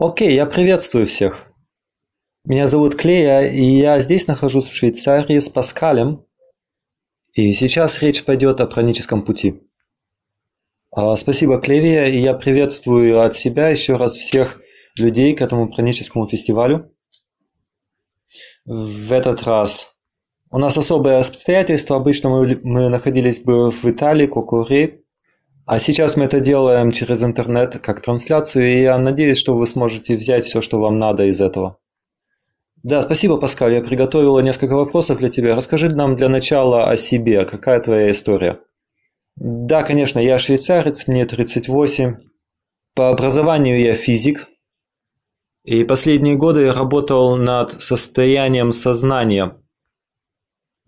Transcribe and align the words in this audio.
Окей, 0.00 0.36
я 0.36 0.46
приветствую 0.46 1.06
всех. 1.06 1.52
Меня 2.44 2.68
зовут 2.68 2.94
Клея, 2.94 3.50
и 3.50 3.64
я 3.64 3.98
здесь 3.98 4.28
нахожусь 4.28 4.68
в 4.68 4.72
Швейцарии 4.72 5.40
с 5.40 5.48
Паскалем. 5.48 6.24
И 7.32 7.52
сейчас 7.52 8.00
речь 8.00 8.24
пойдет 8.24 8.60
о 8.60 8.68
праническом 8.68 9.24
пути. 9.24 9.60
А, 10.92 11.16
спасибо, 11.16 11.60
Клевия, 11.60 12.06
и 12.06 12.18
я 12.18 12.34
приветствую 12.34 13.20
от 13.20 13.34
себя 13.34 13.70
еще 13.70 13.96
раз 13.96 14.14
всех 14.14 14.60
людей 14.96 15.34
к 15.34 15.42
этому 15.42 15.68
праническому 15.68 16.28
фестивалю. 16.28 16.94
В 18.66 19.12
этот 19.12 19.42
раз 19.42 19.96
у 20.52 20.58
нас 20.58 20.78
особое 20.78 21.18
обстоятельство. 21.18 21.96
Обычно 21.96 22.30
мы, 22.30 22.60
мы 22.62 22.88
находились 22.88 23.40
бы 23.40 23.72
в 23.72 23.84
Италии, 23.84 24.28
Кокуре, 24.28 25.02
а 25.68 25.78
сейчас 25.78 26.16
мы 26.16 26.24
это 26.24 26.40
делаем 26.40 26.90
через 26.92 27.22
интернет 27.22 27.78
как 27.80 28.00
трансляцию, 28.00 28.66
и 28.66 28.80
я 28.80 28.96
надеюсь, 28.96 29.36
что 29.36 29.54
вы 29.54 29.66
сможете 29.66 30.16
взять 30.16 30.46
все, 30.46 30.62
что 30.62 30.80
вам 30.80 30.98
надо 30.98 31.26
из 31.26 31.42
этого. 31.42 31.76
Да, 32.82 33.02
спасибо, 33.02 33.36
Паскаль. 33.36 33.74
Я 33.74 33.82
приготовила 33.82 34.40
несколько 34.40 34.76
вопросов 34.76 35.18
для 35.18 35.28
тебя. 35.28 35.54
Расскажи 35.54 35.90
нам 35.90 36.16
для 36.16 36.30
начала 36.30 36.88
о 36.88 36.96
себе. 36.96 37.44
Какая 37.44 37.80
твоя 37.80 38.10
история? 38.10 38.60
Да, 39.36 39.82
конечно, 39.82 40.18
я 40.18 40.38
швейцарец, 40.38 41.06
мне 41.06 41.26
38. 41.26 42.16
По 42.94 43.10
образованию 43.10 43.78
я 43.78 43.92
физик. 43.92 44.48
И 45.64 45.84
последние 45.84 46.36
годы 46.36 46.62
я 46.62 46.72
работал 46.72 47.36
над 47.36 47.82
состоянием 47.82 48.72
сознания. 48.72 49.60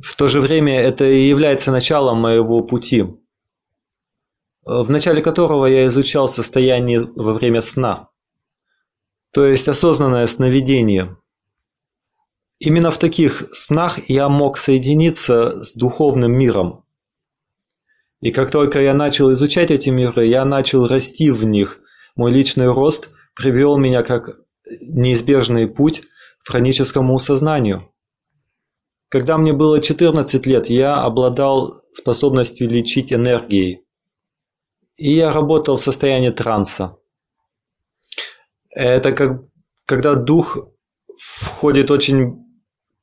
В 0.02 0.16
то 0.16 0.26
же 0.26 0.40
время 0.40 0.80
это 0.80 1.04
и 1.04 1.28
является 1.28 1.70
началом 1.70 2.22
моего 2.22 2.62
пути 2.62 3.19
в 4.70 4.88
начале 4.88 5.20
которого 5.20 5.66
я 5.66 5.88
изучал 5.88 6.28
состояние 6.28 7.00
во 7.16 7.32
время 7.32 7.60
сна, 7.60 8.08
то 9.32 9.44
есть 9.44 9.66
осознанное 9.66 10.28
сновидение. 10.28 11.16
Именно 12.60 12.92
в 12.92 12.98
таких 12.98 13.48
снах 13.52 14.08
я 14.08 14.28
мог 14.28 14.58
соединиться 14.58 15.64
с 15.64 15.74
духовным 15.74 16.32
миром. 16.32 16.84
И 18.20 18.30
как 18.30 18.52
только 18.52 18.80
я 18.80 18.94
начал 18.94 19.32
изучать 19.32 19.72
эти 19.72 19.88
миры, 19.88 20.26
я 20.26 20.44
начал 20.44 20.86
расти 20.86 21.32
в 21.32 21.44
них. 21.44 21.80
Мой 22.14 22.30
личный 22.30 22.70
рост 22.70 23.08
привел 23.34 23.76
меня 23.76 24.04
как 24.04 24.38
неизбежный 24.80 25.66
путь 25.66 26.02
к 26.44 26.50
хроническому 26.50 27.18
сознанию. 27.18 27.90
Когда 29.08 29.36
мне 29.36 29.52
было 29.52 29.80
14 29.80 30.46
лет, 30.46 30.70
я 30.70 31.02
обладал 31.02 31.74
способностью 31.92 32.68
лечить 32.68 33.12
энергией 33.12 33.84
и 35.00 35.12
я 35.12 35.32
работал 35.32 35.78
в 35.78 35.80
состоянии 35.80 36.28
транса. 36.28 36.98
Это 38.68 39.12
как 39.12 39.42
когда 39.86 40.14
дух 40.14 40.58
входит 41.18 41.90
очень 41.90 42.44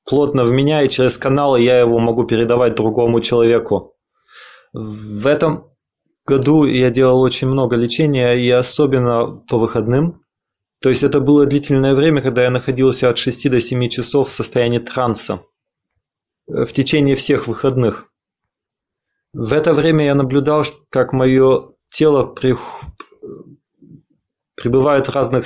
плотно 0.06 0.46
в 0.46 0.52
меня, 0.52 0.84
и 0.84 0.90
через 0.90 1.18
каналы 1.18 1.60
я 1.62 1.80
его 1.80 1.98
могу 1.98 2.24
передавать 2.26 2.76
другому 2.76 3.20
человеку. 3.20 3.96
В 4.74 5.26
этом 5.26 5.72
году 6.24 6.66
я 6.66 6.92
делал 6.92 7.20
очень 7.22 7.48
много 7.48 7.76
лечения, 7.76 8.36
и 8.36 8.48
особенно 8.52 9.44
по 9.50 9.58
выходным. 9.58 10.22
То 10.80 10.90
есть 10.90 11.02
это 11.02 11.20
было 11.20 11.48
длительное 11.48 11.96
время, 11.96 12.22
когда 12.22 12.44
я 12.44 12.52
находился 12.52 13.10
от 13.10 13.18
6 13.18 13.50
до 13.50 13.60
7 13.60 13.90
часов 13.90 14.30
в 14.30 14.32
состоянии 14.32 14.80
транса 14.80 15.42
в 16.46 16.68
течение 16.68 17.16
всех 17.16 17.48
выходных. 17.48 18.12
В 19.34 19.52
это 19.52 19.74
время 19.74 20.06
я 20.06 20.16
наблюдал, 20.16 20.64
как 20.90 21.12
мое 21.12 21.74
тело 21.90 22.26
при, 22.26 22.56
пребывает 24.56 25.08
в 25.08 25.12
разных 25.14 25.46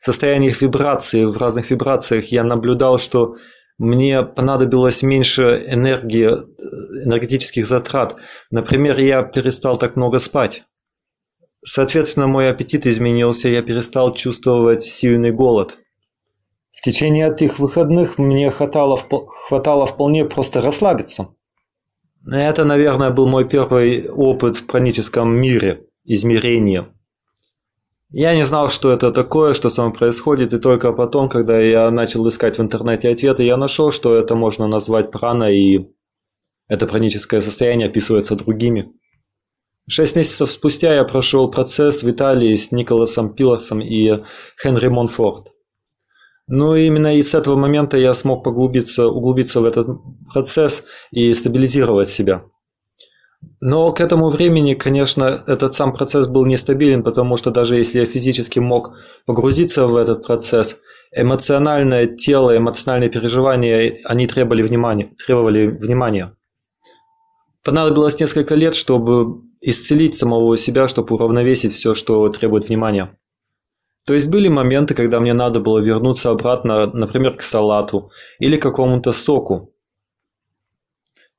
состояниях 0.00 0.60
вибрации, 0.60 1.24
в 1.24 1.36
разных 1.36 1.70
вибрациях. 1.70 2.26
Я 2.26 2.44
наблюдал, 2.44 2.98
что 2.98 3.36
мне 3.78 4.22
понадобилось 4.22 5.02
меньше 5.02 5.64
энергии, 5.66 6.26
энергетических 7.04 7.66
затрат. 7.66 8.16
Например, 8.50 8.98
я 8.98 9.22
перестал 9.22 9.76
так 9.76 9.96
много 9.96 10.18
спать. 10.18 10.64
Соответственно, 11.64 12.26
мой 12.26 12.50
аппетит 12.50 12.86
изменился, 12.86 13.48
я 13.48 13.62
перестал 13.62 14.14
чувствовать 14.14 14.82
сильный 14.82 15.30
голод. 15.30 15.78
В 16.72 16.82
течение 16.82 17.32
этих 17.32 17.60
выходных 17.60 18.18
мне 18.18 18.50
хватало, 18.50 18.98
хватало 18.98 19.86
вполне 19.86 20.24
просто 20.24 20.60
расслабиться. 20.60 21.34
Это, 22.26 22.64
наверное, 22.64 23.10
был 23.10 23.26
мой 23.26 23.48
первый 23.48 24.08
опыт 24.08 24.56
в 24.56 24.66
праническом 24.66 25.34
мире, 25.34 25.86
измерения. 26.04 26.88
Я 28.10 28.34
не 28.34 28.44
знал, 28.44 28.68
что 28.68 28.92
это 28.92 29.10
такое, 29.10 29.54
что 29.54 29.70
со 29.70 29.82
мной 29.82 29.94
происходит, 29.94 30.52
и 30.52 30.58
только 30.58 30.92
потом, 30.92 31.28
когда 31.28 31.58
я 31.58 31.90
начал 31.90 32.28
искать 32.28 32.58
в 32.58 32.62
интернете 32.62 33.10
ответы, 33.10 33.42
я 33.42 33.56
нашел, 33.56 33.90
что 33.90 34.14
это 34.14 34.36
можно 34.36 34.66
назвать 34.66 35.10
прана, 35.10 35.50
и 35.50 35.86
это 36.68 36.86
праническое 36.86 37.40
состояние 37.40 37.88
описывается 37.88 38.36
другими. 38.36 38.92
Шесть 39.88 40.14
месяцев 40.14 40.52
спустя 40.52 40.94
я 40.94 41.04
прошел 41.04 41.50
процесс 41.50 42.02
в 42.02 42.10
Италии 42.10 42.54
с 42.54 42.70
Николасом 42.70 43.34
Пилосом 43.34 43.80
и 43.80 44.18
Хенри 44.62 44.88
Монфорд. 44.88 45.48
Ну 46.48 46.74
и 46.74 46.86
именно 46.86 47.16
и 47.16 47.22
с 47.22 47.34
этого 47.34 47.56
момента 47.56 47.96
я 47.96 48.14
смог 48.14 48.44
поглубиться, 48.44 49.08
углубиться 49.08 49.60
в 49.60 49.64
этот 49.64 49.88
процесс 50.32 50.84
и 51.10 51.32
стабилизировать 51.34 52.08
себя. 52.08 52.44
Но 53.60 53.92
к 53.92 54.00
этому 54.00 54.30
времени, 54.30 54.74
конечно, 54.74 55.42
этот 55.46 55.74
сам 55.74 55.92
процесс 55.92 56.26
был 56.26 56.44
нестабилен, 56.46 57.02
потому 57.02 57.36
что 57.36 57.50
даже 57.50 57.76
если 57.76 58.00
я 58.00 58.06
физически 58.06 58.58
мог 58.58 58.96
погрузиться 59.26 59.86
в 59.86 59.96
этот 59.96 60.26
процесс, 60.26 60.78
эмоциональное 61.14 62.06
тело, 62.06 62.56
эмоциональные 62.56 63.10
переживания, 63.10 63.98
они 64.04 64.26
требовали 64.26 64.62
внимания. 64.62 65.14
Требовали 65.24 65.66
внимания. 65.66 66.36
Понадобилось 67.64 68.18
несколько 68.18 68.54
лет, 68.56 68.74
чтобы 68.74 69.42
исцелить 69.60 70.16
самого 70.16 70.56
себя, 70.56 70.88
чтобы 70.88 71.14
уравновесить 71.14 71.72
все, 71.72 71.94
что 71.94 72.28
требует 72.28 72.68
внимания. 72.68 73.16
То 74.04 74.14
есть 74.14 74.28
были 74.28 74.48
моменты, 74.48 74.94
когда 74.94 75.20
мне 75.20 75.32
надо 75.32 75.60
было 75.60 75.78
вернуться 75.78 76.30
обратно, 76.30 76.86
например, 76.86 77.36
к 77.36 77.42
салату 77.42 78.10
или 78.40 78.56
к 78.56 78.62
какому-то 78.62 79.12
соку. 79.12 79.72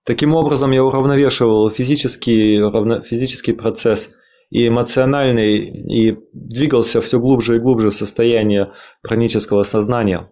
Таким 0.06 0.34
образом 0.34 0.72
я 0.72 0.84
уравновешивал 0.84 1.70
физический, 1.70 2.62
равно, 2.62 3.02
физический 3.02 3.54
процесс 3.54 4.10
и 4.50 4.68
эмоциональный, 4.68 5.70
и 5.70 6.18
двигался 6.34 7.02
все 7.02 7.20
глубже 7.20 7.56
и 7.56 7.60
глубже 7.60 7.90
в 7.90 7.94
состояние 7.94 8.68
пранического 9.02 9.64
сознания. 9.64 10.30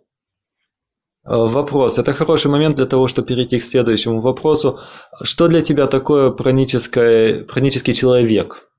Вопрос. 1.23 1.99
Это 1.99 2.13
хороший 2.13 2.49
момент 2.49 2.75
для 2.75 2.85
того, 2.85 3.07
чтобы 3.07 3.27
перейти 3.27 3.59
к 3.59 3.63
следующему 3.63 4.21
вопросу. 4.21 4.79
Что 5.21 5.47
для 5.47 5.61
тебя 5.61 5.87
такое 5.87 6.31
пранический 6.31 7.93
человек? 7.93 8.70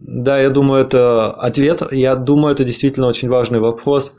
Да, 0.00 0.40
я 0.40 0.48
думаю, 0.48 0.82
это 0.82 1.30
ответ. 1.30 1.82
Я 1.92 2.16
думаю, 2.16 2.54
это 2.54 2.64
действительно 2.64 3.06
очень 3.06 3.28
важный 3.28 3.60
вопрос. 3.60 4.14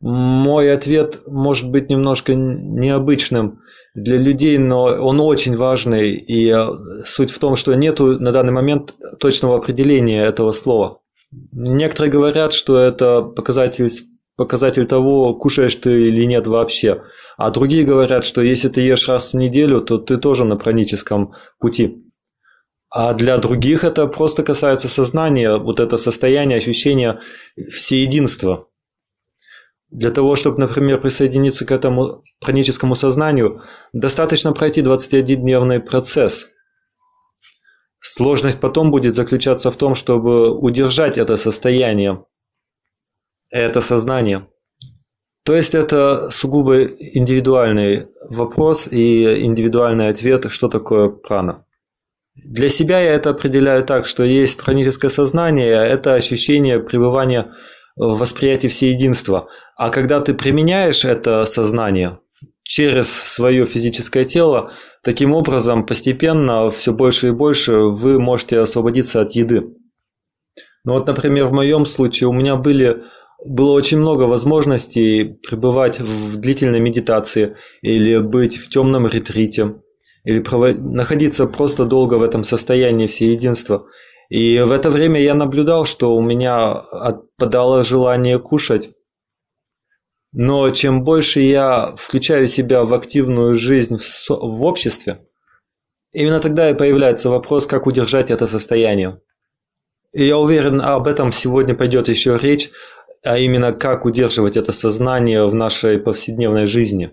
Мой 0.00 0.72
ответ 0.72 1.20
может 1.26 1.70
быть 1.70 1.90
немножко 1.90 2.34
необычным 2.34 3.60
для 3.94 4.16
людей, 4.16 4.56
но 4.56 4.84
он 4.84 5.20
очень 5.20 5.56
важный. 5.56 6.14
И 6.14 6.50
э, 6.50 6.66
суть 7.04 7.30
в 7.30 7.38
том, 7.38 7.56
что 7.56 7.74
нету 7.74 8.18
на 8.18 8.32
данный 8.32 8.52
момент 8.52 8.94
точного 9.18 9.56
определения 9.56 10.24
этого 10.24 10.52
слова. 10.52 11.00
Некоторые 11.52 12.10
говорят, 12.10 12.54
что 12.54 12.78
это 12.78 13.22
показатель, 13.22 13.90
показатель 14.36 14.86
того, 14.86 15.34
кушаешь 15.34 15.74
ты 15.74 16.08
или 16.08 16.24
нет 16.24 16.46
вообще. 16.46 17.02
А 17.36 17.50
другие 17.50 17.84
говорят, 17.84 18.24
что 18.24 18.40
если 18.40 18.68
ты 18.68 18.80
ешь 18.80 19.06
раз 19.06 19.32
в 19.32 19.36
неделю, 19.36 19.82
то 19.82 19.98
ты 19.98 20.16
тоже 20.16 20.44
на 20.44 20.56
праническом 20.56 21.34
пути. 21.58 22.05
А 22.90 23.14
для 23.14 23.38
других 23.38 23.84
это 23.84 24.06
просто 24.06 24.42
касается 24.42 24.88
сознания, 24.88 25.58
вот 25.58 25.80
это 25.80 25.98
состояние, 25.98 26.58
ощущение 26.58 27.20
всеединства. 27.56 28.68
Для 29.90 30.10
того, 30.10 30.36
чтобы, 30.36 30.60
например, 30.60 31.00
присоединиться 31.00 31.64
к 31.64 31.70
этому 31.70 32.22
хроническому 32.42 32.94
сознанию, 32.94 33.62
достаточно 33.92 34.52
пройти 34.52 34.82
21-дневный 34.82 35.80
процесс. 35.80 36.48
Сложность 38.00 38.60
потом 38.60 38.90
будет 38.90 39.14
заключаться 39.14 39.70
в 39.70 39.76
том, 39.76 39.94
чтобы 39.94 40.50
удержать 40.50 41.18
это 41.18 41.36
состояние, 41.36 42.24
это 43.50 43.80
сознание. 43.80 44.48
То 45.44 45.54
есть 45.54 45.74
это 45.74 46.30
сугубо 46.30 46.84
индивидуальный 46.84 48.08
вопрос 48.28 48.88
и 48.88 49.42
индивидуальный 49.44 50.08
ответ, 50.08 50.50
что 50.50 50.68
такое 50.68 51.08
прана. 51.08 51.65
Для 52.44 52.68
себя 52.68 53.00
я 53.00 53.14
это 53.14 53.30
определяю 53.30 53.84
так, 53.84 54.06
что 54.06 54.22
есть 54.22 54.60
хроническое 54.60 55.10
сознание, 55.10 55.72
это 55.72 56.14
ощущение 56.14 56.80
пребывания 56.80 57.52
в 57.96 58.18
восприятии 58.18 58.68
всеединства. 58.68 59.48
А 59.76 59.88
когда 59.88 60.20
ты 60.20 60.34
применяешь 60.34 61.04
это 61.06 61.46
сознание 61.46 62.18
через 62.62 63.10
свое 63.10 63.64
физическое 63.64 64.26
тело, 64.26 64.72
таким 65.02 65.32
образом 65.32 65.86
постепенно 65.86 66.70
все 66.70 66.92
больше 66.92 67.28
и 67.28 67.32
больше 67.32 67.76
вы 67.76 68.20
можете 68.20 68.58
освободиться 68.58 69.22
от 69.22 69.32
еды. 69.32 69.62
Ну 70.84 70.92
вот, 70.92 71.06
например, 71.06 71.46
в 71.46 71.52
моем 71.52 71.86
случае 71.86 72.28
у 72.28 72.32
меня 72.32 72.56
были 72.56 73.04
было 73.44 73.72
очень 73.72 73.98
много 73.98 74.22
возможностей 74.22 75.38
пребывать 75.46 76.00
в 76.00 76.36
длительной 76.36 76.80
медитации 76.80 77.56
или 77.82 78.18
быть 78.18 78.58
в 78.58 78.68
темном 78.68 79.06
ретрите, 79.06 79.74
или 80.26 80.42
находиться 80.80 81.46
просто 81.46 81.84
долго 81.84 82.14
в 82.14 82.22
этом 82.22 82.42
состоянии 82.42 83.06
всеединства. 83.06 83.86
И 84.28 84.58
в 84.58 84.72
это 84.72 84.90
время 84.90 85.22
я 85.22 85.34
наблюдал, 85.34 85.84
что 85.84 86.16
у 86.16 86.20
меня 86.20 86.72
отпадало 86.72 87.84
желание 87.84 88.40
кушать. 88.40 88.90
Но 90.32 90.68
чем 90.70 91.04
больше 91.04 91.38
я 91.38 91.94
включаю 91.96 92.48
себя 92.48 92.82
в 92.82 92.92
активную 92.92 93.54
жизнь 93.54 93.98
в, 93.98 94.04
со... 94.04 94.34
в 94.34 94.64
обществе, 94.64 95.24
именно 96.12 96.40
тогда 96.40 96.70
и 96.70 96.74
появляется 96.74 97.30
вопрос, 97.30 97.66
как 97.66 97.86
удержать 97.86 98.32
это 98.32 98.48
состояние. 98.48 99.20
И 100.12 100.24
я 100.24 100.38
уверен, 100.38 100.80
об 100.80 101.06
этом 101.06 101.30
сегодня 101.30 101.76
пойдет 101.76 102.08
еще 102.08 102.36
речь, 102.36 102.70
а 103.22 103.38
именно 103.38 103.72
как 103.72 104.04
удерживать 104.04 104.56
это 104.56 104.72
сознание 104.72 105.46
в 105.46 105.54
нашей 105.54 106.00
повседневной 106.00 106.66
жизни. 106.66 107.12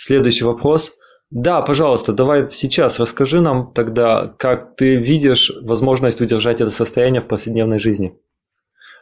Следующий 0.00 0.44
вопрос. 0.44 0.92
Да, 1.30 1.60
пожалуйста, 1.60 2.12
давай 2.12 2.48
сейчас 2.48 3.00
расскажи 3.00 3.40
нам 3.40 3.72
тогда, 3.74 4.32
как 4.38 4.76
ты 4.76 4.94
видишь 4.94 5.50
возможность 5.62 6.20
удержать 6.20 6.60
это 6.60 6.70
состояние 6.70 7.20
в 7.20 7.26
повседневной 7.26 7.80
жизни. 7.80 8.16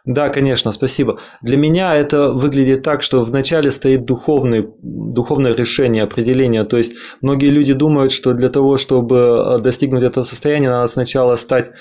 Да, 0.06 0.30
конечно, 0.30 0.72
спасибо. 0.72 1.18
Для 1.42 1.58
меня 1.58 1.94
это 1.94 2.32
выглядит 2.32 2.82
так, 2.82 3.02
что 3.02 3.24
вначале 3.24 3.70
стоит 3.72 4.06
духовный, 4.06 4.66
духовное 4.80 5.54
решение, 5.54 6.04
определение. 6.04 6.64
То 6.64 6.78
есть 6.78 6.94
многие 7.20 7.50
люди 7.50 7.74
думают, 7.74 8.10
что 8.10 8.32
для 8.32 8.48
того, 8.48 8.78
чтобы 8.78 9.16
э, 9.16 9.58
достигнуть 9.58 10.02
этого 10.04 10.24
состояния, 10.24 10.70
надо 10.70 10.86
сначала 10.86 11.36
стать 11.36 11.72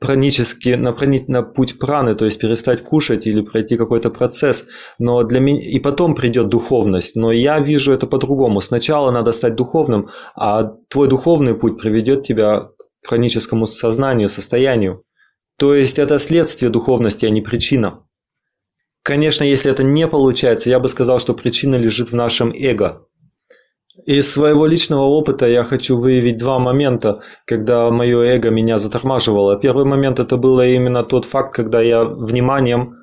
пранически, 0.00 0.70
на, 0.70 0.96
на 1.28 1.42
путь 1.42 1.78
праны, 1.78 2.14
то 2.14 2.24
есть 2.24 2.38
перестать 2.38 2.82
кушать 2.82 3.26
или 3.26 3.40
пройти 3.40 3.76
какой-то 3.76 4.10
процесс. 4.10 4.64
Но 4.98 5.22
для 5.22 5.40
меня... 5.40 5.60
И 5.62 5.78
потом 5.78 6.14
придет 6.14 6.48
духовность. 6.48 7.16
Но 7.16 7.32
я 7.32 7.60
вижу 7.60 7.92
это 7.92 8.06
по-другому. 8.06 8.60
Сначала 8.60 9.10
надо 9.10 9.32
стать 9.32 9.54
духовным, 9.54 10.08
а 10.34 10.64
твой 10.88 11.08
духовный 11.08 11.54
путь 11.54 11.80
приведет 11.80 12.22
тебя 12.24 12.68
к 13.02 13.08
хроническому 13.08 13.66
сознанию, 13.66 14.28
состоянию. 14.28 15.04
То 15.58 15.74
есть 15.74 15.98
это 15.98 16.18
следствие 16.18 16.70
духовности, 16.70 17.26
а 17.26 17.30
не 17.30 17.42
причина. 17.42 18.04
Конечно, 19.02 19.42
если 19.44 19.70
это 19.70 19.82
не 19.82 20.06
получается, 20.06 20.70
я 20.70 20.78
бы 20.78 20.88
сказал, 20.88 21.18
что 21.18 21.34
причина 21.34 21.74
лежит 21.74 22.10
в 22.10 22.14
нашем 22.14 22.52
эго. 22.52 23.06
Из 24.04 24.32
своего 24.32 24.66
личного 24.66 25.02
опыта 25.02 25.46
я 25.46 25.62
хочу 25.62 25.96
выявить 25.96 26.38
два 26.38 26.58
момента, 26.58 27.22
когда 27.46 27.90
мое 27.90 28.20
эго 28.22 28.50
меня 28.50 28.78
затормаживало. 28.78 29.56
Первый 29.56 29.84
момент 29.84 30.18
это 30.18 30.36
было 30.36 30.66
именно 30.66 31.04
тот 31.04 31.24
факт, 31.24 31.54
когда 31.54 31.80
я 31.80 32.04
вниманием 32.04 32.96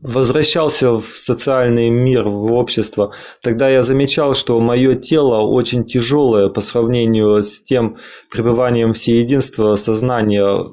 возвращался 0.00 0.92
в 0.92 1.06
социальный 1.06 1.90
мир, 1.90 2.28
в 2.28 2.52
общество, 2.52 3.12
тогда 3.42 3.68
я 3.68 3.82
замечал, 3.82 4.34
что 4.34 4.60
мое 4.60 4.94
тело 4.94 5.40
очень 5.40 5.84
тяжелое 5.84 6.48
по 6.48 6.60
сравнению 6.60 7.42
с 7.42 7.62
тем 7.62 7.96
пребыванием 8.30 8.92
всеединства 8.92 9.76
сознания, 9.76 10.64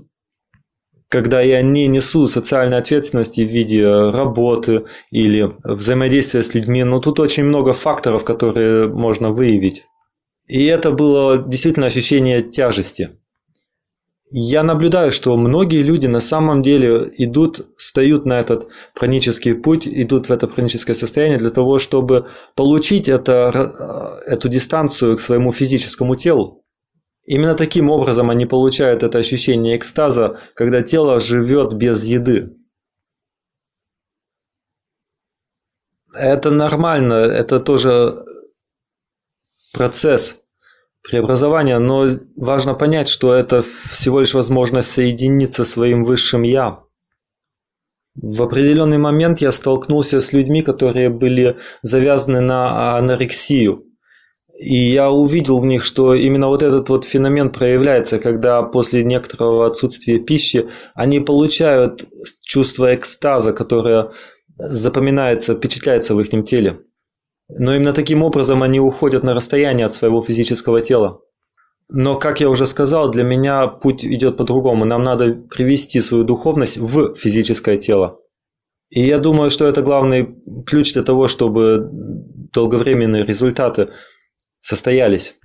когда 1.14 1.42
я 1.42 1.62
не 1.62 1.86
несу 1.86 2.26
социальной 2.28 2.78
ответственности 2.78 3.42
в 3.42 3.52
виде 3.52 3.88
работы 3.88 4.86
или 5.12 5.48
взаимодействия 5.64 6.42
с 6.42 6.56
людьми. 6.56 6.84
Но 6.84 7.00
тут 7.00 7.20
очень 7.20 7.44
много 7.44 7.74
факторов, 7.74 8.24
которые 8.24 8.88
можно 8.88 9.30
выявить. 9.30 9.84
И 10.48 10.66
это 10.66 10.92
было 10.92 11.38
действительно 11.38 11.86
ощущение 11.86 12.42
тяжести. 12.42 13.12
Я 14.32 14.64
наблюдаю, 14.64 15.12
что 15.12 15.38
многие 15.38 15.84
люди 15.84 16.08
на 16.08 16.20
самом 16.20 16.64
деле 16.64 17.12
идут, 17.20 17.68
встают 17.78 18.26
на 18.26 18.40
этот 18.40 18.70
пранический 18.96 19.54
путь, 19.54 19.88
идут 19.88 20.30
в 20.30 20.32
это 20.32 20.48
праническое 20.48 20.96
состояние 20.96 21.38
для 21.38 21.52
того, 21.52 21.78
чтобы 21.78 22.26
получить 22.56 23.08
это, 23.08 24.20
эту 24.26 24.50
дистанцию 24.50 25.18
к 25.18 25.20
своему 25.20 25.52
физическому 25.52 26.16
телу. 26.16 26.63
Именно 27.26 27.56
таким 27.56 27.90
образом 27.90 28.30
они 28.30 28.46
получают 28.46 29.02
это 29.02 29.18
ощущение 29.18 29.78
экстаза, 29.78 30.40
когда 30.56 30.82
тело 30.82 31.20
живет 31.20 31.74
без 31.74 32.04
еды. 32.04 32.58
Это 36.14 36.52
нормально, 36.52 37.14
это 37.14 37.60
тоже 37.60 38.24
процесс 39.74 40.38
преобразования, 41.02 41.80
но 41.80 42.08
важно 42.36 42.76
понять, 42.76 43.10
что 43.10 43.34
это 43.34 43.64
всего 43.90 44.20
лишь 44.20 44.34
возможность 44.34 44.92
соединиться 44.92 45.66
своим 45.66 46.04
высшим 46.04 46.44
«я». 46.44 46.84
В 48.16 48.44
определенный 48.44 49.00
момент 49.00 49.42
я 49.42 49.52
столкнулся 49.52 50.22
с 50.22 50.34
людьми, 50.34 50.62
которые 50.62 51.10
были 51.10 51.58
завязаны 51.82 52.42
на 52.42 52.96
анорексию– 52.98 53.86
и 54.60 54.76
я 54.76 55.12
увидел 55.12 55.60
в 55.60 55.66
них, 55.66 55.84
что 55.84 56.14
именно 56.14 56.48
вот 56.48 56.62
этот 56.62 56.88
вот 56.90 57.06
феномен 57.06 57.50
проявляется, 57.50 58.20
когда 58.20 58.62
после 58.62 59.04
некоторого 59.04 59.66
отсутствия 59.66 60.20
пищи 60.20 60.70
они 60.94 61.20
получают 61.20 62.06
чувство 62.42 62.94
экстаза, 62.94 63.52
которое 63.52 64.12
запоминается, 64.58 65.56
впечатляется 65.56 66.14
в 66.14 66.20
их 66.22 66.30
теле. 66.46 66.82
Но 67.50 67.76
именно 67.76 67.94
таким 67.94 68.24
образом 68.24 68.64
они 68.64 68.80
уходят 68.80 69.24
на 69.24 69.34
расстояние 69.34 69.88
от 69.88 69.94
своего 69.94 70.22
физического 70.22 70.82
тела. 70.82 71.20
Но, 71.90 72.18
как 72.18 72.40
я 72.40 72.50
уже 72.50 72.66
сказал, 72.66 73.12
для 73.12 73.24
меня 73.24 73.68
путь 73.68 74.06
идет 74.06 74.38
по-другому. 74.38 74.86
Нам 74.86 75.04
надо 75.04 75.34
привести 75.34 76.00
свою 76.02 76.24
духовность 76.24 76.78
в 76.78 77.16
физическое 77.16 77.78
тело. 77.78 78.20
И 78.90 79.06
я 79.06 79.18
думаю, 79.18 79.52
что 79.52 79.66
это 79.66 79.82
главный 79.82 80.36
ключ 80.66 80.94
для 80.94 81.04
того, 81.04 81.28
чтобы 81.28 81.90
долговременные 82.54 83.26
результаты 83.26 83.90
состоялись. 84.64 85.36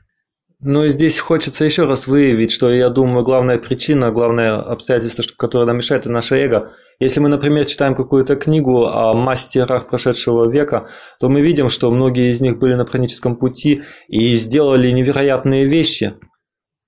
Но 0.60 0.84
и 0.84 0.90
здесь 0.90 1.18
хочется 1.18 1.64
еще 1.64 1.84
раз 1.84 2.08
выявить, 2.08 2.50
что 2.50 2.72
я 2.72 2.88
думаю, 2.88 3.22
главная 3.22 3.58
причина, 3.58 4.10
главное 4.10 4.56
обстоятельство, 4.56 5.22
которое 5.36 5.66
нам 5.66 5.76
мешает, 5.76 6.02
это 6.02 6.10
наше 6.10 6.34
эго. 6.36 6.72
Если 6.98 7.20
мы, 7.20 7.28
например, 7.28 7.64
читаем 7.64 7.94
какую-то 7.94 8.34
книгу 8.34 8.86
о 8.86 9.12
мастерах 9.12 9.88
прошедшего 9.88 10.50
века, 10.50 10.88
то 11.20 11.28
мы 11.28 11.42
видим, 11.42 11.68
что 11.68 11.92
многие 11.92 12.32
из 12.32 12.40
них 12.40 12.58
были 12.58 12.74
на 12.74 12.84
праническом 12.84 13.36
пути 13.36 13.82
и 14.08 14.34
сделали 14.36 14.90
невероятные 14.90 15.64
вещи. 15.64 16.14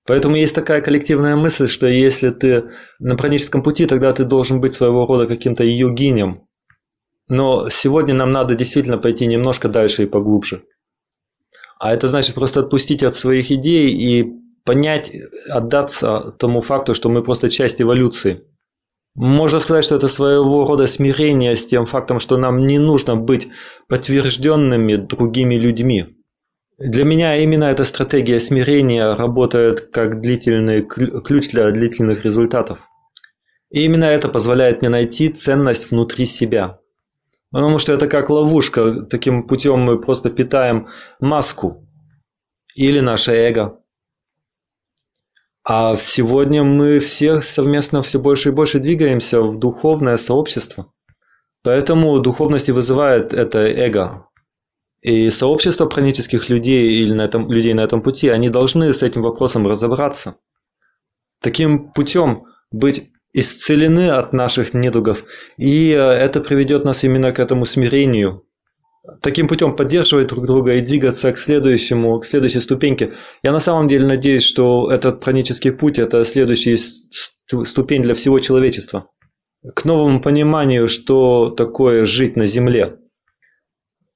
Поэтому 0.05 0.35
есть 0.35 0.55
такая 0.55 0.81
коллективная 0.81 1.37
мысль, 1.37 1.69
что 1.69 1.87
если 1.87 2.31
ты 2.31 2.71
на 2.99 3.17
праническом 3.17 3.63
пути, 3.63 3.87
тогда 3.87 4.13
ты 4.13 4.25
должен 4.25 4.61
быть 4.61 4.73
своего 4.73 5.07
рода 5.07 5.29
каким-то 5.29 5.63
йогинем. 5.63 6.49
Но 7.29 7.69
сегодня 7.69 8.15
нам 8.15 8.33
надо 8.33 8.57
действительно 8.57 8.99
пойти 8.99 9.27
немножко 9.27 9.69
дальше 9.69 10.03
и 10.03 10.07
поглубже. 10.07 10.65
А 11.81 11.95
это 11.95 12.09
значит 12.09 12.35
просто 12.35 12.61
отпустить 12.61 13.03
от 13.03 13.15
своих 13.15 13.51
идей 13.51 13.91
и 13.91 14.31
понять, 14.65 15.11
отдаться 15.49 16.35
тому 16.39 16.61
факту, 16.61 16.95
что 16.95 17.09
мы 17.09 17.23
просто 17.23 17.49
часть 17.49 17.81
эволюции. 17.81 18.43
Можно 19.15 19.61
сказать, 19.61 19.85
что 19.85 19.97
это 19.97 20.07
своего 20.07 20.67
рода 20.67 20.87
смирение 20.87 21.57
с 21.57 21.65
тем 21.65 21.87
фактом, 21.87 22.21
что 22.21 22.37
нам 22.37 22.67
не 22.67 22.79
нужно 22.79 23.17
быть 23.17 23.49
подтвержденными 23.89 24.97
другими 24.97 25.55
людьми. 25.55 26.07
Для 26.79 27.05
меня 27.05 27.37
именно 27.37 27.65
эта 27.65 27.85
стратегия 27.85 28.41
смирения 28.41 29.15
работает 29.15 29.81
как 29.81 30.21
длительный 30.21 30.83
ключ 30.83 31.49
для 31.49 31.71
длительных 31.71 32.27
результатов. 32.27 32.89
И 33.71 33.87
именно 33.87 34.05
это 34.05 34.29
позволяет 34.29 34.83
мне 34.83 34.91
найти 34.91 35.31
ценность 35.31 35.91
внутри 35.91 36.27
себя. 36.27 36.79
Потому 37.51 37.79
что 37.79 37.93
это 37.93 38.07
как 38.09 38.31
ловушка. 38.31 39.03
Таким 39.03 39.47
путем 39.47 39.81
мы 39.81 40.01
просто 40.01 40.31
питаем 40.31 40.89
маску 41.19 41.87
или 42.75 43.01
наше 43.01 43.33
эго. 43.33 43.81
А 45.65 45.97
сегодня 45.97 46.65
мы 46.65 47.01
все 47.01 47.41
совместно 47.41 48.03
все 48.03 48.19
больше 48.19 48.49
и 48.49 48.53
больше 48.53 48.79
двигаемся 48.79 49.43
в 49.43 49.59
духовное 49.59 50.17
сообщество. 50.17 50.93
Поэтому 51.63 52.19
духовность 52.21 52.69
и 52.69 52.73
вызывает 52.73 53.35
это 53.35 53.59
эго. 53.59 54.27
И 55.03 55.31
сообщество 55.31 55.87
пранических 55.87 56.49
людей 56.49 57.03
или 57.03 57.13
на 57.13 57.23
этом, 57.23 57.51
людей 57.51 57.75
на 57.75 57.81
этом 57.81 58.03
пути, 58.03 58.29
они 58.29 58.49
должны 58.49 58.93
с 58.93 59.03
этим 59.03 59.23
вопросом 59.23 59.67
разобраться. 59.67 60.37
Таким 61.43 61.93
путем 61.93 62.45
быть 62.71 63.11
исцелены 63.33 64.11
от 64.11 64.33
наших 64.33 64.75
недугов, 64.75 65.25
и 65.57 65.93
э, 65.93 65.99
это 65.99 66.41
приведет 66.41 66.85
нас 66.85 67.05
именно 67.05 67.33
к 67.33 67.39
этому 67.39 67.65
смирению. 67.65 68.45
Таким 69.23 69.49
путем 69.49 69.77
поддерживать 69.77 70.29
друг 70.29 70.47
друга 70.47 70.75
и 70.75 70.81
двигаться 70.81 71.33
к 71.33 71.39
следующему, 71.39 72.19
к 72.21 72.27
следующей 72.27 72.61
ступеньке. 72.61 73.13
Я 73.43 73.53
на 73.53 73.61
самом 73.61 73.89
деле 73.89 74.07
надеюсь, 74.07 74.45
что 74.45 74.91
этот 74.91 75.21
пранический 75.21 75.73
путь– 75.73 75.99
это 75.99 76.25
следующая 76.25 76.77
ступень 76.77 78.03
для 78.03 78.15
всего 78.15 78.39
человечества. 78.39 79.07
К 79.75 79.85
новому 79.85 80.21
пониманию, 80.21 80.89
что 80.89 81.51
такое 81.51 82.05
жить 82.05 82.37
на 82.37 82.47
Земле. 82.47 82.99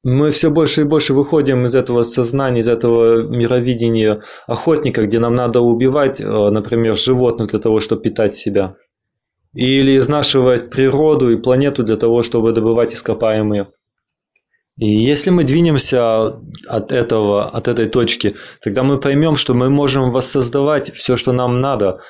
Мы 0.03 0.31
все 0.31 0.51
больше 0.51 0.83
и 0.83 0.85
больше 0.85 1.15
выходим 1.15 1.65
из 1.65 1.75
этого 1.75 2.03
сознания, 2.03 2.61
из 2.61 2.69
этого 2.69 3.23
мировидения 3.23 4.23
охотника, 4.47 5.07
где 5.07 5.19
нам 5.19 5.35
надо 5.35 5.61
убивать, 5.61 6.21
э, 6.21 6.25
например, 6.27 6.99
животных 6.99 7.51
для 7.51 7.59
того, 7.59 7.81
чтобы 7.81 8.03
питать 8.03 8.35
себя. 8.35 8.77
Или 9.55 9.99
изнашивать 9.99 10.71
природу 10.71 11.31
и 11.31 11.37
планету 11.37 11.85
для 11.85 11.97
того, 11.97 12.23
чтобы 12.23 12.53
добывать 12.53 12.93
ископаемые. 12.93 13.69
И 14.77 14.89
если 14.89 15.31
мы 15.31 15.45
двинемся 15.45 16.41
от 16.67 16.91
этого, 16.91 17.49
от 17.49 17.69
этой 17.69 17.87
точки, 17.87 18.35
тогда 18.61 18.83
мы 18.83 18.99
поймем, 18.99 19.37
что 19.37 19.55
мы 19.55 19.71
можем 19.71 20.11
воссоздавать 20.11 20.93
все, 20.93 21.17
что 21.17 21.33
нам 21.33 21.61
надо. 21.61 22.01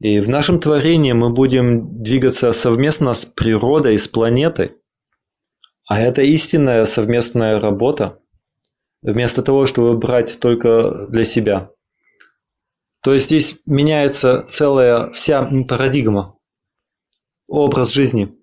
И 0.00 0.18
в 0.18 0.28
нашем 0.28 0.58
творении 0.58 1.12
мы 1.12 1.30
будем 1.30 2.02
двигаться 2.02 2.52
совместно 2.52 3.14
с 3.14 3.24
природой, 3.24 3.98
с 3.98 4.08
планетой. 4.08 4.72
А 5.88 6.00
это 6.00 6.22
истинная 6.22 6.86
совместная 6.86 7.60
работа, 7.60 8.18
вместо 9.02 9.42
того, 9.42 9.66
чтобы 9.66 9.96
брать 9.96 10.40
только 10.40 11.06
для 11.08 11.24
себя. 11.24 11.70
То 13.04 13.12
есть 13.12 13.26
здесь 13.26 13.60
меняется 13.66 14.46
целая 14.48 15.10
вся 15.12 15.42
парадигма, 15.68 16.38
образ 17.48 17.92
жизни. 17.92 18.34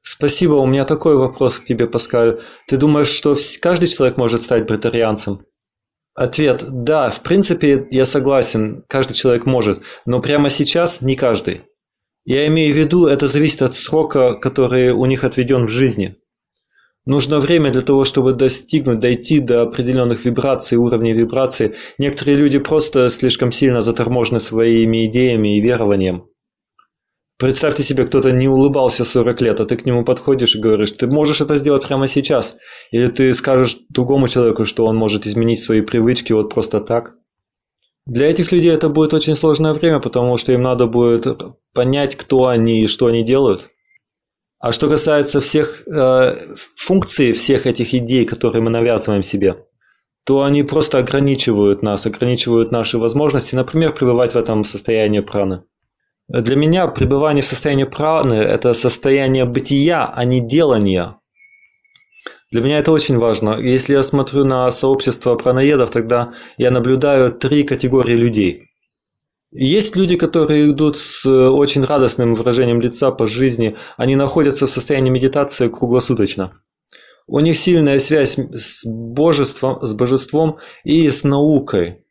Спасибо, 0.00 0.54
у 0.54 0.66
меня 0.66 0.84
такой 0.84 1.16
вопрос 1.16 1.58
к 1.58 1.64
тебе, 1.64 1.88
Паскаль. 1.88 2.40
Ты 2.68 2.76
думаешь, 2.76 3.08
что 3.08 3.36
каждый 3.60 3.88
человек 3.88 4.16
может 4.16 4.42
стать 4.42 4.64
бритарианцем? 4.66 5.44
Ответ– 6.14 6.64
да, 6.68 7.10
в 7.10 7.20
принципе, 7.22 7.84
я 7.90 8.06
согласен, 8.06 8.84
каждый 8.88 9.14
человек 9.14 9.44
может, 9.44 9.82
но 10.06 10.20
прямо 10.20 10.50
сейчас 10.50 11.00
не 11.00 11.16
каждый. 11.16 11.62
Я 12.24 12.46
имею 12.46 12.72
в 12.72 12.76
виду, 12.76 13.06
это 13.06 13.26
зависит 13.26 13.62
от 13.62 13.74
срока, 13.74 14.34
который 14.34 14.92
у 14.92 15.04
них 15.06 15.24
отведен 15.24 15.64
в 15.64 15.68
жизни. 15.68 16.16
Нужно 17.08 17.40
время 17.40 17.70
для 17.70 17.80
того, 17.80 18.04
чтобы 18.04 18.34
достигнуть, 18.34 19.00
дойти 19.00 19.40
до 19.40 19.62
определенных 19.62 20.26
вибраций, 20.26 20.76
уровней 20.76 21.14
вибраций. 21.14 21.72
Некоторые 21.96 22.36
люди 22.36 22.58
просто 22.58 23.08
слишком 23.08 23.50
сильно 23.50 23.80
заторможены 23.80 24.40
своими 24.40 25.06
идеями 25.06 25.56
и 25.56 25.62
верованием. 25.62 26.26
Представьте 27.38 27.82
себе, 27.82 28.04
кто-то 28.04 28.30
не 28.32 28.46
улыбался 28.46 29.06
40 29.06 29.40
лет, 29.40 29.58
а 29.58 29.64
ты 29.64 29.78
к 29.78 29.86
нему 29.86 30.04
подходишь 30.04 30.54
и 30.54 30.60
говоришь, 30.60 30.90
ты 30.90 31.06
можешь 31.06 31.40
это 31.40 31.56
сделать 31.56 31.86
прямо 31.86 32.08
сейчас. 32.08 32.56
Или 32.90 33.06
ты 33.06 33.32
скажешь 33.32 33.78
другому 33.88 34.28
человеку, 34.28 34.66
что 34.66 34.84
он 34.84 34.96
может 34.96 35.26
изменить 35.26 35.62
свои 35.62 35.80
привычки 35.80 36.34
вот 36.34 36.52
просто 36.52 36.78
так. 36.78 37.14
Для 38.04 38.28
этих 38.28 38.52
людей 38.52 38.72
это 38.72 38.90
будет 38.90 39.14
очень 39.14 39.34
сложное 39.34 39.72
время, 39.72 40.00
потому 40.00 40.36
что 40.36 40.52
им 40.52 40.60
надо 40.60 40.86
будет 40.86 41.26
понять, 41.72 42.16
кто 42.16 42.48
они 42.48 42.82
и 42.82 42.86
что 42.86 43.06
они 43.06 43.24
делают. 43.24 43.70
А 44.60 44.72
что 44.72 44.88
касается 44.88 45.40
всех 45.40 45.86
э, 45.86 46.36
функций, 46.74 47.32
всех 47.32 47.66
этих 47.66 47.94
идей, 47.94 48.24
которые 48.24 48.60
мы 48.60 48.70
навязываем 48.70 49.22
себе, 49.22 49.54
то 50.24 50.42
они 50.42 50.64
просто 50.64 50.98
ограничивают 50.98 51.82
нас, 51.82 52.06
ограничивают 52.06 52.72
наши 52.72 52.98
возможности, 52.98 53.54
например, 53.54 53.94
пребывать 53.94 54.32
в 54.32 54.36
этом 54.36 54.64
состоянии 54.64 55.20
праны. 55.20 55.62
Для 56.26 56.56
меня 56.56 56.88
пребывание 56.88 57.42
в 57.42 57.46
состоянии 57.46 57.84
праны– 57.84 58.34
это 58.34 58.74
состояние 58.74 59.44
бытия, 59.44 60.12
а 60.12 60.24
не 60.24 60.40
делания. 60.40 61.16
Для 62.50 62.60
меня 62.60 62.78
это 62.80 62.90
очень 62.90 63.16
важно. 63.16 63.60
Если 63.60 63.92
я 63.92 64.02
смотрю 64.02 64.44
на 64.44 64.70
сообщество 64.70 65.36
праноедов, 65.36 65.90
тогда 65.90 66.34
я 66.56 66.70
наблюдаю 66.70 67.32
три 67.32 67.62
категории 67.62 68.14
людей– 68.14 68.64
есть 69.50 69.96
люди, 69.96 70.16
которые 70.16 70.70
идут 70.70 70.98
с 70.98 71.24
э, 71.24 71.48
очень 71.48 71.82
радостным 71.82 72.34
выражением 72.34 72.80
лица 72.80 73.10
по 73.10 73.26
жизни, 73.26 73.76
они 73.96 74.14
находятся 74.14 74.66
в 74.66 74.70
состоянии 74.70 75.10
медитации 75.10 75.68
круглосуточно. 75.68 76.60
У 77.26 77.40
них 77.40 77.58
сильная 77.58 77.98
связь 77.98 78.38
с 78.38 78.86
божеством, 78.86 79.86
с 79.86 79.94
божеством 79.94 80.58
и 80.84 81.10
с 81.10 81.24
наукой. 81.24 82.04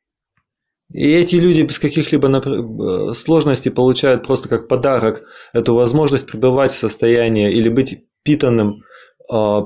И 0.91 1.11
эти 1.11 1.35
люди 1.35 1.61
без 1.61 1.79
каких-либо 1.79 2.27
э, 2.29 3.13
сложностей 3.13 3.71
получают 3.71 4.25
просто 4.25 4.49
как 4.49 4.67
подарок 4.67 5.23
эту 5.53 5.75
возможность 5.75 6.25
пребывать 6.25 6.71
в 6.71 6.77
состоянии 6.77 7.53
или 7.53 7.69
быть 7.69 8.05
питанным 8.23 8.83
э, 9.31 9.59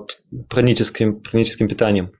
праническим, 0.50 1.22
праническим 1.22 1.70
питанием. 1.70 2.12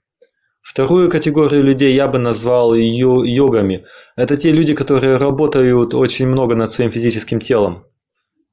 Вторую 0.62 1.10
категорию 1.10 1.64
людей 1.64 1.94
я 1.96 2.08
бы 2.08 2.20
назвал 2.20 2.74
йогами. 2.76 3.86
Это 4.16 4.38
те 4.38 4.52
люди, 4.52 4.76
которые 4.76 5.18
работают 5.18 5.94
очень 5.94 6.28
много 6.28 6.56
над 6.56 6.72
своим 6.72 6.92
физическим 6.92 7.40
телом. 7.40 7.86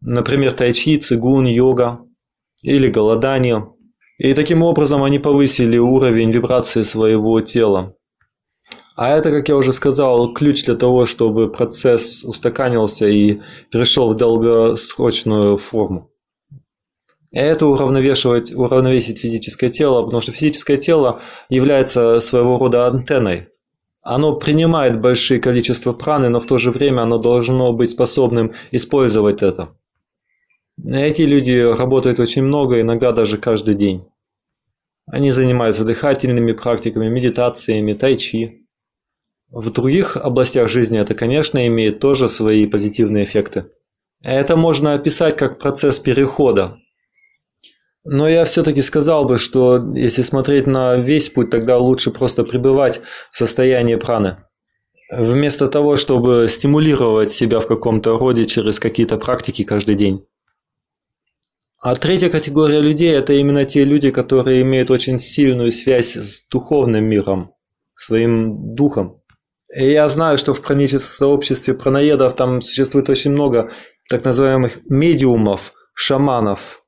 Например, 0.00 0.52
тайчи, 0.52 0.98
цигун, 0.98 1.46
йога 1.46 2.00
или 2.62 2.88
голодание. 2.88 3.72
И 4.16 4.34
таким 4.34 4.62
образом 4.62 5.04
они 5.04 5.18
повысили 5.18 5.76
уровень 5.78 6.30
вибрации 6.30 6.82
своего 6.82 7.40
тела. 7.40 7.94
А 8.96 9.10
это, 9.10 9.30
как 9.30 9.48
я 9.48 9.56
уже 9.56 9.72
сказал, 9.72 10.32
ключ 10.32 10.64
для 10.64 10.74
того, 10.74 11.06
чтобы 11.06 11.52
процесс 11.52 12.24
устаканился 12.24 13.06
и 13.06 13.38
перешел 13.70 14.12
в 14.12 14.16
долгосрочную 14.16 15.56
форму. 15.56 16.10
Это 17.32 17.66
уравновешивать, 17.66 18.54
уравновесить 18.54 19.18
физическое 19.18 19.68
тело, 19.70 20.02
потому 20.02 20.20
что 20.22 20.32
физическое 20.32 20.78
тело 20.78 21.20
является 21.50 22.20
своего 22.20 22.58
рода 22.58 22.86
антенной. 22.86 23.48
Оно 24.00 24.36
принимает 24.36 25.00
большие 25.00 25.38
количество 25.38 25.92
праны, 25.92 26.30
но 26.30 26.40
в 26.40 26.46
то 26.46 26.56
же 26.56 26.70
время 26.70 27.02
оно 27.02 27.18
должно 27.18 27.72
быть 27.74 27.90
способным 27.90 28.54
использовать 28.70 29.42
это. 29.42 29.76
Эти 30.82 31.22
люди 31.22 31.60
работают 31.76 32.18
очень 32.20 32.44
много, 32.44 32.80
иногда 32.80 33.12
даже 33.12 33.36
каждый 33.36 33.74
день. 33.74 34.06
Они 35.06 35.30
занимаются 35.30 35.84
дыхательными 35.84 36.52
практиками, 36.52 37.08
медитациями, 37.08 37.92
тайчи. 37.92 38.66
В 39.50 39.70
других 39.70 40.16
областях 40.16 40.68
жизни 40.68 40.98
это, 40.98 41.14
конечно, 41.14 41.66
имеет 41.66 41.98
тоже 42.00 42.28
свои 42.28 42.66
позитивные 42.66 43.24
эффекты. 43.24 43.66
Это 44.22 44.56
можно 44.56 44.94
описать 44.94 45.36
как 45.36 45.58
процесс 45.58 45.98
перехода 45.98 46.78
но 48.10 48.26
я 48.26 48.46
все-таки 48.46 48.80
сказал 48.80 49.26
бы, 49.26 49.36
что 49.36 49.92
если 49.94 50.22
смотреть 50.22 50.66
на 50.66 50.96
весь 50.96 51.28
путь, 51.28 51.50
тогда 51.50 51.76
лучше 51.76 52.10
просто 52.10 52.42
пребывать 52.42 53.02
в 53.30 53.36
состоянии 53.36 53.96
праны. 53.96 54.38
Вместо 55.10 55.68
того, 55.68 55.98
чтобы 55.98 56.46
стимулировать 56.48 57.30
себя 57.30 57.60
в 57.60 57.66
каком-то 57.66 58.18
роде 58.18 58.46
через 58.46 58.80
какие-то 58.80 59.18
практики 59.18 59.62
каждый 59.62 59.94
день. 59.94 60.26
А 61.80 61.94
третья 61.96 62.30
категория 62.30 62.80
людей– 62.80 63.12
это 63.14 63.34
именно 63.34 63.66
те 63.66 63.84
люди, 63.84 64.10
которые 64.10 64.62
имеют 64.62 64.90
очень 64.90 65.18
сильную 65.18 65.70
связь 65.70 66.16
с 66.16 66.48
духовным 66.48 67.04
миром, 67.04 67.52
своим 67.94 68.74
духом. 68.74 69.20
И 69.74 69.90
я 69.90 70.08
знаю, 70.08 70.38
что 70.38 70.54
в 70.54 70.62
праническом 70.62 71.00
сообществе 71.00 71.74
праноедов 71.74 72.34
там 72.36 72.62
существует 72.62 73.10
очень 73.10 73.32
много 73.32 73.70
так 74.08 74.24
называемых 74.24 74.78
медиумов, 74.88 75.74
шаманов, 75.92 76.82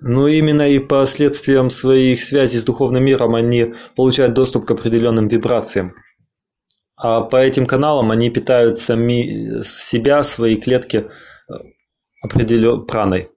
но 0.00 0.28
именно 0.28 0.68
и 0.68 0.78
последствиям 0.78 1.70
своих 1.70 2.22
связей 2.22 2.58
с 2.58 2.64
духовным 2.64 3.04
миром 3.04 3.34
они 3.34 3.74
получают 3.96 4.34
доступ 4.34 4.66
к 4.66 4.70
определенным 4.70 5.28
вибрациям. 5.28 5.94
А 6.96 7.20
по 7.20 7.36
этим 7.36 7.66
каналам 7.66 8.10
они 8.10 8.30
питают 8.30 8.78
сами 8.78 9.62
себя, 9.62 10.24
свои 10.24 10.56
клетки 10.56 10.96
э, 11.48 11.52
определен 12.22 12.86
праной. 12.86 13.30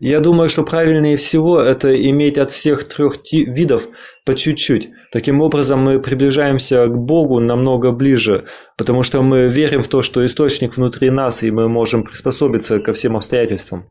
Я 0.00 0.20
думаю, 0.20 0.48
что 0.48 0.62
правильнее 0.62 1.16
всего 1.16 1.60
это 1.60 1.92
иметь 2.08 2.38
от 2.38 2.52
всех 2.52 2.84
трех 2.84 3.16
видов 3.32 3.88
по 4.24 4.36
чуть-чуть. 4.36 4.90
Таким 5.10 5.40
образом 5.40 5.80
мы 5.80 6.00
приближаемся 6.00 6.86
к 6.86 6.96
Богу 6.96 7.40
намного 7.40 7.90
ближе, 7.90 8.46
потому 8.76 9.02
что 9.02 9.22
мы 9.22 9.48
верим 9.48 9.82
в 9.82 9.88
то, 9.88 10.02
что 10.02 10.24
источник 10.24 10.76
внутри 10.76 11.10
нас, 11.10 11.42
и 11.42 11.50
мы 11.50 11.68
можем 11.68 12.04
приспособиться 12.04 12.78
ко 12.78 12.92
всем 12.92 13.16
обстоятельствам. 13.16 13.90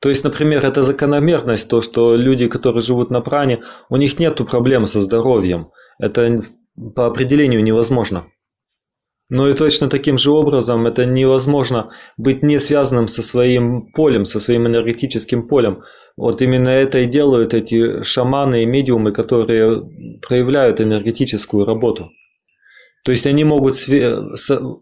То 0.00 0.08
есть, 0.08 0.24
например, 0.24 0.64
это 0.64 0.82
закономерность, 0.82 1.68
то, 1.68 1.82
что 1.82 2.16
люди, 2.16 2.48
которые 2.48 2.82
живут 2.82 3.10
на 3.10 3.20
пране, 3.20 3.62
у 3.90 3.96
них 3.96 4.18
нет 4.18 4.36
проблем 4.48 4.86
со 4.86 5.00
здоровьем. 5.00 5.70
Это 5.98 6.40
по 6.96 7.06
определению 7.06 7.62
невозможно. 7.62 8.26
Но 9.28 9.48
и 9.48 9.54
точно 9.54 9.88
таким 9.88 10.18
же 10.18 10.32
образом 10.32 10.86
это 10.86 11.06
невозможно 11.06 11.90
быть 12.16 12.42
не 12.42 12.58
связанным 12.58 13.06
со 13.06 13.22
своим 13.22 13.92
полем, 13.92 14.24
со 14.24 14.40
своим 14.40 14.66
энергетическим 14.66 15.46
полем. 15.46 15.82
Вот 16.16 16.42
именно 16.42 16.68
это 16.68 16.98
и 16.98 17.06
делают 17.06 17.54
эти 17.54 18.02
шаманы 18.02 18.64
и 18.64 18.66
медиумы, 18.66 19.12
которые 19.12 19.82
проявляют 20.26 20.80
энергетическую 20.80 21.64
работу. 21.64 22.10
То 23.04 23.12
есть 23.12 23.26
они 23.26 23.44
могут 23.44 23.76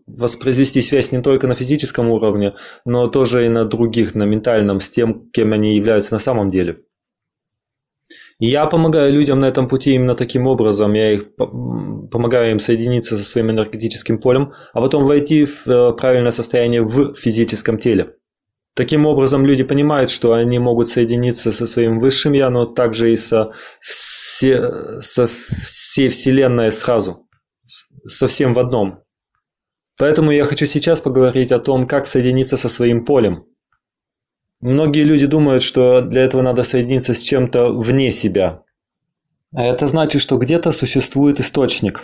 воспроизвести 0.07 0.83
связь 0.83 1.13
не 1.13 1.23
только 1.23 1.47
на 1.47 1.55
физическом 1.55 2.11
уровне, 2.11 2.55
но 2.85 3.07
тоже 3.07 3.47
и 3.47 3.49
на 3.49 3.65
других, 3.65 4.15
на 4.15 4.25
ментальном, 4.25 4.81
с 4.81 4.91
тем, 4.91 5.31
кем 5.31 5.53
они 5.53 5.77
являются 5.77 6.15
на 6.15 6.19
самом 6.19 6.51
деле. 6.51 6.81
Я 8.41 8.67
помогаю 8.67 9.13
людям 9.13 9.41
на 9.41 9.47
этом 9.47 9.69
пути 9.69 9.95
именно 9.95 10.15
таким 10.15 10.47
образом. 10.47 10.95
Я 10.95 11.13
их 11.13 11.35
помогаю 11.37 12.53
им 12.53 12.59
соединиться 12.61 13.17
со 13.19 13.25
своим 13.25 13.51
энергетическим 13.51 14.19
полем, 14.19 14.53
а 14.73 14.81
потом 14.81 15.05
войти 15.05 15.45
в 15.45 15.67
э, 15.67 15.93
правильное 15.95 16.31
состояние 16.31 16.83
в 16.83 17.15
физическом 17.15 17.79
теле. 17.79 18.15
Таким 18.75 19.07
образом, 19.07 19.45
люди 19.45 19.65
понимают, 19.65 20.09
что 20.09 20.35
они 20.35 20.61
могут 20.61 20.89
соединиться 20.89 21.51
со 21.51 21.67
своим 21.67 21.99
высшим 21.99 22.33
я, 22.33 22.49
но 22.49 22.65
также 22.65 23.13
и 23.13 23.17
со, 23.17 23.51
все, 23.81 25.01
со 25.01 25.27
всей 25.27 26.09
Вселенной 26.09 26.71
сразу 26.71 27.28
совсем 28.09 28.55
в 28.55 28.59
одном. 28.59 29.03
Поэтому 29.97 30.31
я 30.31 30.45
хочу 30.45 30.67
сейчас 30.67 31.01
поговорить 31.01 31.53
о 31.53 31.59
том, 31.59 31.87
как 31.87 32.07
соединиться 32.07 32.57
со 32.57 32.69
своим 32.69 33.05
полем. 33.05 33.47
Многие 34.61 35.05
люди 35.05 35.27
думают, 35.27 35.63
что 35.63 36.01
для 36.01 36.23
этого 36.23 36.43
надо 36.43 36.65
соединиться 36.65 37.15
с 37.15 37.19
чем-то 37.19 37.73
вне 37.73 38.11
себя. 38.11 38.63
А 39.55 39.65
это 39.65 39.89
значит, 39.89 40.21
что 40.21 40.37
где-то 40.37 40.73
существует 40.73 41.41
источник. 41.41 42.03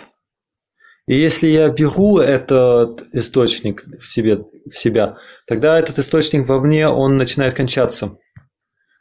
И 1.07 1.15
если 1.15 1.47
я 1.47 1.69
беру 1.69 2.17
этот 2.17 3.03
источник 3.13 3.83
в, 3.99 4.07
себе, 4.07 4.45
в 4.69 4.75
себя, 4.75 5.17
тогда 5.47 5.77
этот 5.77 5.99
источник 5.99 6.47
вовне, 6.47 6.87
он 6.87 7.17
начинает 7.17 7.53
кончаться. 7.53 8.17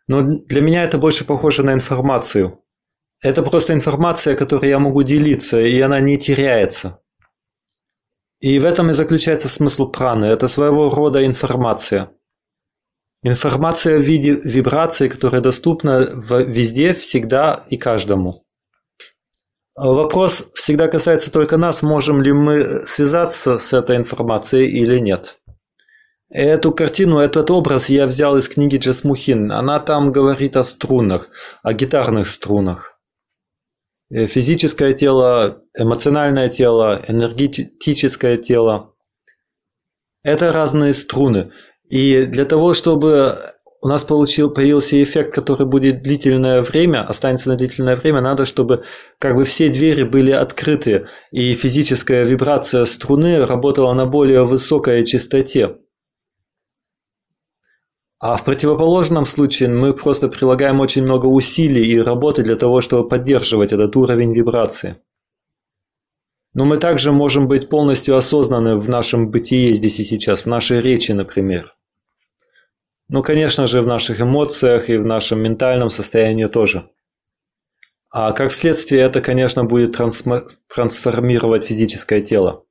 Но 0.07 0.23
для 0.23 0.61
меня 0.61 0.85
это 0.85 0.99
больше 0.99 1.25
похоже 1.25 1.63
на 1.63 1.73
информацию. 1.73 2.61
Это 3.25 3.43
просто 3.43 3.73
информация, 3.73 4.37
которой 4.37 4.69
я 4.69 4.79
могу 4.79 5.03
делиться, 5.03 5.59
и 5.59 5.81
она 5.81 5.99
не 5.99 6.19
теряется. 6.19 7.01
И 8.39 8.59
в 8.59 8.67
этом 8.67 8.91
и 8.91 8.93
заключается 8.93 9.49
смысл 9.49 9.91
праны. 9.91 10.27
Это 10.27 10.47
своего 10.47 10.91
рода 10.91 11.25
информация. 11.25 12.11
Информация 13.23 13.99
в 13.99 14.03
виде 14.03 14.33
вибрации, 14.45 15.09
которая 15.09 15.41
доступна 15.41 16.07
везде, 16.47 16.93
всегда 16.93 17.63
и 17.71 17.79
каждому. 17.79 18.45
Вопрос 19.75 20.51
всегда 20.53 20.89
касается 20.89 21.33
только 21.33 21.57
нас, 21.57 21.83
можем 21.83 22.21
ли 22.21 22.35
мы 22.35 22.85
связаться 22.87 23.57
с 23.57 23.73
этой 23.73 23.97
информацией 23.97 24.69
или 24.69 24.99
нет. 24.99 25.39
Эту 26.29 26.73
картину, 26.73 27.21
этот 27.21 27.51
образ 27.51 27.89
я 27.89 28.07
взял 28.07 28.37
из 28.37 28.51
книги 28.51 28.77
Джасмухин. 28.77 29.51
Она 29.51 29.81
там 29.81 30.13
говорит 30.13 30.57
о 30.57 30.65
струнах, 30.65 31.31
о 31.63 31.73
гитарных 31.73 32.29
струнах. 32.29 32.94
Э, 34.15 34.27
физическое 34.27 34.93
тело, 34.93 35.63
эмоциональное 35.77 36.49
тело, 36.49 37.05
энергетическое 37.09 38.37
тело. 38.37 38.95
Это 40.23 40.53
разные 40.53 40.95
струны. 40.95 41.51
И 41.91 42.25
для 42.27 42.45
того, 42.45 42.75
чтобы 42.75 43.37
у 43.83 43.89
нас 43.89 44.05
получил, 44.05 44.51
появился 44.51 45.03
эффект, 45.03 45.35
который 45.35 45.67
будет 45.67 46.03
длительное 46.05 46.63
время, 46.63 47.05
останется 47.05 47.49
на 47.49 47.57
длительное 47.57 47.97
время, 47.97 48.21
надо, 48.21 48.47
чтобы 48.47 48.85
как 49.19 49.35
бы 49.35 49.45
все 49.45 49.69
двери 49.69 50.05
были 50.05 50.31
открыты, 50.31 51.09
и 51.33 51.53
физическая 51.55 52.23
вибрация 52.25 52.87
струны 52.87 53.45
работала 53.45 53.93
на 53.95 54.07
более 54.07 54.47
высокой 54.47 55.05
частоте. 55.05 55.77
А 58.19 58.37
в 58.37 58.45
противоположном 58.45 59.27
случае 59.27 59.69
мы 59.69 59.93
просто 59.93 60.29
прилагаем 60.29 60.81
очень 60.81 61.03
много 61.03 61.27
усилий 61.27 61.85
и 61.85 61.99
работы 61.99 62.43
для 62.43 62.57
того, 62.57 62.81
чтобы 62.81 63.09
поддерживать 63.09 63.73
этот 63.73 63.95
уровень 63.97 64.33
вибрации. 64.33 64.97
Но 66.55 66.65
мы 66.65 66.77
также 66.77 67.11
можем 67.11 67.49
быть 67.49 67.69
полностью 67.69 68.17
осознаны 68.17 68.77
в 68.77 68.89
нашем 68.89 69.31
бытие 69.31 69.75
здесь 69.75 69.99
и 69.99 70.05
сейчас, 70.05 70.43
в 70.43 70.47
нашей 70.47 70.81
речи, 70.81 71.11
например. 71.11 71.75
Ну, 73.09 73.23
конечно 73.23 73.67
же, 73.67 73.83
в 73.83 73.87
наших 73.87 74.21
эмоциях 74.21 74.89
и 74.89 74.97
в 74.97 75.05
нашем 75.05 75.43
ментальном 75.43 75.91
состоянии 75.91 76.47
тоже. 76.47 76.85
А 78.09 78.33
как 78.33 78.53
следствие 78.53 79.03
это, 79.03 79.21
конечно, 79.21 79.65
будет 79.65 79.99
трансформировать 80.69 81.65
физическое 81.65 82.21
тело. 82.21 82.65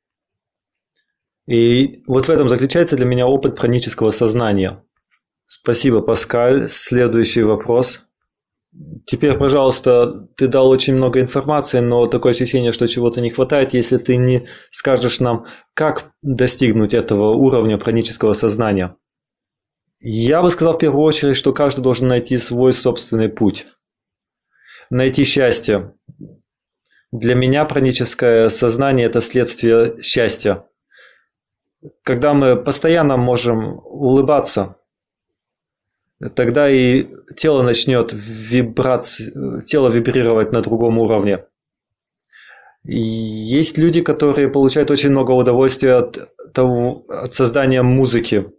И 1.46 2.02
вот 2.08 2.28
в 2.28 2.32
этом 2.32 2.48
заключается 2.48 2.96
для 2.96 3.06
меня 3.06 3.28
опыт 3.28 3.58
пранического 3.58 4.12
сознания– 4.12 4.82
Спасибо, 5.46 6.02
Паскаль. 6.02 6.68
Следующий 6.68 7.44
вопрос. 7.44 8.02
Теперь, 9.06 9.38
пожалуйста, 9.38 10.28
ты 10.36 10.48
дал 10.48 10.70
очень 10.70 10.96
много 10.96 11.20
информации, 11.20 11.80
но 11.80 12.08
такое 12.08 12.32
ощущение, 12.32 12.72
что 12.72 12.88
чего-то 12.88 13.22
не 13.22 13.30
хватает, 13.30 13.74
если 13.74 13.98
ты 13.98 14.18
не 14.18 14.48
скажешь 14.72 15.20
нам, 15.20 15.46
как 15.76 16.12
достигнуть 16.22 16.94
этого 16.94 17.34
уровня 17.34 17.78
пранического 17.78 18.34
сознания. 18.34 18.96
Я 20.00 20.42
бы 20.42 20.50
сказал 20.50 20.74
в 20.74 20.80
первую 20.80 21.04
очередь, 21.04 21.38
что 21.38 21.54
каждый 21.54 21.82
должен 21.82 22.08
найти 22.08 22.38
свой 22.38 22.74
собственный 22.74 23.30
путь. 23.30 23.68
Найти 24.90 25.24
счастье. 25.24 25.94
Для 27.12 27.36
меня 27.36 27.66
праническое 27.66 28.50
сознание– 28.50 29.06
это 29.08 29.22
следствие 29.22 30.02
счастья. 30.02 30.66
Когда 32.04 32.34
мы 32.34 32.56
постоянно 32.56 33.18
можем 33.18 33.80
улыбаться– 33.86 34.78
тогда 36.30 36.70
и 36.70 37.08
тело 37.36 37.64
начнет 37.64 38.12
вибрации, 38.14 39.64
тело 39.66 39.90
вибрировать 39.90 40.52
на 40.52 40.62
другом 40.62 41.00
уровне. 41.00 41.46
Есть 42.86 43.78
люди, 43.78 44.02
которые 44.02 44.50
получают 44.50 44.92
очень 44.92 45.12
много 45.12 45.32
удовольствия 45.32 45.96
от, 45.96 46.30
того, 46.54 47.06
от 47.08 47.34
создания 47.34 47.82
музыки. 47.82 48.52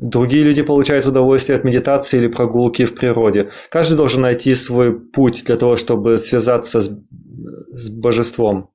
Другие 0.00 0.42
люди 0.42 0.62
получают 0.62 1.06
удовольствие 1.06 1.58
от 1.58 1.64
медитации 1.64 2.16
или 2.16 2.26
прогулки 2.26 2.84
в 2.84 2.94
природе. 2.94 3.50
Каждый 3.70 3.96
должен 3.96 4.22
найти 4.22 4.54
свой 4.56 4.98
путь 4.98 5.44
для 5.44 5.56
того, 5.56 5.76
чтобы 5.76 6.18
связаться 6.18 6.82
с, 6.82 6.88
с 6.88 7.90
божеством. 7.90 8.70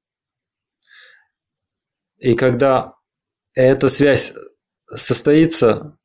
И 2.17 2.33
когда 2.33 2.93
эта 3.53 3.89
связь 3.89 4.33
состоится, 4.89 5.97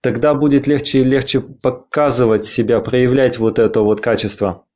тогда 0.00 0.34
будет 0.34 0.66
легче 0.66 1.00
и 1.00 1.04
легче 1.04 1.40
показывать 1.40 2.44
себя, 2.44 2.80
проявлять 2.80 3.38
вот 3.38 3.58
это 3.58 3.80
вот 3.82 4.00
качество. 4.00 4.66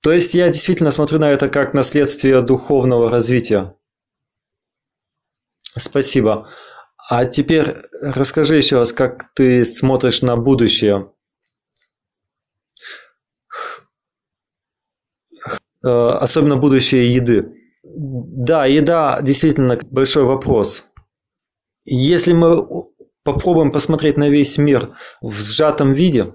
То 0.00 0.12
есть 0.12 0.34
я 0.34 0.48
действительно 0.48 0.92
смотрю 0.92 1.18
на 1.18 1.30
это 1.30 1.48
как 1.48 1.74
наследствие 1.74 2.40
духовного 2.42 3.10
развития. 3.10 3.74
Спасибо. 5.76 6.48
А 7.08 7.24
теперь 7.24 7.76
расскажи 8.00 8.56
еще 8.56 8.78
раз, 8.78 8.92
как 8.92 9.32
ты 9.34 9.64
смотришь 9.64 10.22
на 10.22 10.36
будущее. 10.36 11.12
Э, 15.84 15.88
особенно 16.20 16.56
будущее 16.56 17.14
еды. 17.14 17.54
Да, 17.82 18.66
еда 18.66 19.20
действительно 19.22 19.78
большой 19.90 20.24
вопрос. 20.24 20.86
Если 21.84 22.32
мы 22.32 22.56
попробуем 23.26 23.72
посмотреть 23.72 24.16
на 24.16 24.30
весь 24.30 24.56
мир 24.56 24.96
в 25.20 25.34
сжатом 25.34 25.92
виде. 25.92 26.32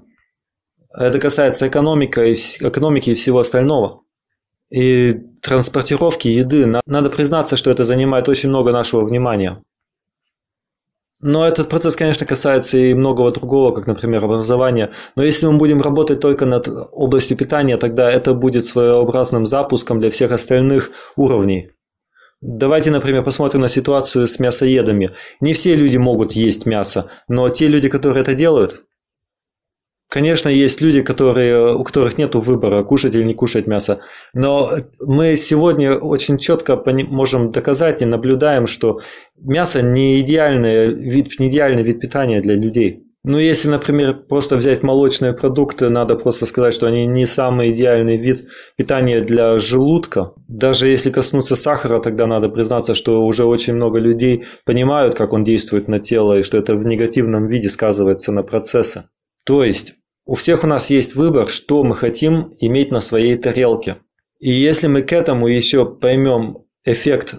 Это 0.93 1.19
касается 1.19 1.67
экономики, 1.67 2.33
экономики 2.59 3.11
и 3.11 3.15
всего 3.15 3.39
остального. 3.39 4.01
И 4.69 5.13
транспортировки 5.41 6.27
еды. 6.27 6.65
Надо 6.85 7.09
признаться, 7.09 7.57
что 7.57 7.71
это 7.71 7.83
занимает 7.85 8.29
очень 8.29 8.49
много 8.49 8.71
нашего 8.71 9.03
внимания. 9.03 9.63
Но 11.21 11.47
этот 11.47 11.69
процесс, 11.69 11.95
конечно, 11.95 12.25
касается 12.25 12.77
и 12.77 12.93
многого 12.93 13.31
другого, 13.31 13.73
как, 13.73 13.87
например, 13.87 14.23
образования. 14.25 14.91
Но 15.15 15.23
если 15.23 15.45
мы 15.45 15.57
будем 15.57 15.81
работать 15.81 16.19
только 16.19 16.45
над 16.45 16.67
областью 16.67 17.37
питания, 17.37 17.77
тогда 17.77 18.11
это 18.11 18.33
будет 18.33 18.65
своеобразным 18.65 19.45
запуском 19.45 19.99
для 19.99 20.09
всех 20.09 20.31
остальных 20.31 20.91
уровней. 21.15 21.71
Давайте, 22.41 22.89
например, 22.89 23.23
посмотрим 23.23 23.61
на 23.61 23.69
ситуацию 23.69 24.27
с 24.27 24.39
мясоедами. 24.39 25.11
Не 25.39 25.53
все 25.53 25.75
люди 25.75 25.97
могут 25.97 26.31
есть 26.31 26.65
мясо, 26.65 27.11
но 27.27 27.49
те 27.49 27.67
люди, 27.67 27.87
которые 27.87 28.21
это 28.21 28.33
делают, 28.33 28.83
Конечно, 30.11 30.49
есть 30.49 30.81
люди, 30.81 31.01
которые, 31.01 31.73
у 31.73 31.85
которых 31.85 32.17
нет 32.17 32.35
выбора, 32.35 32.83
кушать 32.83 33.15
или 33.15 33.23
не 33.23 33.33
кушать 33.33 33.65
мясо. 33.65 34.01
Но 34.33 34.69
мы 34.99 35.37
сегодня 35.37 35.95
очень 35.95 36.37
четко 36.37 36.83
можем 36.85 37.53
доказать 37.53 38.01
и 38.01 38.05
наблюдаем, 38.05 38.67
что 38.67 38.99
мясо 39.37 39.81
не 39.81 40.19
идеальный 40.19 40.93
вид, 40.93 41.39
не 41.39 41.47
идеальный 41.47 41.83
вид 41.83 42.01
питания 42.01 42.41
для 42.41 42.55
людей. 42.55 43.05
Ну, 43.23 43.37
если, 43.37 43.69
например, 43.69 44.23
просто 44.27 44.55
взять 44.55 44.81
молочные 44.81 45.33
продукты, 45.33 45.89
надо 45.89 46.15
просто 46.15 46.47
сказать, 46.47 46.73
что 46.73 46.87
они 46.87 47.05
не 47.05 47.27
самый 47.27 47.71
идеальный 47.71 48.17
вид 48.17 48.47
питания 48.77 49.21
для 49.21 49.59
желудка. 49.59 50.33
Даже 50.47 50.87
если 50.87 51.11
коснуться 51.11 51.55
сахара, 51.55 51.99
тогда 51.99 52.25
надо 52.25 52.49
признаться, 52.49 52.95
что 52.95 53.23
уже 53.23 53.45
очень 53.45 53.75
много 53.75 53.99
людей 53.99 54.45
понимают, 54.65 55.13
как 55.13 55.33
он 55.33 55.43
действует 55.43 55.87
на 55.87 55.99
тело, 55.99 56.39
и 56.39 56.41
что 56.41 56.57
это 56.57 56.75
в 56.75 56.83
негативном 56.83 57.45
виде 57.45 57.69
сказывается 57.69 58.31
на 58.31 58.41
процессы. 58.41 59.03
То 59.45 59.63
есть, 59.63 59.93
у 60.25 60.33
всех 60.33 60.63
у 60.63 60.67
нас 60.67 60.89
есть 60.89 61.15
выбор, 61.15 61.47
что 61.47 61.83
мы 61.83 61.93
хотим 61.93 62.55
иметь 62.59 62.89
на 62.89 63.01
своей 63.01 63.35
тарелке. 63.37 63.97
И 64.39 64.49
если 64.51 64.87
мы 64.87 65.03
к 65.03 65.13
этому 65.13 65.47
еще 65.47 65.85
поймем 65.85 66.65
эффект 66.85 67.35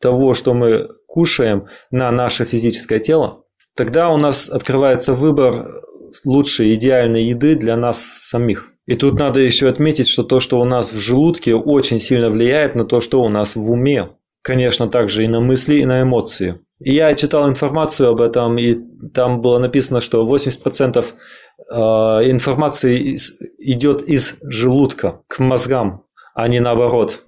того, 0.00 0.34
что 0.34 0.54
мы 0.54 0.88
кушаем 1.06 1.68
на 1.92 2.10
наше 2.10 2.44
физическое 2.44 2.98
тело, 2.98 3.44
тогда 3.74 4.10
у 4.10 4.16
нас 4.16 4.48
открывается 4.48 5.14
выбор 5.14 5.82
лучшей 6.24 6.74
идеальной 6.74 7.24
еды 7.24 7.56
для 7.56 7.76
нас 7.76 8.00
самих. 8.02 8.68
И 8.86 8.96
тут 8.96 9.18
надо 9.18 9.40
еще 9.40 9.68
отметить, 9.68 10.08
что 10.08 10.24
то, 10.24 10.40
что 10.40 10.60
у 10.60 10.64
нас 10.64 10.92
в 10.92 10.98
желудке, 10.98 11.54
очень 11.54 12.00
сильно 12.00 12.28
влияет 12.28 12.74
на 12.74 12.84
то, 12.84 13.00
что 13.00 13.20
у 13.20 13.28
нас 13.28 13.54
в 13.54 13.70
уме. 13.70 14.10
Конечно, 14.42 14.88
также 14.88 15.24
и 15.24 15.28
на 15.28 15.40
мысли, 15.40 15.76
и 15.76 15.84
на 15.84 16.02
эмоции. 16.02 16.60
И 16.80 16.94
я 16.94 17.14
читал 17.14 17.48
информацию 17.48 18.08
об 18.08 18.22
этом, 18.22 18.58
и 18.58 18.76
там 19.12 19.42
было 19.42 19.58
написано, 19.58 20.00
что 20.00 20.26
80% 20.26 21.04
э, 21.04 21.74
информации 22.30 23.18
идет 23.58 24.02
из 24.02 24.36
желудка 24.42 25.20
к 25.28 25.38
мозгам, 25.40 26.04
а 26.34 26.48
не 26.48 26.58
наоборот. 26.58 27.22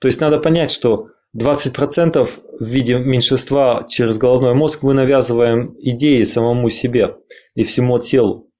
То 0.00 0.08
есть 0.08 0.20
надо 0.20 0.38
понять, 0.38 0.72
что 0.72 1.08
20% 1.36 2.28
в 2.58 2.64
виде 2.64 2.98
меньшинства 2.98 3.86
через 3.88 4.18
головной 4.18 4.54
мозг 4.54 4.82
мы 4.82 4.94
навязываем 4.94 5.74
идеи 5.78 6.24
самому 6.24 6.70
себе 6.70 7.16
и 7.54 7.62
всему 7.62 7.98
телу. 7.98 8.50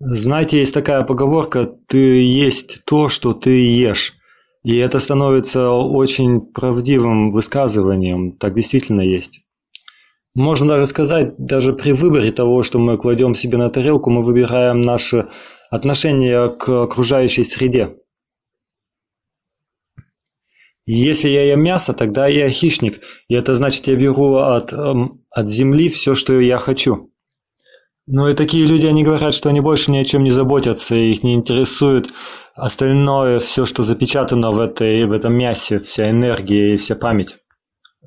Знаете, 0.00 0.58
есть 0.58 0.74
такая 0.74 1.02
поговорка 1.02 1.66
«ты 1.88 2.22
есть 2.22 2.84
то, 2.84 3.08
что 3.08 3.34
ты 3.34 3.50
ешь». 3.50 4.14
И 4.62 4.76
это 4.76 4.98
становится 4.98 5.70
очень 5.70 6.40
правдивым 6.40 7.30
высказыванием. 7.30 8.36
Так 8.36 8.54
действительно 8.54 9.00
есть. 9.00 9.40
Можно 10.34 10.68
даже 10.68 10.86
сказать, 10.86 11.34
даже 11.38 11.72
при 11.72 11.92
выборе 11.92 12.30
того, 12.30 12.62
что 12.62 12.78
мы 12.78 12.96
кладем 12.96 13.34
себе 13.34 13.58
на 13.58 13.70
тарелку, 13.70 14.10
мы 14.10 14.22
выбираем 14.22 14.80
наше 14.80 15.28
отношение 15.70 16.50
к 16.50 16.68
окружающей 16.68 17.42
среде. 17.44 17.96
Если 20.90 21.28
я 21.28 21.44
ем 21.44 21.62
мясо, 21.62 21.92
тогда 21.92 22.28
я 22.28 22.48
хищник, 22.48 23.02
и 23.28 23.34
это 23.34 23.54
значит, 23.54 23.86
я 23.88 23.94
беру 23.94 24.36
от, 24.36 24.72
эм, 24.72 25.22
от 25.30 25.46
земли 25.46 25.90
все, 25.90 26.14
что 26.14 26.40
я 26.40 26.56
хочу. 26.56 27.12
Ну 28.06 28.26
и 28.26 28.32
такие 28.32 28.64
люди, 28.64 28.86
они 28.86 29.04
говорят, 29.04 29.34
что 29.34 29.50
они 29.50 29.60
больше 29.60 29.90
ни 29.90 29.98
о 29.98 30.04
чем 30.06 30.24
не 30.24 30.30
заботятся, 30.30 30.94
их 30.94 31.22
не 31.22 31.34
интересует 31.34 32.08
остальное, 32.54 33.38
все, 33.38 33.66
что 33.66 33.82
запечатано 33.82 34.50
в, 34.50 34.58
этой, 34.58 35.04
в 35.04 35.12
этом 35.12 35.34
мясе, 35.34 35.78
вся 35.80 36.08
энергия 36.08 36.72
и 36.72 36.78
вся 36.78 36.96
память. 36.96 37.36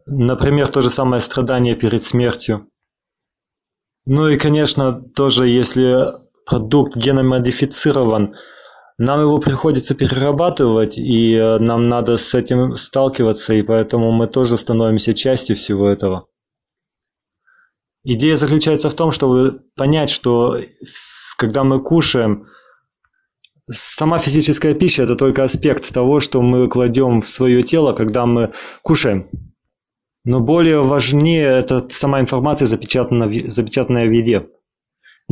Например, 0.07 0.67
то 0.67 0.81
же 0.81 0.89
самое 0.89 1.21
страдание 1.21 1.75
перед 1.75 2.01
смертью. 2.01 2.67
Ну 4.07 4.27
и, 4.27 4.37
конечно, 4.37 5.03
тоже, 5.15 5.47
если 5.47 6.13
продукт 6.47 6.95
геномодифицирован, 6.95 8.33
нам 9.01 9.19
его 9.21 9.39
приходится 9.39 9.95
перерабатывать, 9.95 10.99
и 10.99 11.33
э, 11.33 11.57
нам 11.57 11.89
надо 11.89 12.17
с 12.17 12.35
этим 12.35 12.75
сталкиваться, 12.75 13.55
и 13.55 13.63
поэтому 13.63 14.11
мы 14.11 14.27
тоже 14.27 14.57
становимся 14.57 15.15
частью 15.15 15.55
всего 15.55 15.89
этого. 15.89 16.27
Идея 18.03 18.35
заключается 18.37 18.89
в 18.91 18.93
том, 18.93 19.11
чтобы 19.11 19.63
понять, 19.75 20.11
что 20.11 20.59
когда 21.37 21.63
мы 21.63 21.81
кушаем, 21.81 22.45
сама 23.71 24.19
физическая 24.19 24.75
пища– 24.75 25.03
это 25.03 25.15
только 25.15 25.43
аспект 25.43 25.91
того, 25.91 26.19
что 26.19 26.43
мы 26.43 26.67
кладем 26.67 27.21
в 27.21 27.29
свое 27.29 27.63
тело, 27.63 27.93
когда 27.93 28.27
мы 28.27 28.53
кушаем. 28.83 29.29
Но 30.25 30.39
более 30.41 30.83
важнее 30.83 31.47
это 31.47 31.87
сама 31.89 32.19
информация, 32.19 32.67
запечатанная, 32.67 33.49
запечатанная 33.49 34.07
в 34.07 34.11
еде. 34.11 34.47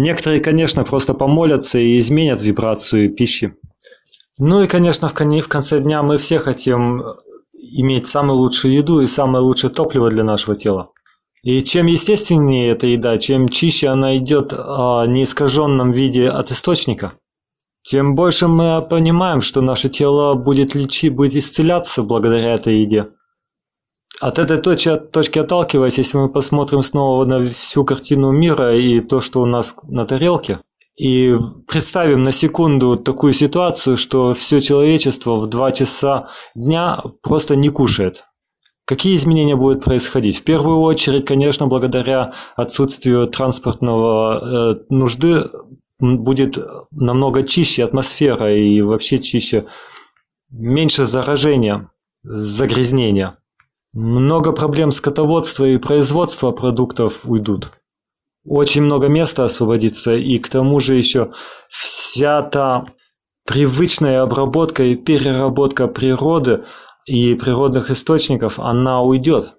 Некоторые, 0.02 0.40
конечно, 0.40 0.86
просто 0.86 1.14
помолятся 1.14 1.78
и 1.78 2.00
изменят 2.00 2.42
вибрацию 2.42 3.14
пищи. 3.14 3.56
Ну 4.40 4.64
и, 4.64 4.68
конечно, 4.68 5.10
в 5.10 5.14
конце 5.14 5.82
дня 5.82 6.04
мы 6.04 6.18
все 6.18 6.40
хотим 6.40 7.04
иметь 7.54 8.08
самую 8.08 8.38
лучшую 8.38 8.76
еду 8.76 9.02
и 9.02 9.08
самое 9.08 9.44
лучшее 9.44 9.72
топливо 9.72 10.10
для 10.10 10.24
нашего 10.24 10.56
тела. 10.56 10.92
И 11.44 11.62
чем 11.64 11.88
естественнее 11.88 12.72
эта 12.72 12.88
еда, 12.88 13.18
чем 13.18 13.50
чище 13.50 13.90
она 13.90 14.16
идет 14.16 14.54
в 14.54 15.06
неискаженном 15.06 15.92
виде 15.92 16.30
от 16.30 16.50
источника, 16.52 17.16
тем 17.82 18.16
больше 18.16 18.48
мы 18.48 18.82
понимаем, 18.82 19.42
что 19.42 19.60
наше 19.60 19.90
тело 19.90 20.34
будет 20.34 20.76
лечить, 20.76 21.14
будет 21.14 21.36
исцеляться 21.36 22.04
благодаря 22.04 22.54
этой 22.54 22.84
еде. 22.84 23.10
От 24.20 24.38
этой 24.38 24.58
точки, 24.58 24.98
точки 24.98 25.40
отталкиваясь, 25.40 25.98
если 25.98 26.18
мы 26.18 26.30
посмотрим 26.30 26.82
снова 26.82 27.24
на 27.26 27.50
всю 27.50 27.86
картину 27.86 28.32
мира 28.32 28.76
и 28.76 29.00
то, 29.00 29.22
что 29.22 29.42
у 29.42 29.46
нас 29.46 29.76
на 29.84 30.06
тарелке, 30.06 30.60
и 30.98 31.34
представим 31.68 32.24
на 32.24 32.34
секунду 32.34 32.98
такую 32.98 33.32
ситуацию, 33.32 33.96
что 33.96 34.34
все 34.34 34.60
человечество 34.60 35.38
в 35.38 35.48
2 35.48 35.72
часа 35.72 36.28
дня 36.54 37.02
просто 37.22 37.56
не 37.56 37.70
кушает. 37.70 38.26
Какие 38.84 39.16
изменения 39.16 39.56
будут 39.56 39.86
происходить? 39.86 40.38
В 40.38 40.44
первую 40.44 40.80
очередь, 40.80 41.26
конечно, 41.26 41.68
благодаря 41.68 42.34
отсутствию 42.58 43.28
транспортного 43.28 44.74
э, 44.74 44.80
нужды 44.90 45.50
будет 46.00 46.58
намного 46.92 47.44
чище 47.44 47.86
атмосфера 47.86 48.54
и 48.54 48.82
вообще 48.82 49.20
чище, 49.20 49.68
меньше 50.50 51.06
заражения, 51.06 51.90
загрязнения. 52.24 53.38
Много 53.93 54.52
проблем 54.52 54.91
скотоводства 54.91 55.65
и 55.65 55.78
производства 55.78 56.52
продуктов 56.52 57.25
уйдут. 57.25 57.71
Очень 58.45 58.84
много 58.84 59.08
места 59.08 59.43
освободится, 59.43 60.15
и 60.15 60.38
к 60.39 60.49
тому 60.49 60.80
же 60.80 60.95
еще 60.95 61.34
вся 61.69 62.41
та 62.43 62.86
привычная 63.45 64.21
обработка 64.21 64.84
и 64.84 64.95
переработка 64.95 65.88
природы– 65.88 66.63
и 67.10 67.34
природных 67.34 67.89
источников, 67.89 68.60
она 68.60 69.02
уйдет. 69.02 69.56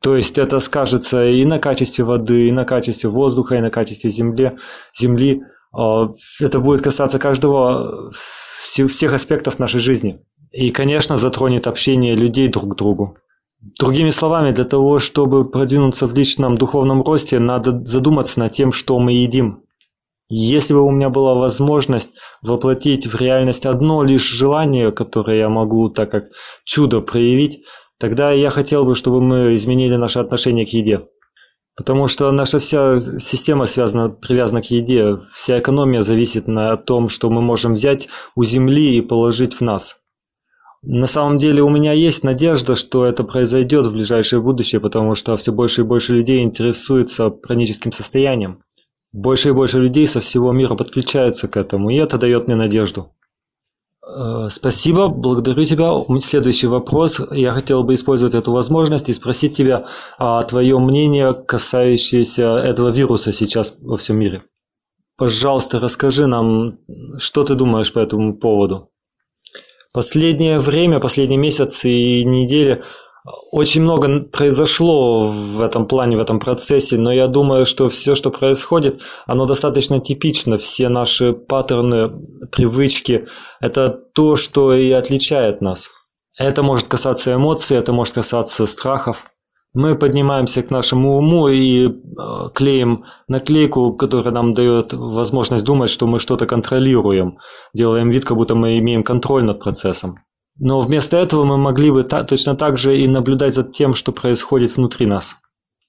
То 0.00 0.16
есть 0.16 0.38
это 0.38 0.60
скажется 0.60 1.26
и 1.26 1.44
на 1.44 1.58
качестве 1.58 2.04
воды, 2.04 2.48
и 2.48 2.52
на 2.52 2.64
качестве 2.64 3.10
воздуха, 3.10 3.56
и 3.56 3.60
на 3.60 3.70
качестве 3.70 4.10
земли. 4.10 4.52
земли. 4.96 5.42
А, 5.72 6.10
это 6.40 6.60
будет 6.60 6.82
касаться 6.82 7.18
каждого, 7.18 8.10
всех 8.12 9.12
аспектов 9.12 9.58
нашей 9.58 9.80
жизни. 9.80 10.20
И, 10.52 10.70
конечно, 10.70 11.16
затронет 11.16 11.66
общение 11.66 12.14
людей 12.14 12.48
друг 12.48 12.74
к 12.74 12.76
другу. 12.76 13.16
Другими 13.80 14.10
словами, 14.10 14.52
для 14.52 14.64
того, 14.64 14.98
чтобы 14.98 15.50
продвинуться 15.50 16.06
в 16.06 16.14
личном 16.14 16.54
духовном 16.56 17.02
росте, 17.02 17.38
надо 17.38 17.82
задуматься 17.84 18.38
над 18.40 18.52
тем, 18.52 18.72
что 18.72 18.98
мы 18.98 19.12
едим. 19.12 19.62
Если 20.28 20.74
бы 20.74 20.82
у 20.82 20.90
меня 20.90 21.08
была 21.08 21.34
возможность 21.34 22.10
воплотить 22.42 23.06
в 23.06 23.18
реальность 23.18 23.64
одно 23.64 24.02
лишь 24.02 24.28
желание, 24.28 24.92
которое 24.92 25.38
я 25.38 25.48
могу 25.48 25.88
так 25.88 26.10
как 26.10 26.24
чудо 26.64 27.00
проявить, 27.00 27.64
тогда 27.98 28.32
я 28.32 28.50
хотел 28.50 28.84
бы, 28.84 28.94
чтобы 28.94 29.22
мы 29.22 29.54
изменили 29.54 29.96
наше 29.96 30.18
отношение 30.18 30.66
к 30.66 30.70
еде. 30.70 31.08
Потому 31.74 32.06
что 32.06 32.30
наша 32.32 32.58
вся 32.58 32.98
система 32.98 33.64
связана, 33.64 34.10
привязана 34.10 34.60
к 34.60 34.66
еде. 34.66 35.16
Вся 35.32 35.58
экономия 35.58 36.02
зависит 36.02 36.46
на 36.48 36.76
том, 36.76 37.08
что 37.08 37.30
мы 37.30 37.40
можем 37.40 37.72
взять 37.72 38.08
у 38.36 38.44
земли 38.44 38.96
и 38.96 39.00
положить 39.00 39.54
в 39.54 39.62
нас. 39.62 40.03
На 40.86 41.06
самом 41.06 41.38
деле 41.38 41.62
у 41.62 41.70
меня 41.70 41.92
есть 41.92 42.24
надежда, 42.24 42.74
что 42.74 43.06
это 43.06 43.24
произойдет 43.24 43.86
в 43.86 43.92
ближайшее 43.92 44.42
будущее, 44.42 44.82
потому 44.82 45.14
что 45.14 45.34
все 45.36 45.50
больше 45.50 45.80
и 45.80 45.84
больше 45.84 46.12
людей 46.12 46.42
интересуются 46.42 47.30
праническим 47.30 47.90
состоянием. 47.90 48.62
Больше 49.10 49.48
и 49.48 49.52
больше 49.52 49.80
людей 49.80 50.06
со 50.06 50.20
всего 50.20 50.52
мира 50.52 50.74
подключаются 50.74 51.48
к 51.48 51.56
этому, 51.56 51.88
и 51.88 51.96
это 51.96 52.18
дает 52.18 52.48
мне 52.48 52.56
надежду. 52.56 53.12
Э, 54.06 54.48
спасибо, 54.50 55.08
благодарю 55.08 55.64
тебя. 55.64 55.92
Следующий 56.20 56.66
вопрос. 56.66 57.18
Я 57.30 57.52
хотел 57.52 57.82
бы 57.82 57.94
использовать 57.94 58.34
эту 58.34 58.52
возможность 58.52 59.08
и 59.08 59.14
спросить 59.14 59.56
тебя 59.56 59.86
о 60.18 60.42
твоем 60.42 60.84
мнении, 60.84 61.32
касающееся 61.46 62.58
этого 62.58 62.90
вируса 62.90 63.32
сейчас 63.32 63.74
во 63.80 63.96
всем 63.96 64.18
мире. 64.18 64.42
Пожалуйста, 65.16 65.80
расскажи 65.80 66.26
нам, 66.26 66.78
что 67.16 67.42
ты 67.44 67.54
думаешь 67.54 67.90
по 67.90 68.00
этому 68.00 68.36
поводу. 68.36 68.90
Последнее 69.94 70.58
время, 70.58 70.98
последние 70.98 71.38
месяцы 71.38 71.88
и 71.88 72.24
недели 72.24 72.82
очень 73.52 73.82
много 73.82 74.24
произошло 74.24 75.28
в 75.28 75.60
этом 75.62 75.86
плане, 75.86 76.16
в 76.16 76.20
этом 76.20 76.40
процессе, 76.40 76.98
но 76.98 77.12
я 77.12 77.28
думаю, 77.28 77.64
что 77.64 77.88
все, 77.88 78.16
что 78.16 78.32
происходит, 78.32 79.02
оно 79.24 79.46
достаточно 79.46 80.00
типично. 80.00 80.58
Все 80.58 80.88
наши 80.88 81.32
паттерны, 81.32 82.10
привычки– 82.50 83.28
это 83.60 83.88
то, 83.88 84.34
что 84.34 84.74
и 84.74 84.90
отличает 84.90 85.60
нас. 85.60 85.90
Это 86.36 86.64
может 86.64 86.88
касаться 86.88 87.32
эмоций, 87.32 87.76
это 87.76 87.92
может 87.92 88.14
касаться 88.14 88.66
страхов. 88.66 89.24
Мы 89.74 89.96
поднимаемся 89.96 90.62
к 90.62 90.70
нашему 90.70 91.16
уму 91.18 91.48
и 91.48 91.88
э, 91.88 91.90
клеим 92.54 93.04
наклейку, 93.26 93.92
которая 93.92 94.32
нам 94.32 94.54
дает 94.54 94.92
возможность 94.92 95.64
думать, 95.64 95.90
что 95.90 96.06
мы 96.06 96.20
что-то 96.20 96.46
контролируем. 96.46 97.38
Делаем 97.74 98.08
вид, 98.08 98.24
как 98.24 98.36
будто 98.36 98.54
мы 98.54 98.78
имеем 98.78 99.02
контроль 99.02 99.42
над 99.42 99.58
процессом. 99.58 100.20
Но 100.60 100.80
вместо 100.80 101.16
этого 101.16 101.44
мы 101.44 101.58
могли 101.58 101.90
бы 101.90 102.04
та, 102.04 102.22
точно 102.22 102.54
так 102.54 102.78
же 102.78 102.96
и 102.96 103.08
наблюдать 103.08 103.54
за 103.54 103.64
тем, 103.64 103.94
что 103.94 104.12
происходит 104.12 104.76
внутри 104.76 105.06
нас. 105.06 105.36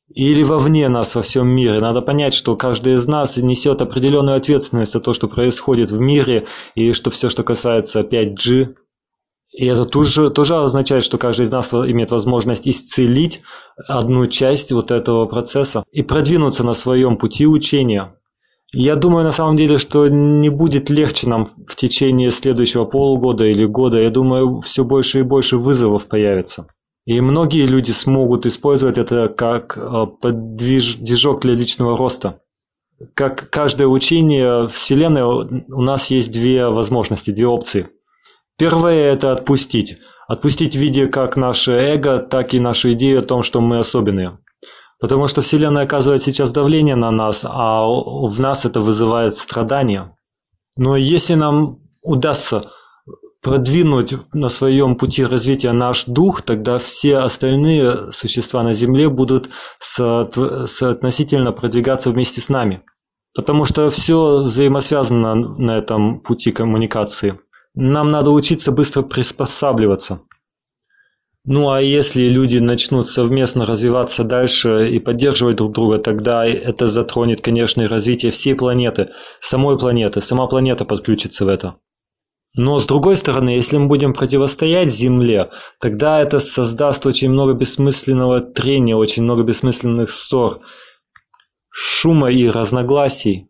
Или 0.10 0.42
вовне 0.42 0.90
нас 0.90 1.14
во 1.14 1.22
всем 1.22 1.48
мире. 1.48 1.80
Надо 1.80 2.02
понять, 2.02 2.34
что 2.34 2.56
каждый 2.56 2.96
из 2.96 3.06
нас 3.08 3.38
несет 3.38 3.84
определенную 3.84 4.38
ответственность 4.38 4.94
за 4.94 5.00
то, 5.00 5.14
что 5.14 5.28
происходит 5.28 5.92
в 5.92 6.00
мире, 6.00 6.46
и 6.74 6.92
что 6.94 7.12
все, 7.12 7.30
что 7.30 7.44
касается 7.44 8.02
5G, 8.02 8.76
и 9.56 9.68
это 9.68 9.86
тоже, 9.86 10.30
тоже 10.32 10.56
означает, 10.56 11.04
что 11.04 11.18
каждый 11.18 11.44
из 11.44 11.52
нас 11.52 11.74
имеет 11.74 12.12
возможность 12.12 12.68
исцелить 12.68 13.42
одну 13.88 14.28
часть 14.28 14.74
вот 14.74 14.92
этого 14.92 15.28
процесса 15.28 15.86
и 15.94 16.02
продвинуться 16.02 16.66
на 16.66 16.74
своем 16.74 17.18
пути 17.18 17.48
учения. 17.48 18.16
Я 18.74 18.98
думаю, 18.98 19.24
на 19.24 19.32
самом 19.32 19.56
деле, 19.56 19.78
что 19.78 20.10
не 20.10 20.50
будет 20.50 20.90
легче 20.90 21.30
нам 21.30 21.46
в 21.46 21.76
течение 21.78 22.32
следующего 22.32 22.84
полугода 22.84 23.46
или 23.46 23.66
года. 23.66 24.02
Я 24.02 24.10
думаю, 24.10 24.60
все 24.60 24.84
больше 24.84 25.20
и 25.20 25.24
больше 25.24 25.58
вызовов 25.58 26.08
появится. 26.08 26.68
И 27.06 27.22
многие 27.22 27.66
люди 27.66 27.92
смогут 27.92 28.46
использовать 28.46 28.98
это 28.98 29.30
как 29.30 29.78
э, 29.78 30.06
подвижок 30.20 31.42
для 31.42 31.54
личного 31.54 31.96
роста. 31.96 32.42
Как 33.14 33.50
каждое 33.50 33.88
учение 33.88 34.68
Вселенной, 34.68 35.24
у 35.24 35.82
нас 35.82 36.10
есть 36.10 36.32
две 36.32 36.68
возможности, 36.68 37.32
две 37.32 37.48
опции. 37.48 37.88
Первое– 38.58 39.14
это 39.14 39.32
отпустить. 39.32 39.98
Отпустить 40.28 40.76
в 40.76 40.80
виде 40.80 41.08
как 41.08 41.36
наше 41.36 41.74
эго, 41.74 42.20
так 42.20 42.54
и 42.54 42.60
нашу 42.60 42.94
идею 42.94 43.20
о 43.20 43.24
том, 43.24 43.44
что 43.44 43.62
мы 43.62 43.80
особенные. 43.80 44.40
Потому 45.00 45.28
что 45.28 45.42
Вселенная 45.42 45.84
оказывает 45.84 46.24
сейчас 46.24 46.52
давление 46.52 46.96
на 46.96 47.12
нас, 47.12 47.46
а 47.48 47.86
в 47.86 48.40
нас 48.40 48.66
это 48.66 48.80
вызывает 48.80 49.36
страдания. 49.36 50.16
Но 50.78 50.96
если 50.96 51.34
нам 51.34 51.80
удастся 52.02 52.72
продвинуть 53.42 54.16
на 54.34 54.50
своем 54.50 54.96
пути 54.96 55.24
развития 55.24 55.74
наш 55.74 56.06
дух, 56.06 56.42
тогда 56.42 56.80
все 56.80 57.18
остальные 57.20 58.12
существа 58.12 58.64
на 58.64 58.74
Земле 58.74 59.10
будут 59.10 59.50
соотносительно 59.80 61.52
продвигаться 61.52 62.10
вместе 62.10 62.42
с 62.42 62.50
нами. 62.50 62.82
Потому 63.36 63.66
что 63.66 63.90
все 63.90 64.44
взаимосвязано 64.44 65.36
на 65.36 65.78
этом 65.78 66.22
пути 66.22 66.52
коммуникации. 66.52 67.38
Нам 67.76 68.08
надо 68.08 68.32
учиться 68.32 68.72
быстро 68.72 69.02
приспосабливаться. 69.02 70.22
Ну 71.44 71.72
а 71.72 71.82
если 71.82 72.24
люди 72.24 72.58
начнут 72.58 73.06
совместно 73.08 73.66
развиваться 73.66 74.24
дальше 74.24 74.90
и 74.90 75.00
поддерживать 75.00 75.58
друг 75.58 75.74
друга, 75.74 76.00
тогда 76.00 76.46
это 76.46 76.88
затронет, 76.88 77.42
конечно, 77.42 77.84
и 77.84 77.88
развитие 77.88 78.32
всей 78.32 78.56
планеты, 78.56 79.12
самой 79.40 79.78
планеты, 79.78 80.22
сама 80.22 80.48
планета 80.48 80.86
подключится 80.86 81.46
в 81.46 81.50
это. 81.50 81.76
Но 82.58 82.80
с 82.80 82.88
другой 82.88 83.18
стороны, 83.18 83.50
если 83.50 83.78
мы 83.78 83.88
будем 83.88 84.14
противостоять 84.14 84.92
Земле, 84.92 85.52
тогда 85.80 86.22
это 86.22 86.40
создаст 86.40 87.06
очень 87.06 87.30
много 87.30 87.54
бессмысленного 87.54 88.40
трения, 88.40 88.96
очень 88.96 89.24
много 89.24 89.44
бессмысленных 89.44 90.10
ссор, 90.10 90.62
шума 91.70 92.32
и 92.32 92.48
разногласий. 92.48 93.50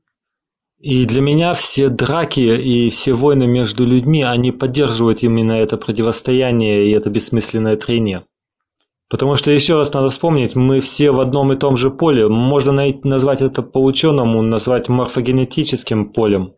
И 0.86 1.06
для 1.06 1.20
меня 1.20 1.56
все 1.56 1.90
драки 1.90 2.42
и 2.42 2.92
все 2.92 3.14
войны 3.14 3.48
между 3.48 3.88
людьми, 3.88 4.22
они 4.22 4.52
поддерживают 4.52 5.24
именно 5.24 5.54
это 5.54 5.78
противостояние 5.78 6.86
и 6.86 6.92
это 6.92 7.10
бессмысленное 7.10 7.76
трение. 7.76 8.26
Потому 9.10 9.36
что 9.36 9.50
еще 9.50 9.78
раз 9.78 9.92
надо 9.94 10.10
вспомнить, 10.10 10.56
мы 10.56 10.82
все 10.82 11.10
в 11.10 11.20
одном 11.20 11.52
и 11.52 11.56
том 11.56 11.76
же 11.76 11.90
поле. 11.90 12.28
Можно 12.28 12.86
назвать 13.04 13.42
это 13.42 13.64
по-ученому, 13.64 14.44
назвать 14.44 14.88
морфогенетическим 14.88 16.14
полем. 16.14 16.54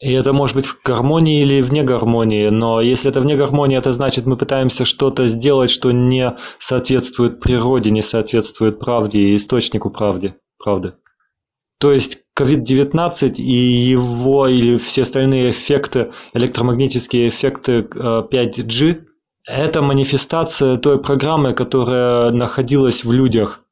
И 0.00 0.12
это 0.12 0.32
может 0.32 0.54
быть 0.54 0.66
в 0.66 0.80
гармонии 0.84 1.42
или 1.42 1.60
вне 1.60 1.82
гармонии, 1.82 2.50
но 2.50 2.80
если 2.80 3.10
это 3.10 3.20
вне 3.20 3.34
гармонии, 3.34 3.76
это 3.76 3.92
значит 3.92 4.24
мы 4.24 4.36
пытаемся 4.36 4.84
что-то 4.84 5.26
сделать, 5.26 5.70
что 5.70 5.90
не 5.90 6.36
соответствует 6.60 7.40
природе, 7.40 7.90
не 7.90 8.02
соответствует 8.02 8.78
правде 8.78 9.20
и 9.20 9.34
источнику 9.34 9.90
правды. 9.90 10.36
правды. 10.62 10.94
То 11.78 11.92
есть 11.92 12.18
COVID-19 12.38 13.36
и 13.36 13.52
его 13.52 14.48
или 14.48 14.78
все 14.78 15.02
остальные 15.02 15.50
эффекты, 15.50 16.12
электромагнитические 16.32 17.28
эффекты 17.28 17.80
5G, 17.82 18.90
э, 18.90 19.04
это 19.46 19.82
манифестация 19.82 20.78
той 20.78 21.02
программы, 21.02 21.52
которая 21.52 22.30
находилась 22.30 23.04
в 23.04 23.12
людях. 23.12 23.64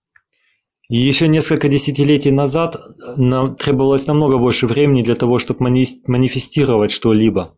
Еще 0.89 1.29
несколько 1.29 1.69
десятилетий 1.69 2.31
назад 2.31 2.77
нам 3.17 3.55
требовалось 3.57 4.07
намного 4.07 4.37
больше 4.37 4.67
времени 4.67 5.03
для 5.03 5.15
того, 5.15 5.39
чтобы 5.39 5.63
манифестировать 5.63 6.91
что-либо. 6.91 7.57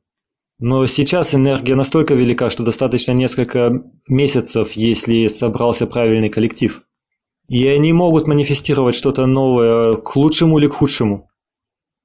Но 0.61 0.87
сейчас 0.87 1.35
энергия 1.35 1.75
настолько 1.75 2.15
велика, 2.15 2.49
что 2.49 2.63
достаточно 2.63 3.11
несколько 3.11 3.83
месяцев, 4.07 4.73
если 4.73 5.27
собрался 5.27 5.89
правильный 5.89 6.31
коллектив. 6.31 6.83
И 7.49 7.67
они 7.67 7.93
могут 7.93 8.27
манифестировать 8.27 8.95
что-то 8.95 9.27
новое 9.27 9.97
к 9.97 10.17
лучшему 10.17 10.59
или 10.59 10.67
к 10.67 10.75
худшему. 10.75 11.31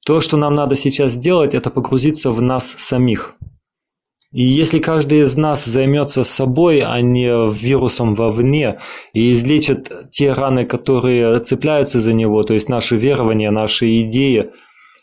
То, 0.06 0.22
что 0.22 0.38
нам 0.38 0.54
надо 0.54 0.76
сейчас 0.76 1.14
сделать, 1.14 1.54
это 1.54 1.70
погрузиться 1.70 2.32
в 2.32 2.42
нас 2.42 2.76
самих. 2.78 3.38
И 4.32 4.44
если 4.44 4.78
каждый 4.78 5.22
из 5.22 5.36
нас 5.38 5.66
займется 5.66 6.24
собой, 6.24 6.82
а 6.82 7.02
не 7.02 7.50
вирусом 7.52 8.14
вовне, 8.14 8.80
и 9.14 9.32
излечит 9.32 9.92
те 10.12 10.34
раны, 10.34 10.66
которые 10.66 11.40
цепляются 11.40 12.00
за 12.00 12.14
него, 12.14 12.44
то 12.44 12.54
есть 12.54 12.70
наши 12.70 12.96
верования, 12.96 13.50
наши 13.50 14.02
идеи, 14.02 14.52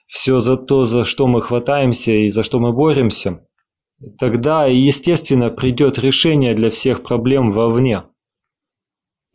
все 0.06 0.38
за 0.38 0.56
то, 0.56 0.84
за 0.84 1.04
что 1.04 1.26
мы 1.26 1.42
хватаемся 1.42 2.12
и 2.12 2.28
за 2.28 2.44
что 2.44 2.60
мы 2.60 2.72
боремся, 2.72 3.40
тогда, 4.18 4.66
естественно, 4.66 5.50
придет 5.50 5.98
решение 5.98 6.54
для 6.54 6.70
всех 6.70 7.02
проблем 7.02 7.50
вовне. 7.50 8.04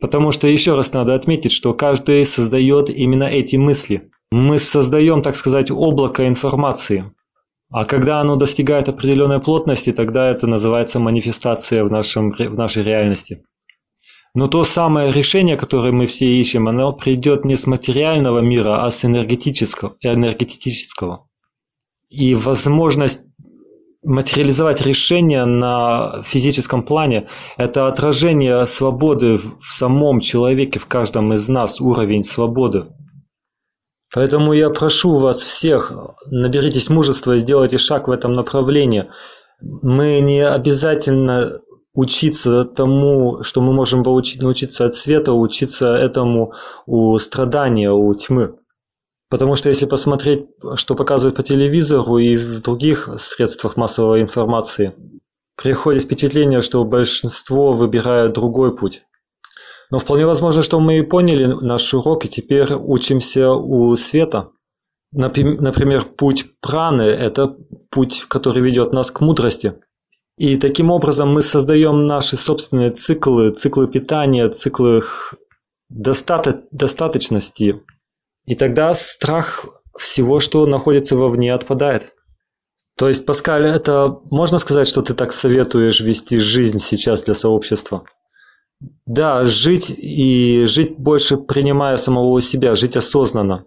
Потому 0.02 0.32
что 0.32 0.48
еще 0.48 0.74
раз 0.74 0.92
надо 0.92 1.14
отметить, 1.14 1.52
что 1.52 1.74
каждый 1.74 2.26
создает 2.26 2.90
именно 2.90 3.22
эти 3.22 3.54
мысли. 3.54 4.10
Мы 4.32 4.58
создаем, 4.58 5.22
так 5.22 5.36
сказать, 5.36 5.70
облако 5.70 6.26
информации. 6.26 7.12
А 7.70 7.84
когда 7.84 8.20
оно 8.20 8.34
достигает 8.34 8.88
определенной 8.88 9.40
плотности, 9.40 9.92
тогда 9.92 10.28
это 10.28 10.48
называется 10.48 10.98
манифестация 10.98 11.84
в, 11.84 11.90
нашем, 11.92 12.32
в 12.32 12.54
нашей 12.54 12.82
реальности. 12.82 13.44
Но 14.34 14.46
то 14.46 14.64
самое 14.64 15.12
решение, 15.12 15.56
которое 15.56 15.92
мы 15.92 16.06
все 16.06 16.26
ищем, 16.26 16.66
оно 16.66 16.92
придет 16.92 17.44
не 17.44 17.54
с 17.54 17.68
материального 17.68 18.40
мира, 18.40 18.84
а 18.84 18.90
с 18.90 19.04
энергетического. 19.04 19.94
энергетического. 20.00 21.28
И 22.08 22.34
возможность 22.34 23.20
материализовать 24.02 24.80
решение 24.80 25.44
на 25.44 26.22
физическом 26.24 26.82
плане– 26.82 27.28
это 27.56 27.86
отражение 27.86 28.66
свободы 28.66 29.38
в 29.38 29.72
самом 29.72 30.20
человеке, 30.20 30.78
в 30.78 30.86
каждом 30.86 31.32
из 31.32 31.48
нас, 31.48 31.80
уровень 31.80 32.24
свободы. 32.24 32.86
Поэтому 34.14 34.52
я 34.52 34.68
прошу 34.70 35.18
вас 35.18 35.42
всех, 35.42 35.92
наберитесь 36.26 36.90
мужества 36.90 37.32
и 37.36 37.40
сделайте 37.40 37.78
шаг 37.78 38.08
в 38.08 38.10
этом 38.10 38.32
направлении. 38.32 39.08
Мы 39.60 40.20
не 40.20 40.46
обязательно 40.46 41.60
учиться 41.94 42.64
тому, 42.64 43.42
что 43.42 43.60
мы 43.60 43.72
можем 43.72 44.02
научиться 44.02 44.86
от 44.86 44.94
света, 44.94 45.32
учиться 45.32 45.94
этому 45.94 46.52
у 46.86 47.16
страдания, 47.18 47.90
у 47.90 48.12
тьмы. 48.14 48.54
Потому 49.32 49.56
что 49.56 49.70
если 49.70 49.86
посмотреть, 49.86 50.44
что 50.74 50.94
показывают 50.94 51.36
по 51.36 51.42
телевизору 51.42 52.18
и 52.18 52.36
в 52.36 52.60
других 52.60 53.08
средствах 53.16 53.78
массовой 53.78 54.20
информации, 54.20 54.92
приходит 55.56 56.02
впечатление, 56.02 56.60
что 56.60 56.84
большинство 56.84 57.72
выбирает 57.72 58.34
другой 58.34 58.76
путь. 58.76 59.06
Но 59.90 59.98
вполне 60.00 60.26
возможно, 60.26 60.62
что 60.62 60.80
мы 60.80 60.98
и 60.98 61.02
поняли 61.02 61.46
наш 61.46 61.94
урок 61.94 62.26
и 62.26 62.28
теперь 62.28 62.74
учимся 62.74 63.52
у 63.52 63.96
света. 63.96 64.50
Например, 65.12 66.04
путь 66.04 66.44
праны– 66.60 67.00
это 67.28 67.56
путь, 67.88 68.26
который 68.28 68.60
ведет 68.60 68.92
нас 68.92 69.10
к 69.10 69.22
мудрости. 69.22 69.76
И 70.36 70.58
таким 70.58 70.90
образом 70.90 71.32
мы 71.32 71.40
создаем 71.40 72.06
наши 72.06 72.36
собственные 72.36 72.90
циклы, 72.90 73.52
циклы 73.52 73.88
питания, 73.88 74.50
циклы 74.50 75.02
достаточности, 75.88 77.82
и 78.44 78.54
тогда 78.54 78.94
страх 78.94 79.66
всего, 79.96 80.40
что 80.40 80.66
находится 80.66 81.16
вовне, 81.16 81.52
отпадает. 81.52 82.12
То 82.96 83.08
есть, 83.08 83.24
Паскаль, 83.24 83.66
это 83.66 84.18
можно 84.30 84.58
сказать, 84.58 84.86
что 84.88 85.02
ты 85.02 85.14
так 85.14 85.32
советуешь 85.32 86.00
вести 86.00 86.38
жизнь 86.38 86.78
сейчас 86.78 87.22
для 87.22 87.34
сообщества? 87.34 88.04
Да, 89.06 89.44
жить 89.44 89.90
и 89.96 90.64
жить 90.66 90.98
больше 90.98 91.36
принимая 91.36 91.96
самого 91.96 92.40
себя, 92.42 92.74
жить 92.74 92.96
осознанно. 92.96 93.66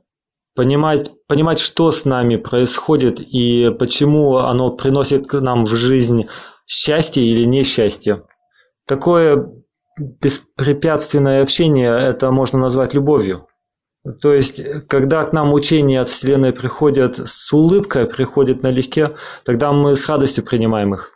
Понимать, 0.55 1.11
понимать, 1.27 1.59
что 1.59 1.91
с 1.91 2.05
нами 2.05 2.38
происходит 2.38 3.19
и 3.19 3.71
почему 3.77 4.38
оно 4.38 4.71
приносит 4.71 5.27
к 5.27 5.39
нам 5.41 5.65
в 5.65 5.75
жизнь 5.75 6.27
счастье 6.65 7.23
или 7.23 7.45
несчастье. 7.45 8.23
Такое 8.85 9.51
беспрепятственное 9.97 11.41
общение 11.41 11.97
это 11.97 12.31
можно 12.31 12.59
назвать 12.59 12.93
любовью. 12.93 13.47
То 14.21 14.33
есть, 14.33 14.61
когда 14.87 15.23
к 15.23 15.33
нам 15.33 15.53
учения 15.53 15.99
от 15.99 16.09
Вселенной 16.09 16.53
приходят 16.53 17.17
с 17.17 17.51
улыбкой, 17.51 18.05
приходят 18.05 18.61
налегке, 18.61 19.09
тогда 19.43 19.71
мы 19.71 19.95
с 19.95 20.07
радостью 20.07 20.43
принимаем 20.43 20.93
их. 20.93 21.11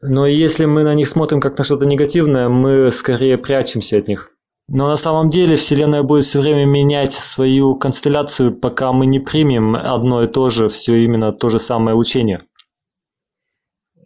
Но 0.00 0.26
если 0.26 0.64
мы 0.64 0.84
на 0.84 0.94
них 0.94 1.08
смотрим 1.08 1.40
как 1.40 1.58
на 1.58 1.64
что-то 1.64 1.84
негативное, 1.84 2.48
мы 2.48 2.92
скорее 2.92 3.38
прячемся 3.38 3.98
от 3.98 4.06
них. 4.06 4.30
Но 4.68 4.88
на 4.88 4.96
самом 4.96 5.30
деле 5.30 5.56
Вселенная 5.56 6.02
будет 6.02 6.24
все 6.24 6.40
время 6.40 6.66
менять 6.66 7.12
свою 7.12 7.74
констелляцию, 7.74 8.54
пока 8.54 8.92
мы 8.92 9.06
не 9.06 9.18
примем 9.18 9.74
одно 9.74 10.22
и 10.22 10.28
то 10.28 10.50
же, 10.50 10.68
все 10.68 10.96
именно 10.96 11.32
то 11.32 11.48
же 11.48 11.58
самое 11.58 11.96
учение. 11.96 12.42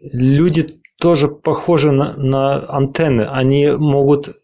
Люди 0.01 0.81
тоже 0.99 1.29
похожи 1.29 1.90
на, 1.90 2.14
на 2.16 2.59
антенны. 2.68 3.23
Они 3.23 3.73
могут 3.73 4.37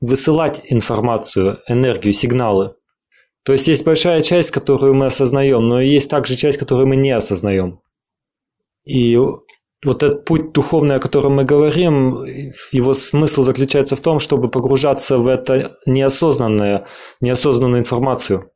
высылать 0.00 0.60
информацию, 0.64 1.60
энергию, 1.66 2.12
сигналы. 2.12 2.74
То 3.44 3.52
есть 3.52 3.66
есть 3.68 3.84
большая 3.84 4.22
часть, 4.22 4.50
которую 4.50 4.94
мы 4.94 5.06
осознаем, 5.06 5.68
но 5.68 5.80
есть 5.80 6.08
также 6.08 6.36
часть, 6.36 6.58
которую 6.58 6.86
мы 6.86 6.96
не 6.96 7.10
осознаем. 7.10 7.80
И 8.84 9.16
вот 9.84 10.02
этот 10.02 10.24
путь 10.24 10.52
духовный, 10.52 10.96
о 10.96 11.00
котором 11.00 11.34
мы 11.34 11.44
говорим, 11.44 12.24
его 12.70 12.94
смысл 12.94 13.42
заключается 13.42 13.96
в 13.96 14.00
том, 14.00 14.20
чтобы 14.20 14.48
погружаться 14.48 15.18
в 15.18 15.26
это 15.26 15.76
неосознанное, 15.86 16.86
неосознанную 17.20 17.80
информацию. 17.80 18.50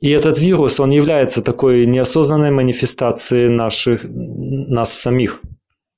И 0.00 0.10
этот 0.10 0.38
вирус, 0.38 0.80
он 0.80 0.90
является 0.90 1.42
такой 1.42 1.86
неосознанной 1.86 2.50
манифестацией 2.50 3.48
наших, 3.48 4.04
нас 4.04 4.92
самих. 4.92 5.40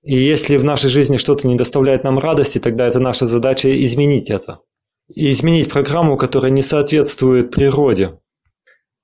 И 0.03 0.17
если 0.17 0.57
в 0.57 0.65
нашей 0.65 0.91
жизни 0.91 1.17
что-то 1.17 1.49
не 1.49 1.57
доставляет 1.57 2.05
нам 2.05 2.19
радости, 2.19 2.59
тогда 2.59 2.87
это 2.87 3.01
наша 3.01 3.27
задача 3.27 3.69
изменить 3.85 4.31
это. 4.31 4.61
И 5.15 5.31
изменить 5.31 5.71
программу, 5.71 6.17
которая 6.17 6.51
не 6.51 6.63
соответствует 6.63 7.51
природе. 7.51 8.19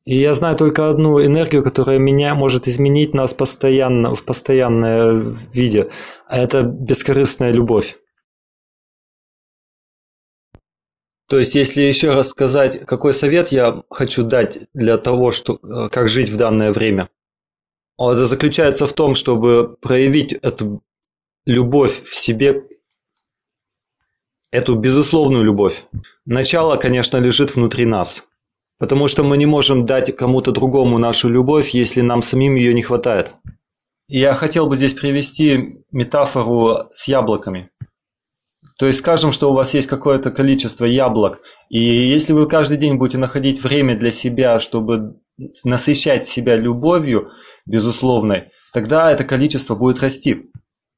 И 0.04 0.18
я 0.18 0.34
знаю 0.34 0.56
только 0.56 0.90
одну 0.90 1.24
энергию, 1.24 1.62
которая 1.62 1.98
меня 1.98 2.34
может 2.34 2.66
изменить 2.66 3.14
нас 3.14 3.34
постоянно, 3.34 4.14
в 4.14 4.24
постоянное 4.24 5.12
виде. 5.52 5.90
А 6.26 6.38
это 6.38 6.62
бескорыстная 6.62 7.52
любовь. 7.52 7.98
То 11.28 11.38
есть, 11.38 11.54
если 11.54 11.80
еще 11.80 12.12
раз 12.12 12.28
сказать, 12.28 12.84
какой 12.84 13.14
совет 13.14 13.52
я 13.52 13.82
хочу 13.88 14.24
дать 14.24 14.66
для 14.74 14.98
того, 14.98 15.30
что, 15.30 15.58
э, 15.62 15.88
как 15.88 16.08
жить 16.08 16.28
в 16.28 16.36
данное 16.36 16.72
время, 16.72 17.08
это 17.96 18.26
заключается 18.26 18.86
в 18.86 18.92
том, 18.92 19.14
чтобы 19.14 19.76
проявить 19.80 20.32
эту 20.32 20.82
любовь 21.46 22.02
в 22.02 22.14
себе, 22.14 22.64
эту 24.52 24.76
безусловную 24.76 25.42
любовь. 25.42 25.84
Начало, 26.24 26.76
конечно, 26.76 27.16
лежит 27.16 27.56
внутри 27.56 27.86
нас, 27.86 28.24
потому 28.78 29.08
что 29.08 29.24
мы 29.24 29.36
не 29.36 29.46
можем 29.46 29.86
дать 29.86 30.14
кому-то 30.14 30.52
другому 30.52 30.98
нашу 30.98 31.28
любовь, 31.28 31.70
если 31.70 32.02
нам 32.02 32.22
самим 32.22 32.54
ее 32.54 32.74
не 32.74 32.82
хватает. 32.82 33.32
Я 34.08 34.34
хотел 34.34 34.68
бы 34.68 34.76
здесь 34.76 34.94
привести 34.94 35.80
метафору 35.90 36.86
с 36.90 37.08
яблоками. 37.08 37.70
То 38.78 38.86
есть 38.86 38.98
скажем, 38.98 39.32
что 39.32 39.50
у 39.50 39.54
вас 39.54 39.74
есть 39.74 39.88
какое-то 39.88 40.30
количество 40.30 40.84
яблок, 40.84 41.40
и 41.70 41.80
если 41.80 42.32
вы 42.32 42.46
каждый 42.46 42.76
день 42.76 42.96
будете 42.96 43.18
находить 43.18 43.62
время 43.62 43.96
для 43.96 44.12
себя, 44.12 44.60
чтобы 44.60 45.16
насыщать 45.64 46.26
себя 46.26 46.56
любовью 46.56 47.30
безусловной, 47.64 48.50
тогда 48.74 49.10
это 49.12 49.24
количество 49.24 49.76
будет 49.76 50.00
расти. 50.00 50.50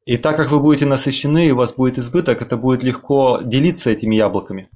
И 0.05 0.17
так 0.19 0.37
как 0.37 0.51
вы 0.51 0.61
будете 0.61 0.87
насыщены, 0.87 1.49
и 1.49 1.53
у 1.53 1.57
вас 1.57 1.73
будет 1.73 1.99
избыток, 1.99 2.43
это 2.43 2.57
будет 2.57 2.83
легко 2.83 3.41
делиться 3.43 3.91
этими 3.91 4.17
яблоками. 4.17 4.69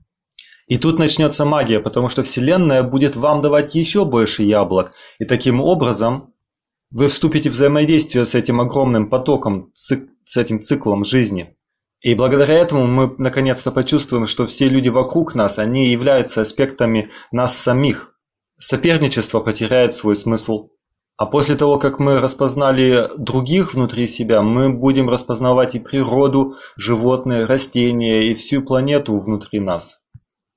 И 0.66 0.76
тут 0.76 0.98
начнется 0.98 1.44
магия, 1.44 1.80
потому 1.80 2.08
что 2.08 2.22
Вселенная 2.22 2.82
будет 2.82 3.16
вам 3.16 3.40
давать 3.40 3.74
еще 3.74 4.04
больше 4.04 4.42
яблок. 4.42 4.92
И 5.18 5.24
таким 5.24 5.60
образом 5.60 6.34
вы 6.90 7.08
вступите 7.08 7.50
в 7.50 7.52
взаимодействие 7.52 8.24
с 8.24 8.34
этим 8.34 8.60
огромным 8.60 9.10
потоком, 9.10 9.70
с 9.74 10.36
этим 10.36 10.60
циклом 10.60 11.04
жизни. 11.04 11.54
И 12.00 12.14
благодаря 12.14 12.54
этому 12.54 12.86
мы 12.86 13.14
наконец-то 13.18 13.72
почувствуем, 13.72 14.26
что 14.26 14.46
все 14.46 14.68
люди 14.68 14.88
вокруг 14.88 15.34
нас, 15.34 15.58
они 15.58 15.88
являются 15.88 16.42
аспектами 16.42 17.10
нас 17.32 17.56
самих. 17.56 18.14
Соперничество 18.58 19.40
потеряет 19.40 19.94
свой 19.94 20.16
смысл. 20.16 20.70
А 21.18 21.26
после 21.26 21.56
того, 21.56 21.80
как 21.80 21.98
мы 21.98 22.20
распознали 22.20 23.10
других 23.18 23.74
внутри 23.74 24.06
себя, 24.06 24.40
мы 24.40 24.72
будем 24.72 25.10
распознавать 25.10 25.74
и 25.74 25.80
природу, 25.80 26.54
животные, 26.76 27.44
растения 27.44 28.30
и 28.30 28.34
всю 28.34 28.62
планету 28.62 29.18
внутри 29.18 29.58
нас. 29.58 30.00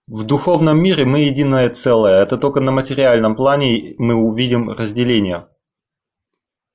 В 0.05 0.23
духовном 0.23 0.79
мире 0.79 1.03
мы 1.03 1.21
единое 1.21 1.67
целое, 1.71 2.21
это 2.21 2.37
только 2.37 2.59
на 2.59 2.71
материальном 2.71 3.35
плане 3.35 3.95
мы 3.97 4.13
увидим 4.13 4.69
разделение. 4.69 5.47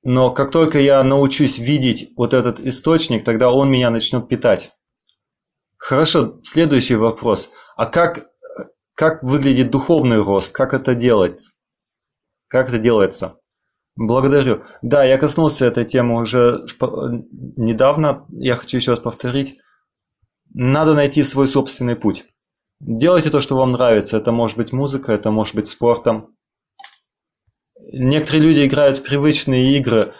Но 0.03 0.31
как 0.31 0.51
только 0.51 0.79
я 0.79 1.01
научусь 1.05 1.57
видеть 1.57 2.11
вот 2.17 2.33
этот 2.33 2.59
источник, 2.59 3.23
тогда 3.23 3.51
он 3.51 3.71
меня 3.71 3.89
начнет 3.89 4.27
питать. 4.27 4.73
Хорошо, 5.77 6.39
следующий 6.43 6.95
вопрос. 6.95 7.51
А 7.77 7.85
как, 7.85 8.27
как 8.95 9.23
выглядит 9.23 9.71
духовный 9.71 10.21
рост? 10.21 10.51
Как 10.51 10.73
это 10.73 10.93
делать? 10.93 11.51
Как 12.49 12.67
это 12.67 12.79
делается? 12.79 13.39
Благодарю. 13.97 14.63
Да, 14.83 15.03
я 15.03 15.17
коснулся 15.17 15.65
этой 15.65 15.83
темы 15.83 16.21
уже 16.21 16.65
недавно. 17.57 18.25
Я 18.29 18.55
хочу 18.55 18.77
еще 18.77 18.91
раз 18.91 18.99
повторить. 18.99 19.57
Надо 20.53 20.93
найти 20.93 21.23
свой 21.23 21.47
собственный 21.47 21.95
путь. 21.95 22.25
Делайте 22.79 23.31
то, 23.31 23.41
что 23.41 23.57
вам 23.57 23.71
нравится. 23.71 24.17
Это 24.17 24.31
может 24.31 24.55
быть 24.55 24.71
музыка, 24.71 25.13
это 25.13 25.31
может 25.31 25.55
быть 25.55 25.67
спортом. 25.67 26.35
Некоторые 27.91 28.43
люди 28.43 28.65
играют 28.67 28.99
в 28.99 29.03
привычные 29.03 29.77
игры, 29.77 30.13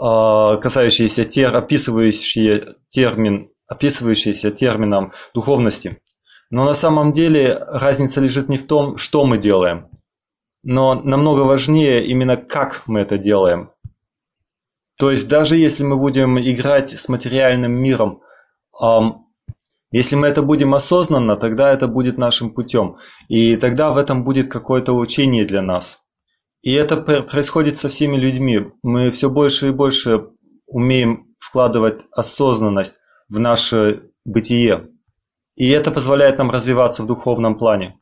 а, 0.00 0.56
касающиеся 0.56 1.24
тер, 1.24 1.54
описывающие 1.54 2.76
термин, 2.88 3.50
описывающиеся 3.66 4.50
термином 4.52 5.12
духовности. 5.34 6.00
Но 6.48 6.64
на 6.64 6.74
самом 6.74 7.12
деле 7.12 7.58
разница 7.58 8.22
лежит 8.22 8.48
не 8.48 8.56
в 8.56 8.66
том, 8.66 8.96
что 8.96 9.26
мы 9.26 9.36
делаем, 9.36 9.90
но 10.68 10.96
намного 10.96 11.42
важнее 11.42 12.04
именно 12.04 12.36
как 12.36 12.82
мы 12.86 12.98
это 12.98 13.18
делаем. 13.18 13.70
То 14.98 15.12
есть 15.12 15.28
даже 15.28 15.56
если 15.56 15.84
мы 15.84 15.96
будем 15.96 16.40
играть 16.40 16.90
с 16.90 17.08
материальным 17.08 17.72
миром, 17.72 18.22
если 19.92 20.16
мы 20.16 20.26
это 20.26 20.42
будем 20.42 20.74
осознанно, 20.74 21.36
тогда 21.36 21.72
это 21.72 21.86
будет 21.86 22.18
нашим 22.18 22.50
путем. 22.50 22.96
И 23.28 23.54
тогда 23.56 23.92
в 23.92 23.96
этом 23.96 24.24
будет 24.24 24.50
какое-то 24.50 24.92
учение 24.92 25.44
для 25.44 25.62
нас. 25.62 26.00
И 26.62 26.72
это 26.72 26.96
происходит 26.96 27.78
со 27.78 27.88
всеми 27.88 28.16
людьми. 28.16 28.72
Мы 28.82 29.12
все 29.12 29.30
больше 29.30 29.68
и 29.68 29.70
больше 29.70 30.30
умеем 30.66 31.28
вкладывать 31.38 32.00
осознанность 32.10 32.96
в 33.28 33.38
наше 33.38 34.10
бытие. 34.24 34.88
И 35.54 35.68
это 35.70 35.92
позволяет 35.92 36.38
нам 36.38 36.50
развиваться 36.50 37.04
в 37.04 37.06
духовном 37.06 37.56
плане. 37.56 38.00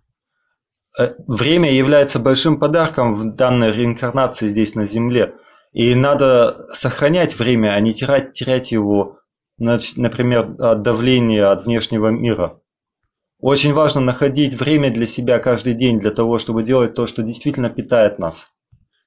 Э, 0.98 1.14
время 1.26 1.72
является 1.72 2.18
большим 2.18 2.59
подарком 2.59 3.14
в 3.14 3.35
данной 3.35 3.72
реинкарнации 3.72 4.46
здесь 4.46 4.74
на 4.74 4.87
Земле. 4.87 5.35
И 5.72 5.94
надо 5.94 6.66
сохранять 6.72 7.37
время, 7.37 7.74
а 7.74 7.80
не 7.80 7.92
терять, 7.92 8.33
терять 8.33 8.70
его, 8.70 9.18
например, 9.59 10.54
от 10.61 10.83
давления 10.83 11.50
от 11.50 11.64
внешнего 11.64 12.09
мира. 12.09 12.61
Очень 13.40 13.74
важно 13.74 14.00
находить 14.00 14.54
время 14.54 14.90
для 14.90 15.07
себя 15.07 15.40
каждый 15.40 15.74
день, 15.74 15.98
для 15.98 16.12
того, 16.12 16.38
чтобы 16.38 16.62
делать 16.62 16.94
то, 16.94 17.09
что 17.09 17.22
действительно 17.22 17.70
питает 17.70 18.20
нас. 18.20 18.48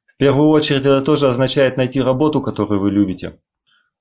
В 0.06 0.17
первую 0.17 0.50
очередь 0.50 0.82
это 0.82 1.02
тоже 1.02 1.30
означает 1.30 1.78
найти 1.78 2.02
работу, 2.02 2.41
которую 2.41 2.82
вы 2.82 2.91
любите. 2.91 3.39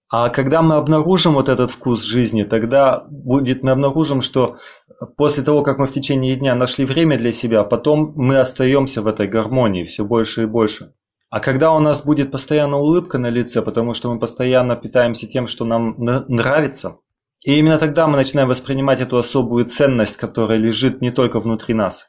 А 0.09 0.29
когда 0.29 0.63
мы 0.63 0.77
обнаружим 0.77 1.35
вот 1.35 1.49
этот 1.49 1.71
вкус 1.71 2.03
жизни, 2.03 2.45
тогда 2.45 3.05
будет, 3.09 3.63
мы 3.63 3.73
обнаружим, 3.73 4.23
что 4.23 4.57
после 5.17 5.43
того, 5.43 5.63
как 5.63 5.79
мы 5.79 5.87
в 5.87 5.93
течение 5.93 6.37
дня 6.37 6.55
нашли 6.55 6.85
время 6.85 7.19
для 7.19 7.33
себя, 7.33 7.65
потом 7.65 8.13
мы 8.17 8.39
остаемся 8.39 9.03
в 9.03 9.07
этой 9.07 9.27
гармонии 9.27 9.85
все 9.85 10.05
больше 10.05 10.43
и 10.43 10.47
больше. 10.47 10.95
А 11.29 11.41
когда 11.41 11.73
у 11.73 11.81
нас 11.81 12.03
будет 12.03 12.31
постоянно 12.31 12.79
улыбка 12.79 13.19
на 13.19 13.31
лице, 13.31 13.63
потому 13.63 13.95
что 13.95 14.13
мы 14.13 14.19
постоянно 14.19 14.77
питаемся 14.77 15.27
тем, 15.27 15.47
что 15.47 15.65
нам 15.65 15.97
нравится, 15.99 16.99
и 17.45 17.59
именно 17.59 17.79
тогда 17.79 18.07
мы 18.07 18.17
начинаем 18.17 18.49
воспринимать 18.49 19.01
эту 19.01 19.19
особую 19.19 19.67
ценность, 19.67 20.17
которая 20.17 20.59
лежит 20.59 21.01
не 21.01 21.11
только 21.11 21.41
внутри 21.41 21.75
нас. 21.75 22.09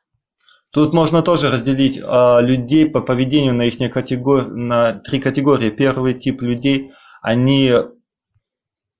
Тут 0.71 0.93
можно 0.93 1.21
тоже 1.21 1.50
разделить 1.50 2.00
а, 2.04 2.41
людей 2.41 2.89
по 2.89 3.02
поведению 3.02 3.54
на 3.54 3.63
их 3.63 3.78
категор... 3.91 4.50
на 4.50 4.93
три 4.93 5.19
категории. 5.19 5.69
Первый 5.69 6.13
тип 6.13 6.41
людей– 6.41 6.91
они 7.21 7.73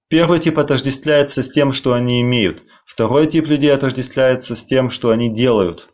Первый 0.10 0.39
тип 0.39 0.58
отождествляется 0.58 1.43
с 1.43 1.50
тем, 1.50 1.74
что 1.74 1.93
они 1.93 2.22
имеют. 2.22 2.63
Второй 2.86 3.28
тип 3.28 3.48
людей 3.48 3.74
отождествляется 3.74 4.56
с 4.56 4.63
тем, 4.63 4.89
что 4.89 5.10
они 5.10 5.34
делают. 5.34 5.89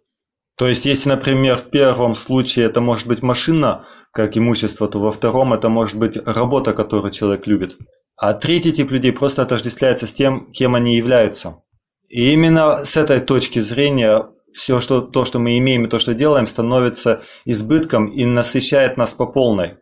То 0.55 0.67
есть, 0.67 0.85
если, 0.85 1.09
например, 1.09 1.57
в 1.57 1.71
первом 1.71 2.13
случае 2.13 2.65
это 2.65 2.79
может 2.79 3.07
быть 3.07 3.23
машина 3.23 3.87
как 4.11 4.37
имущество, 4.37 4.87
то 4.87 4.99
во 4.99 5.11
втором 5.11 5.51
это 5.53 5.69
может 5.69 5.95
быть 5.95 6.15
работа, 6.17 6.73
которую 6.73 7.11
человек 7.11 7.47
любит. 7.47 7.75
А 8.15 8.33
третий 8.33 8.71
тип 8.71 8.91
людей 8.91 9.11
просто 9.11 9.41
отождествляется 9.41 10.05
с 10.05 10.13
тем, 10.13 10.51
кем 10.51 10.75
они 10.75 10.95
являются. 10.95 11.63
И 12.07 12.31
именно 12.33 12.85
с 12.85 12.95
этой 12.95 13.19
точки 13.19 13.57
зрения 13.57 14.29
все 14.53 14.79
что, 14.79 15.01
то, 15.01 15.25
что 15.25 15.39
мы 15.39 15.57
имеем 15.57 15.85
и 15.85 15.89
то, 15.89 15.97
что 15.97 16.13
делаем, 16.13 16.45
становится 16.45 17.23
избытком 17.45 18.11
и 18.11 18.25
насыщает 18.25 18.97
нас 18.97 19.15
по 19.15 19.25
полной. 19.25 19.77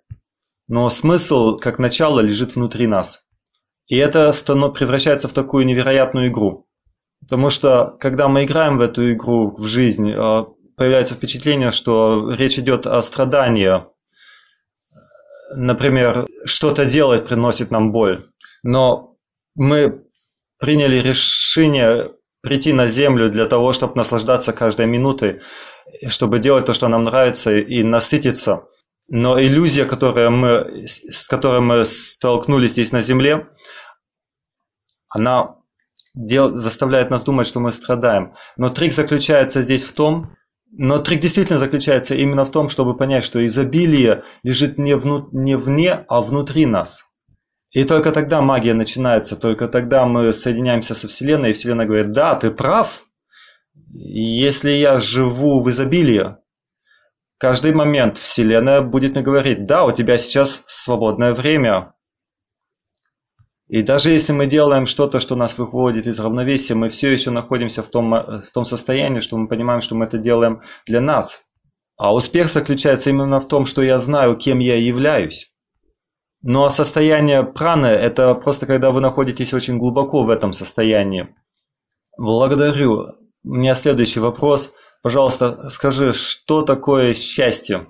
Но 0.69 0.89
смысл, 0.89 1.57
как 1.57 1.79
начало, 1.79 2.21
лежит 2.21 2.55
внутри 2.55 2.87
нас. 2.87 3.25
И 3.91 3.97
это 3.97 4.31
превращается 4.69 5.27
в 5.27 5.33
такую 5.33 5.65
невероятную 5.65 6.29
игру. 6.29 6.65
Потому 7.19 7.49
что, 7.49 7.97
когда 7.99 8.29
мы 8.29 8.45
играем 8.45 8.77
в 8.77 8.81
эту 8.81 9.11
игру, 9.11 9.53
в 9.53 9.67
жизнь, 9.67 10.09
э, 10.09 10.45
появляется 10.77 11.15
впечатление, 11.15 11.71
что 11.71 12.31
речь 12.31 12.57
идет 12.57 12.87
о 12.87 13.01
страдании. 13.01 13.83
Например, 15.53 16.25
что-то 16.45 16.85
делать 16.85 17.27
приносит 17.27 17.69
нам 17.69 17.91
боль. 17.91 18.23
Но 18.63 19.17
мы 19.55 20.01
приняли 20.57 20.95
решение 20.95 22.13
прийти 22.41 22.71
на 22.71 22.87
землю 22.87 23.29
для 23.29 23.45
того, 23.45 23.73
чтобы 23.73 23.97
наслаждаться 23.97 24.53
каждой 24.53 24.85
минутой, 24.85 25.41
чтобы 26.07 26.39
делать 26.39 26.65
то, 26.65 26.73
что 26.73 26.87
нам 26.87 27.03
нравится, 27.03 27.57
и 27.57 27.83
насытиться– 27.83 28.63
но 29.13 29.37
иллюзия, 29.41 29.83
которая 29.83 30.29
мы, 30.29 30.85
с 30.87 31.27
которой 31.27 31.59
мы 31.59 31.83
столкнулись 31.83 32.71
здесь 32.71 32.93
на 32.93 33.01
Земле, 33.01 33.49
она 35.11 35.57
дел, 36.15 36.57
заставляет 36.57 37.09
нас 37.09 37.23
думать, 37.23 37.47
что 37.47 37.59
мы 37.59 37.71
страдаем. 37.71 38.33
Но 38.57 38.69
трик 38.69 38.93
заключается 38.93 39.61
здесь 39.61 39.83
в 39.83 39.93
том, 39.93 40.35
но 40.71 40.99
трик 40.99 41.19
действительно 41.19 41.59
заключается 41.59 42.15
именно 42.15 42.45
в 42.45 42.49
том, 42.49 42.69
чтобы 42.69 42.97
понять, 42.97 43.23
что 43.23 43.45
изобилие 43.45 44.23
лежит 44.41 44.77
не, 44.77 44.95
вну, 44.95 45.27
не 45.31 45.57
вне, 45.57 46.05
а 46.07 46.21
внутри 46.21 46.65
нас. 46.65 47.05
И 47.71 47.83
только 47.83 48.11
тогда 48.11 48.41
магия 48.41 48.73
начинается, 48.73 49.35
только 49.35 49.67
тогда 49.67 50.05
мы 50.05 50.33
соединяемся 50.33 50.93
со 50.93 51.07
Вселенной, 51.07 51.51
и 51.51 51.53
Вселенная 51.53 51.85
говорит, 51.85 52.11
да, 52.11 52.35
ты 52.35 52.51
прав. 52.51 53.05
Если 53.93 54.71
я 54.71 54.99
живу 54.99 55.61
в 55.61 55.69
изобилии, 55.69 56.35
каждый 57.37 57.73
момент 57.73 58.17
Вселенная 58.17 58.81
будет 58.81 59.11
мне 59.11 59.21
говорить, 59.21 59.65
да, 59.65 59.85
у 59.85 59.91
тебя 59.91 60.17
сейчас 60.17 60.63
свободное 60.65 61.33
время. 61.33 61.93
И 63.71 63.83
даже 63.83 64.09
если 64.09 64.33
мы 64.33 64.47
делаем 64.47 64.85
что-то, 64.85 65.21
что 65.21 65.37
нас 65.37 65.57
выводит 65.57 66.05
из 66.05 66.19
равновесия, 66.19 66.75
мы 66.75 66.89
все 66.89 67.09
еще 67.09 67.31
находимся 67.31 67.81
в 67.81 67.87
том, 67.87 68.11
в 68.11 68.51
том 68.53 68.65
состоянии, 68.65 69.21
что 69.21 69.37
мы 69.37 69.47
понимаем, 69.47 69.79
что 69.79 69.95
мы 69.95 70.03
это 70.03 70.17
делаем 70.17 70.61
для 70.85 70.99
нас. 70.99 71.43
А 71.95 72.13
успех 72.13 72.49
заключается 72.49 73.11
именно 73.11 73.39
в 73.39 73.47
том, 73.47 73.65
что 73.65 73.81
я 73.81 73.97
знаю, 73.97 74.35
кем 74.35 74.59
я 74.59 74.75
являюсь. 74.75 75.55
Но 76.41 76.67
состояние 76.67 77.43
праны– 77.43 77.85
это 78.07 78.33
просто 78.33 78.65
когда 78.65 78.91
вы 78.91 78.99
находитесь 78.99 79.53
очень 79.53 79.77
глубоко 79.77 80.25
в 80.25 80.29
этом 80.29 80.51
состоянии. 80.51 81.33
Благодарю. 82.17 83.05
У 83.45 83.53
меня 83.53 83.73
следующий 83.75 84.19
вопрос. 84.19 84.73
Пожалуйста, 85.01 85.69
скажи, 85.69 86.11
что 86.11 86.63
такое 86.63 87.13
счастье? 87.13 87.87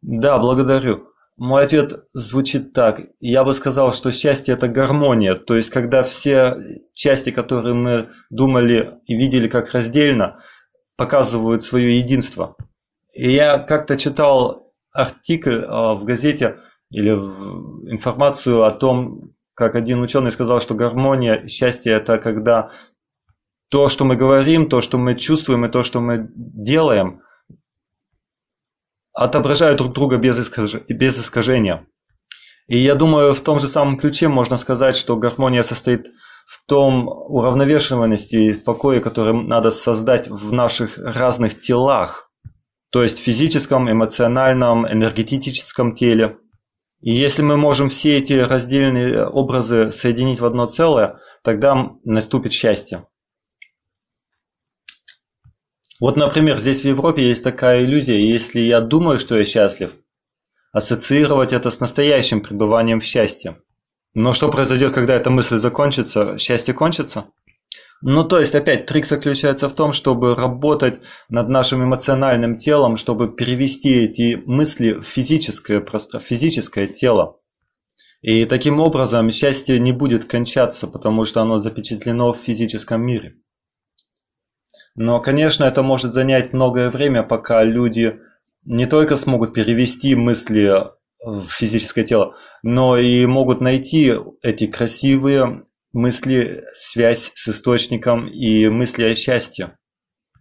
Да, 0.00 0.38
благодарю. 0.38 1.13
Мой 1.36 1.64
ответ 1.64 2.06
звучит 2.12 2.72
так. 2.72 3.00
Я 3.18 3.42
бы 3.42 3.54
сказал, 3.54 3.92
что 3.92 4.12
счастье– 4.12 4.54
это 4.54 4.68
гармония. 4.68 5.34
То 5.34 5.56
есть, 5.56 5.70
когда 5.70 6.04
все 6.04 6.56
части, 6.92 7.30
которые 7.30 7.74
мы 7.74 8.10
думали 8.30 9.00
и 9.06 9.16
видели 9.16 9.48
как 9.48 9.72
раздельно, 9.72 10.38
показывают 10.96 11.64
свое 11.64 11.98
единство. 11.98 12.56
И 13.12 13.32
я 13.32 13.58
как-то 13.58 13.96
читал 13.96 14.72
артикль 14.92 15.64
а, 15.66 15.94
в 15.94 16.04
газете 16.04 16.58
или 16.90 17.10
в 17.10 17.90
информацию 17.90 18.62
о 18.62 18.70
том, 18.70 19.32
как 19.54 19.74
один 19.74 20.00
ученый 20.00 20.30
сказал, 20.30 20.60
что 20.60 20.74
гармония, 20.74 21.48
счастье– 21.48 21.92
это 21.94 22.18
когда 22.18 22.70
то, 23.70 23.88
что 23.88 24.04
мы 24.04 24.14
говорим, 24.14 24.68
то, 24.68 24.80
что 24.80 24.98
мы 24.98 25.16
чувствуем 25.16 25.64
и 25.64 25.68
то, 25.68 25.82
что 25.82 26.00
мы 26.00 26.30
делаем, 26.36 27.22
отображают 29.14 29.78
друг 29.78 29.92
друга 29.92 30.18
без, 30.18 30.38
искаж... 30.38 30.74
без 30.88 31.18
искажения. 31.18 31.86
И 32.66 32.78
я 32.78 32.94
думаю, 32.94 33.34
в 33.34 33.40
том 33.40 33.60
же 33.60 33.68
самом 33.68 33.96
ключе 33.96 34.28
можно 34.28 34.56
сказать, 34.56 34.96
что 34.96 35.16
гармония 35.16 35.62
состоит 35.62 36.08
в 36.46 36.66
том 36.66 37.08
уравновешенности 37.08 38.36
и 38.36 38.54
покое, 38.54 39.00
который 39.00 39.32
надо 39.32 39.70
создать 39.70 40.28
в 40.28 40.52
наших 40.52 40.98
разных 40.98 41.60
телах, 41.60 42.30
то 42.90 43.02
есть 43.02 43.18
физическом, 43.18 43.90
эмоциональном, 43.90 44.86
энергетическом 44.90 45.94
теле. 45.94 46.38
И 47.00 47.12
если 47.12 47.42
мы 47.42 47.56
можем 47.56 47.90
все 47.90 48.18
эти 48.18 48.34
раздельные 48.34 49.26
образы 49.26 49.92
соединить 49.92 50.40
в 50.40 50.44
одно 50.44 50.66
целое, 50.66 51.18
тогда 51.42 51.90
наступит 52.04 52.52
счастье. 52.52 53.06
Вот, 56.04 56.16
например, 56.16 56.58
здесь 56.58 56.82
в 56.82 56.84
Европе 56.84 57.22
есть 57.22 57.42
такая 57.42 57.82
иллюзия, 57.82 58.20
если 58.20 58.60
я 58.60 58.82
думаю, 58.82 59.18
что 59.18 59.38
я 59.38 59.46
счастлив, 59.46 59.94
ассоциировать 60.70 61.54
это 61.54 61.70
с 61.70 61.80
настоящим 61.80 62.42
пребыванием 62.42 63.00
в 63.00 63.04
счастье. 63.04 63.56
Но 64.12 64.34
что 64.34 64.50
произойдет, 64.50 64.92
когда 64.92 65.14
эта 65.14 65.30
мысль 65.30 65.56
закончится? 65.56 66.36
Счастье 66.38 66.74
кончится? 66.74 67.28
Ну, 68.02 68.22
то 68.22 68.38
есть, 68.38 68.54
опять, 68.54 68.84
трик 68.84 69.06
заключается 69.06 69.66
в 69.70 69.72
том, 69.72 69.94
чтобы 69.94 70.34
работать 70.34 71.00
над 71.30 71.48
нашим 71.48 71.82
эмоциональным 71.82 72.58
телом, 72.58 72.98
чтобы 72.98 73.34
перевести 73.34 74.04
эти 74.04 74.42
мысли 74.44 74.92
в 74.92 75.04
физическое, 75.04 75.80
просто 75.80 76.20
физическое 76.20 76.86
тело. 76.86 77.38
И 78.20 78.44
таким 78.44 78.78
образом 78.78 79.30
счастье 79.30 79.78
не 79.78 79.92
будет 79.92 80.26
кончаться, 80.26 80.86
потому 80.86 81.24
что 81.24 81.40
оно 81.40 81.58
запечатлено 81.58 82.34
в 82.34 82.36
физическом 82.36 83.00
мире. 83.00 83.36
Но, 84.96 85.20
конечно, 85.20 85.64
это 85.64 85.82
может 85.82 86.12
занять 86.12 86.52
многое 86.52 86.90
время, 86.90 87.22
пока 87.22 87.64
люди 87.64 88.20
не 88.64 88.86
только 88.86 89.16
смогут 89.16 89.52
перевести 89.52 90.14
мысли 90.14 90.72
в 91.24 91.46
физическое 91.48 92.04
тело, 92.04 92.36
но 92.62 92.96
и 92.96 93.26
могут 93.26 93.60
найти 93.60 94.14
эти 94.42 94.66
красивые 94.66 95.64
мысли, 95.92 96.64
связь 96.72 97.32
с 97.34 97.48
источником 97.48 98.28
и 98.28 98.68
мысли 98.68 99.04
о 99.04 99.14
счастье. 99.14 99.76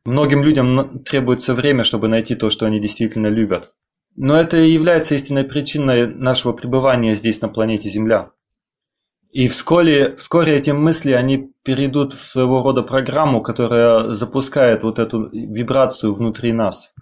Многим 0.05 0.43
людям 0.43 1.03
требуется 1.03 1.53
время, 1.53 1.83
чтобы 1.83 2.07
найти 2.07 2.35
то, 2.35 2.49
что 2.49 2.65
они 2.65 2.79
действительно 2.79 3.27
любят. 3.27 3.71
Но 4.15 4.39
это 4.39 4.57
и 4.57 4.69
является 4.69 5.15
истинной 5.15 5.45
причиной 5.45 6.07
нашего 6.07 6.53
пребывания 6.53 7.15
здесь 7.15 7.41
на 7.41 7.49
планете 7.49 7.89
Земля. 7.89 8.31
И 9.33 9.47
вскоре, 9.47 10.15
вскоре 10.15 10.57
эти 10.57 10.69
мысли, 10.69 11.11
они 11.11 11.51
перейдут 11.63 12.13
в 12.13 12.23
своего 12.23 12.61
рода 12.61 12.83
программу, 12.83 13.41
которая 13.41 14.11
запускает 14.11 14.83
вот 14.83 14.99
эту 14.99 15.27
вибрацию 15.31 16.13
внутри 16.13 16.53
нас. 16.53 16.93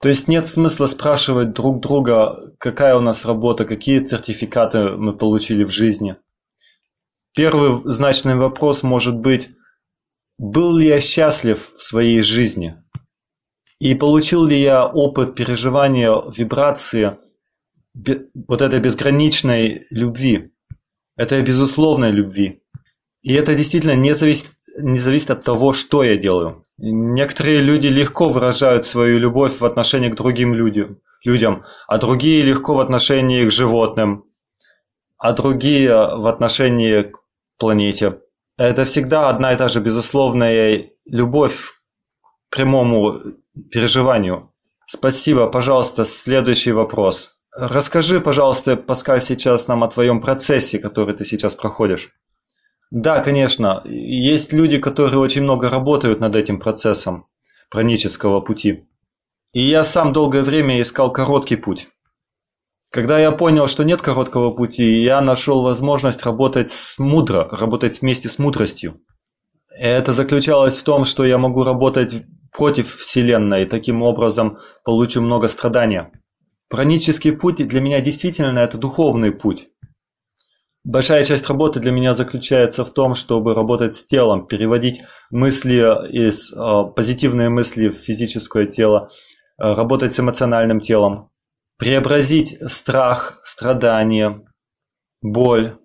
То 0.00 0.08
есть 0.08 0.28
нет 0.28 0.46
смысла 0.46 0.86
спрашивать 0.86 1.52
друг 1.52 1.80
друга, 1.80 2.54
какая 2.58 2.94
у 2.94 3.00
нас 3.00 3.26
работа, 3.26 3.64
какие 3.64 4.04
сертификаты 4.04 4.90
мы 4.90 5.18
получили 5.18 5.64
в 5.64 5.70
жизни. 5.70 6.14
Первый 7.34 7.80
значный 7.90 8.36
вопрос 8.36 8.84
может 8.84 9.16
быть, 9.18 9.50
был 10.38 10.76
ли 10.76 10.86
я 10.86 11.00
счастлив 11.00 11.72
в 11.74 11.82
своей 11.82 12.22
жизни? 12.22 12.80
И 13.80 13.96
получил 13.96 14.44
ли 14.44 14.56
я 14.56 14.86
опыт 14.86 15.34
переживания 15.34 16.12
вибрации 16.30 17.18
вот 17.94 18.62
этой 18.62 18.78
безграничной 18.78 19.88
любви, 19.90 20.52
этой 21.18 21.42
безусловной 21.42 22.10
любви? 22.10 22.62
И 23.20 23.34
это 23.34 23.54
действительно 23.54 23.96
не 23.96 24.14
зависит, 24.14 24.52
не 24.78 24.98
зависит 24.98 25.30
от 25.30 25.44
того, 25.44 25.74
что 25.74 26.02
я 26.02 26.16
делаю. 26.16 26.64
Некоторые 26.78 27.60
люди 27.60 27.88
легко 27.88 28.28
выражают 28.28 28.84
свою 28.84 29.18
любовь 29.18 29.60
в 29.60 29.64
отношении 29.64 30.08
к 30.08 30.14
другим 30.14 30.54
людям, 30.54 31.00
людям, 31.24 31.64
а 31.88 31.98
другие 31.98 32.42
легко 32.44 32.74
в 32.74 32.80
отношении 32.80 33.44
к 33.46 33.50
животным, 33.50 34.24
а 35.18 35.32
другие 35.32 35.90
в 35.90 36.26
отношении 36.26 37.02
к 37.02 37.18
планете. 37.58 38.20
Это 38.56 38.84
всегда 38.84 39.28
одна 39.28 39.52
и 39.52 39.56
та 39.56 39.68
же 39.68 39.80
безусловная 39.80 40.90
любовь 41.04 41.72
к 42.48 42.56
прямому 42.56 43.20
переживанию. 43.70 44.52
Спасибо. 44.86 45.48
Пожалуйста, 45.48 46.04
следующий 46.04 46.72
вопрос. 46.72 47.37
Расскажи, 47.52 48.20
пожалуйста, 48.20 48.76
Паскаль, 48.76 49.20
сейчас 49.20 49.68
нам 49.68 49.82
о 49.82 49.88
твоем 49.88 50.20
процессе, 50.20 50.78
который 50.78 51.14
ты 51.14 51.24
сейчас 51.24 51.54
проходишь. 51.54 52.10
Да, 52.90 53.20
конечно. 53.20 53.82
Есть 53.84 54.52
люди, 54.52 54.78
которые 54.78 55.18
очень 55.18 55.42
много 55.42 55.68
работают 55.68 56.20
над 56.20 56.36
этим 56.36 56.58
процессом 56.58 57.26
пранического 57.70 58.40
пути. 58.40 58.86
И 59.52 59.62
я 59.62 59.84
сам 59.84 60.12
долгое 60.12 60.42
время 60.42 60.80
искал 60.80 61.12
короткий 61.12 61.56
путь. 61.56 61.88
Когда 62.90 63.18
я 63.18 63.32
понял, 63.32 63.68
что 63.68 63.84
нет 63.84 64.00
короткого 64.00 64.52
пути, 64.52 65.02
я 65.02 65.20
нашел 65.20 65.62
возможность 65.62 66.24
работать 66.24 66.70
с 66.70 66.98
мудро, 66.98 67.48
работать 67.50 68.00
вместе 68.00 68.28
с 68.28 68.38
мудростью. 68.38 69.00
Это 69.68 70.12
заключалось 70.12 70.76
в 70.78 70.82
том, 70.82 71.04
что 71.04 71.24
я 71.24 71.36
могу 71.36 71.64
работать 71.64 72.24
против 72.50 72.96
Вселенной, 72.96 73.64
и 73.64 73.68
таким 73.68 74.02
образом 74.02 74.58
получу 74.84 75.20
много 75.20 75.48
страдания. 75.48 76.10
Пранический 76.68 77.32
путь 77.32 77.66
для 77.66 77.80
меня 77.80 78.00
действительно 78.00 78.58
это 78.58 78.76
духовный 78.76 79.32
путь. 79.32 79.68
Большая 80.84 81.24
часть 81.24 81.46
работы 81.48 81.80
для 81.80 81.92
меня 81.92 82.14
заключается 82.14 82.84
в 82.84 82.92
том, 82.92 83.14
чтобы 83.14 83.54
работать 83.54 83.94
с 83.94 84.04
телом, 84.04 84.46
переводить 84.46 85.02
мысли 85.30 85.80
из 86.10 86.52
э, 86.52 86.92
позитивные 86.94 87.48
мысли 87.48 87.88
в 87.88 87.94
физическое 87.94 88.66
тело, 88.66 89.08
э, 89.58 89.64
работать 89.64 90.12
с 90.14 90.20
эмоциональным 90.20 90.80
телом, 90.80 91.30
преобразить 91.78 92.56
страх, 92.70 93.40
страдание, 93.42 94.44
боль 95.20 95.78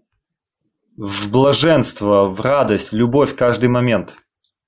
в 0.98 1.32
блаженство, 1.32 2.26
в 2.26 2.40
радость, 2.42 2.92
в 2.92 2.96
любовь 2.96 3.36
каждый 3.36 3.70
момент. 3.70 4.16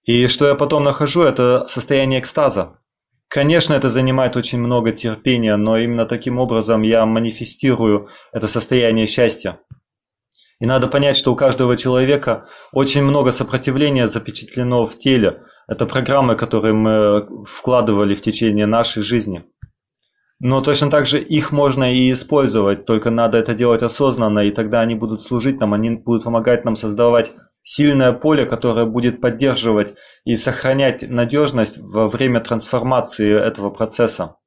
И 0.04 0.28
что 0.28 0.48
я 0.48 0.56
потом 0.56 0.84
нахожу, 0.84 1.22
это 1.22 1.66
состояние 1.68 2.20
экстаза. 2.20 2.80
Конечно, 3.28 3.74
это 3.74 3.90
занимает 3.90 4.38
очень 4.38 4.60
много 4.60 4.92
терпения, 4.92 5.56
но 5.56 5.78
именно 5.78 6.06
таким 6.06 6.40
образом 6.40 6.84
я 6.84 7.06
манифестирую 7.06 8.10
это 8.32 8.48
состояние 8.48 9.08
счастья. 9.08 9.60
И 10.60 10.66
надо 10.66 10.88
понять, 10.88 11.18
что 11.18 11.34
у 11.34 11.36
каждого 11.36 11.76
человека 11.76 12.48
очень 12.72 13.04
много 13.04 13.32
сопротивления 13.32 14.08
запечатлено 14.08 14.86
в 14.86 14.98
теле. 14.98 15.44
Это 15.68 15.86
программы, 15.86 16.36
которые 16.36 16.74
мы 16.74 17.46
вкладывали 17.46 18.16
в 18.16 18.22
течение 18.22 18.66
нашей 18.66 19.04
жизни. 19.04 19.44
Но 20.40 20.62
точно 20.62 20.90
так 20.90 21.06
же 21.06 21.22
их 21.22 21.52
можно 21.52 21.94
и 21.94 22.12
использовать, 22.12 22.86
только 22.86 23.10
надо 23.10 23.38
это 23.38 23.54
делать 23.54 23.82
осознанно, 23.84 24.40
и 24.40 24.52
тогда 24.52 24.82
они 24.82 24.96
будут 24.96 25.22
служить 25.22 25.60
нам, 25.60 25.74
они 25.74 25.92
будут 25.92 26.26
помогать 26.26 26.66
нам 26.66 26.76
создавать 26.76 27.32
сильное 27.66 28.14
поле, 28.14 28.46
которое 28.46 28.86
будет 28.86 29.20
поддерживать 29.20 29.96
и 30.24 30.38
сохранять 30.38 31.02
надежность 31.10 31.78
во 31.80 32.08
время 32.08 32.40
трансформации 32.40 33.36
этого 33.36 33.72
процесса. 33.72 34.38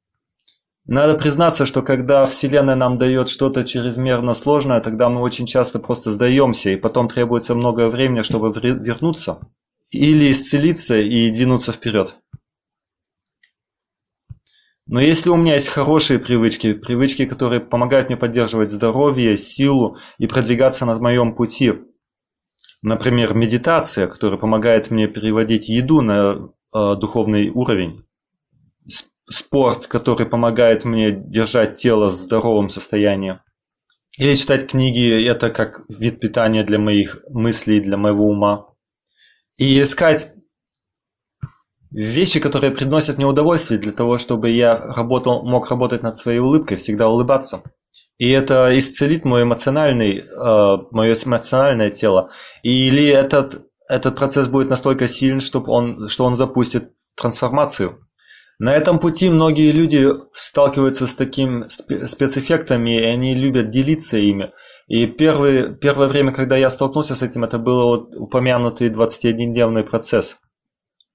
Надо 0.87 1.19
признаться, 1.19 1.67
что 1.67 1.83
когда 1.83 2.25
Вселенная 2.27 2.77
нам 2.77 2.97
дает 2.97 3.29
что-то 3.29 3.65
чрезмерно 3.65 4.33
сложное, 4.33 4.81
тогда 4.81 5.11
мы 5.11 5.21
очень 5.21 5.45
часто 5.45 5.81
просто 5.81 6.13
сдаемся, 6.13 6.71
и 6.71 6.77
потом 6.77 7.09
требуется 7.09 7.55
много 7.55 7.91
времени, 7.91 8.23
чтобы 8.23 8.51
вернуться 8.53 9.41
или 9.91 10.33
исцелиться 10.33 10.97
и 10.97 11.31
двинуться 11.31 11.73
вперед. 11.73 12.17
Но 14.87 15.01
если 15.01 15.29
у 15.29 15.37
меня 15.37 15.55
есть 15.55 15.69
хорошие 15.69 16.19
привычки, 16.19 16.73
привычки, 16.73 17.27
которые 17.27 17.61
помогают 17.61 18.09
мне 18.09 18.17
поддерживать 18.17 18.71
здоровье, 18.71 19.37
силу 19.37 19.99
и 20.17 20.27
продвигаться 20.27 20.87
на 20.87 20.99
моем 20.99 21.35
пути, 21.35 21.75
например, 22.83 23.35
медитация, 23.35 24.07
которая 24.07 24.39
помогает 24.39 24.91
мне 24.91 25.09
переводить 25.09 25.69
еду 25.69 26.01
на 26.01 26.51
э, 26.75 26.95
духовный 26.97 27.51
уровень, 27.51 28.05
спорт, 29.29 29.87
который 29.87 30.27
помогает 30.27 30.85
мне 30.85 31.11
держать 31.11 31.77
тело 31.77 32.07
в 32.07 32.13
здоровом 32.13 32.69
состоянии, 32.69 33.41
или 34.19 34.35
читать 34.35 34.71
книги, 34.71 35.25
это 35.27 35.51
как 35.51 35.83
вид 35.89 36.19
питания 36.19 36.65
для 36.65 36.79
моих 36.79 37.23
мыслей, 37.31 37.81
для 37.81 37.97
моего 37.97 38.29
ума. 38.29 38.67
И 39.59 39.81
искать 39.81 40.33
вещи, 41.91 42.41
которые 42.41 42.73
приносят 42.73 43.17
мне 43.17 43.27
удовольствие 43.27 43.79
для 43.79 43.93
того, 43.93 44.19
чтобы 44.19 44.51
я 44.51 44.77
работал, 44.77 45.45
мог 45.45 45.71
работать 45.71 46.03
над 46.03 46.19
своей 46.19 46.41
улыбкой, 46.41 46.79
всегда 46.79 47.09
улыбаться. 47.09 47.63
И 48.19 48.31
это 48.31 48.77
исцелит 48.77 49.25
мой 49.25 49.45
эмоциональный, 49.45 50.19
э, 50.19 50.77
мое 50.91 51.15
эмоциональное 51.15 51.91
тело. 51.91 52.31
Или 52.65 53.07
этот, 53.07 53.67
этот 53.89 54.17
процесс 54.17 54.49
будет 54.49 54.69
настолько 54.69 55.07
силен, 55.07 55.41
чтобы 55.41 55.71
он, 55.73 56.09
что 56.09 56.25
он 56.25 56.35
запустит 56.35 56.93
трансформацию. 57.17 58.05
На 58.59 58.75
этом 58.75 58.99
пути 58.99 59.31
многие 59.31 59.71
люди 59.71 60.09
сталкиваются 60.33 61.07
с 61.07 61.15
такими 61.15 61.69
спецэффектами, 61.69 62.99
и 62.99 63.05
они 63.05 63.37
любят 63.37 63.71
делиться 63.71 64.17
ими. 64.17 64.51
И 64.89 65.07
первый, 65.07 65.77
первое 65.77 66.09
время, 66.09 66.33
когда 66.33 66.57
я 66.57 66.71
столкнулся 66.71 67.15
с 67.15 67.23
этим, 67.23 67.45
это 67.45 67.59
был 67.59 67.85
вот 67.85 68.17
упомянутый 68.17 68.91
21-дневный 68.91 69.85
процесс. 69.85 70.39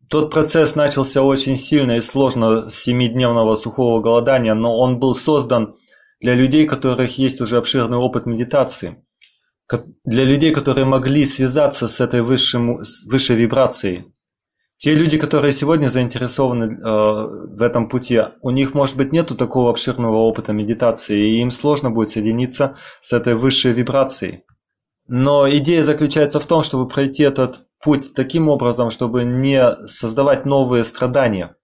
Тот 0.10 0.32
процесс 0.32 0.76
начался 0.76 1.22
очень 1.22 1.58
сильно 1.58 1.98
и 1.98 2.02
сложно 2.02 2.70
с 2.70 2.88
7-дневного 2.88 3.56
сухого 3.56 4.00
голодания, 4.00 4.54
но 4.54 4.78
он 4.78 5.00
был 5.00 5.14
создан 5.14 5.76
для 6.24 6.36
людей, 6.36 6.66
у 6.66 6.70
которых 6.70 7.18
есть 7.18 7.42
уже 7.42 7.58
обширный 7.58 7.98
опыт 7.98 8.26
медитации. 8.26 9.06
Для 10.06 10.24
людей, 10.24 10.52
которые 10.52 10.86
могли 10.86 11.26
связаться 11.26 11.88
с 11.90 12.00
этой 12.00 12.22
высшим, 12.22 12.82
с 12.82 13.04
высшей 13.04 13.36
вибрацией. 13.36 14.06
Те 14.78 14.96
люди, 14.96 15.18
которые 15.18 15.54
сегодня 15.54 15.90
заинтересованы 15.90 16.64
э, 16.64 16.78
в 17.58 17.62
этом 17.62 17.90
пути, 17.90 18.22
у 18.42 18.52
них, 18.52 18.74
может 18.74 18.96
быть, 18.96 19.12
нету 19.12 19.36
такого 19.36 19.70
обширного 19.70 20.16
опыта 20.16 20.54
медитации, 20.54 21.18
и 21.18 21.42
им 21.42 21.52
сложно 21.52 21.92
будет 21.92 22.12
соединиться 22.12 22.78
с 23.02 23.12
этой 23.12 23.36
высшей 23.36 23.74
вибрацией. 23.74 24.44
Но 25.08 25.50
идея 25.50 25.84
заключается 25.84 26.40
в 26.40 26.46
том, 26.46 26.64
чтобы 26.64 26.88
пройти 26.88 27.24
этот 27.24 27.68
путь 27.82 28.14
таким 28.14 28.48
образом, 28.48 28.92
чтобы 28.92 29.26
не 29.26 29.76
создавать 29.86 30.46
новые 30.46 30.86
страдания. 30.86 31.56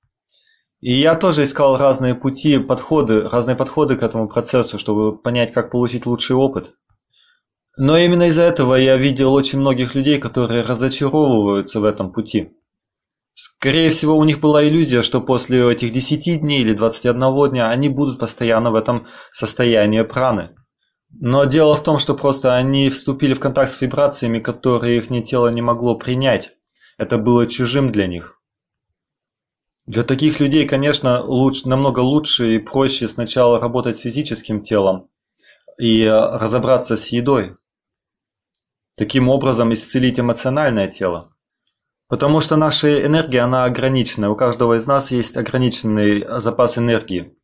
И 0.81 0.93
я 0.93 1.15
тоже 1.15 1.43
искал 1.43 1.77
разные 1.77 2.15
пути, 2.15 2.57
подходы, 2.57 3.27
разные 3.27 3.57
подходы 3.57 3.97
к 3.97 4.03
этому 4.03 4.29
процессу, 4.29 4.79
чтобы 4.79 5.17
понять, 5.17 5.51
как 5.51 5.71
получить 5.71 6.05
лучший 6.05 6.37
опыт. 6.37 6.73
Но 7.77 7.97
именно 7.97 8.27
из-за 8.27 8.43
этого 8.43 8.75
я 8.75 8.95
видел 8.97 9.33
очень 9.33 9.59
многих 9.59 9.93
людей, 9.93 10.19
которые 10.19 10.63
разочаровываются 10.63 11.81
в 11.81 11.85
этом 11.85 12.11
пути. 12.11 12.51
Скорее 13.33 13.89
всего, 13.89 14.17
у 14.17 14.23
них 14.23 14.39
была 14.39 14.67
иллюзия, 14.67 15.01
что 15.01 15.21
после 15.21 15.69
этих 15.71 15.93
10 15.93 16.41
дней 16.41 16.61
или 16.61 16.73
21 16.73 17.49
дня 17.49 17.69
они 17.69 17.89
будут 17.89 18.19
постоянно 18.19 18.71
в 18.71 18.75
этом 18.75 19.07
состоянии 19.31 20.01
праны. 20.01 20.55
Но 21.09 21.45
дело 21.45 21.75
в 21.75 21.83
том, 21.83 21.99
что 21.99 22.15
просто 22.15 22.55
они 22.55 22.89
вступили 22.89 23.33
в 23.33 23.39
контакт 23.39 23.71
с 23.71 23.81
вибрациями, 23.81 24.39
которые 24.39 24.97
их 24.97 25.07
тело 25.25 25.47
не 25.47 25.61
могло 25.61 25.95
принять. 25.95 26.51
Это 26.97 27.17
было 27.17 27.47
чужим 27.47 27.87
для 27.87 28.07
них. 28.07 28.38
Для 29.89 30.03
таких 30.03 30.39
людей, 30.39 30.67
конечно, 30.67 31.23
лучше, 31.23 31.67
намного 31.67 32.01
лучше 32.01 32.53
и 32.53 32.59
проще 32.59 33.07
сначала 33.07 33.59
работать 33.59 33.97
физическим 33.97 34.61
телом 34.61 35.09
и 35.79 36.05
разобраться 36.05 36.95
с 36.95 37.07
едой. 37.07 37.55
Таким 38.95 39.29
образом 39.29 39.73
исцелить 39.73 40.19
эмоциональное 40.19 40.87
тело. 40.89 41.33
Потому 42.07 42.39
что 42.39 42.55
наша 42.55 43.03
энергия, 43.03 43.39
она 43.39 43.65
ограничена. 43.65 44.29
У 44.29 44.35
каждого 44.35 44.77
из 44.77 44.85
нас 44.85 45.09
есть 45.09 45.35
ограниченный 45.35 46.23
запас 46.39 46.77
энергии. 46.77 47.35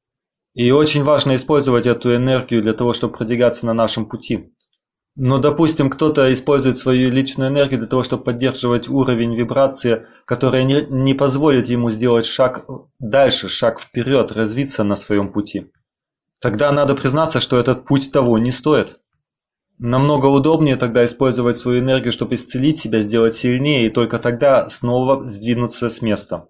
И 0.53 0.69
очень 0.69 1.03
важно 1.03 1.35
использовать 1.37 1.87
эту 1.87 2.15
энергию 2.15 2.61
для 2.61 2.73
того, 2.73 2.93
чтобы 2.93 3.17
продвигаться 3.17 3.65
на 3.65 3.73
нашем 3.73 4.05
пути. 4.05 4.53
Но, 5.15 5.37
допустим, 5.37 5.89
кто-то 5.89 6.31
использует 6.33 6.77
свою 6.77 7.09
личную 7.09 7.49
энергию 7.49 7.79
для 7.79 7.87
того, 7.87 8.03
чтобы 8.03 8.23
поддерживать 8.23 8.89
уровень 8.89 9.33
вибрации, 9.33 10.07
которая 10.25 10.63
не, 10.63 10.85
не 10.89 11.13
позволит 11.13 11.67
ему 11.67 11.89
сделать 11.89 12.25
шаг 12.25 12.65
дальше, 12.99 13.47
шаг 13.47 13.79
вперед, 13.79 14.33
развиться 14.33 14.83
на 14.83 14.97
своем 14.97 15.31
пути. 15.31 15.71
Тогда 16.41 16.71
надо 16.73 16.95
признаться, 16.95 17.39
что 17.39 17.57
этот 17.57 17.85
путь 17.85 18.11
того 18.11 18.37
не 18.39 18.51
стоит. 18.51 18.99
Намного 19.77 20.25
удобнее 20.25 20.75
тогда 20.75 21.05
использовать 21.05 21.57
свою 21.57 21.79
энергию, 21.79 22.11
чтобы 22.11 22.35
исцелить 22.35 22.77
себя, 22.77 22.99
сделать 22.99 23.35
сильнее, 23.35 23.87
и 23.87 23.89
только 23.89 24.19
тогда 24.19 24.67
снова 24.67 25.23
сдвинуться 25.23 25.89
с 25.89 26.01
места. 26.01 26.49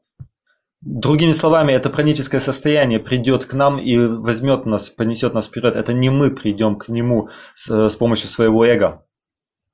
Другими 0.85 1.31
словами, 1.31 1.71
это 1.71 1.89
праническое 1.89 2.39
состояние 2.39 2.99
придет 2.99 3.45
к 3.45 3.53
нам 3.53 3.79
и 3.79 3.97
возьмет 3.97 4.67
нас, 4.67 4.91
понесет 4.91 5.33
нас 5.33 5.47
вперед. 5.47 5.75
Это 5.75 5.93
не 5.93 6.11
мы 6.11 6.29
придем 6.29 6.75
к 6.75 6.89
нему 6.89 7.29
с, 7.55 7.89
с 7.89 7.95
помощью 7.95 8.29
своего 8.29 8.63
эго. 8.63 9.03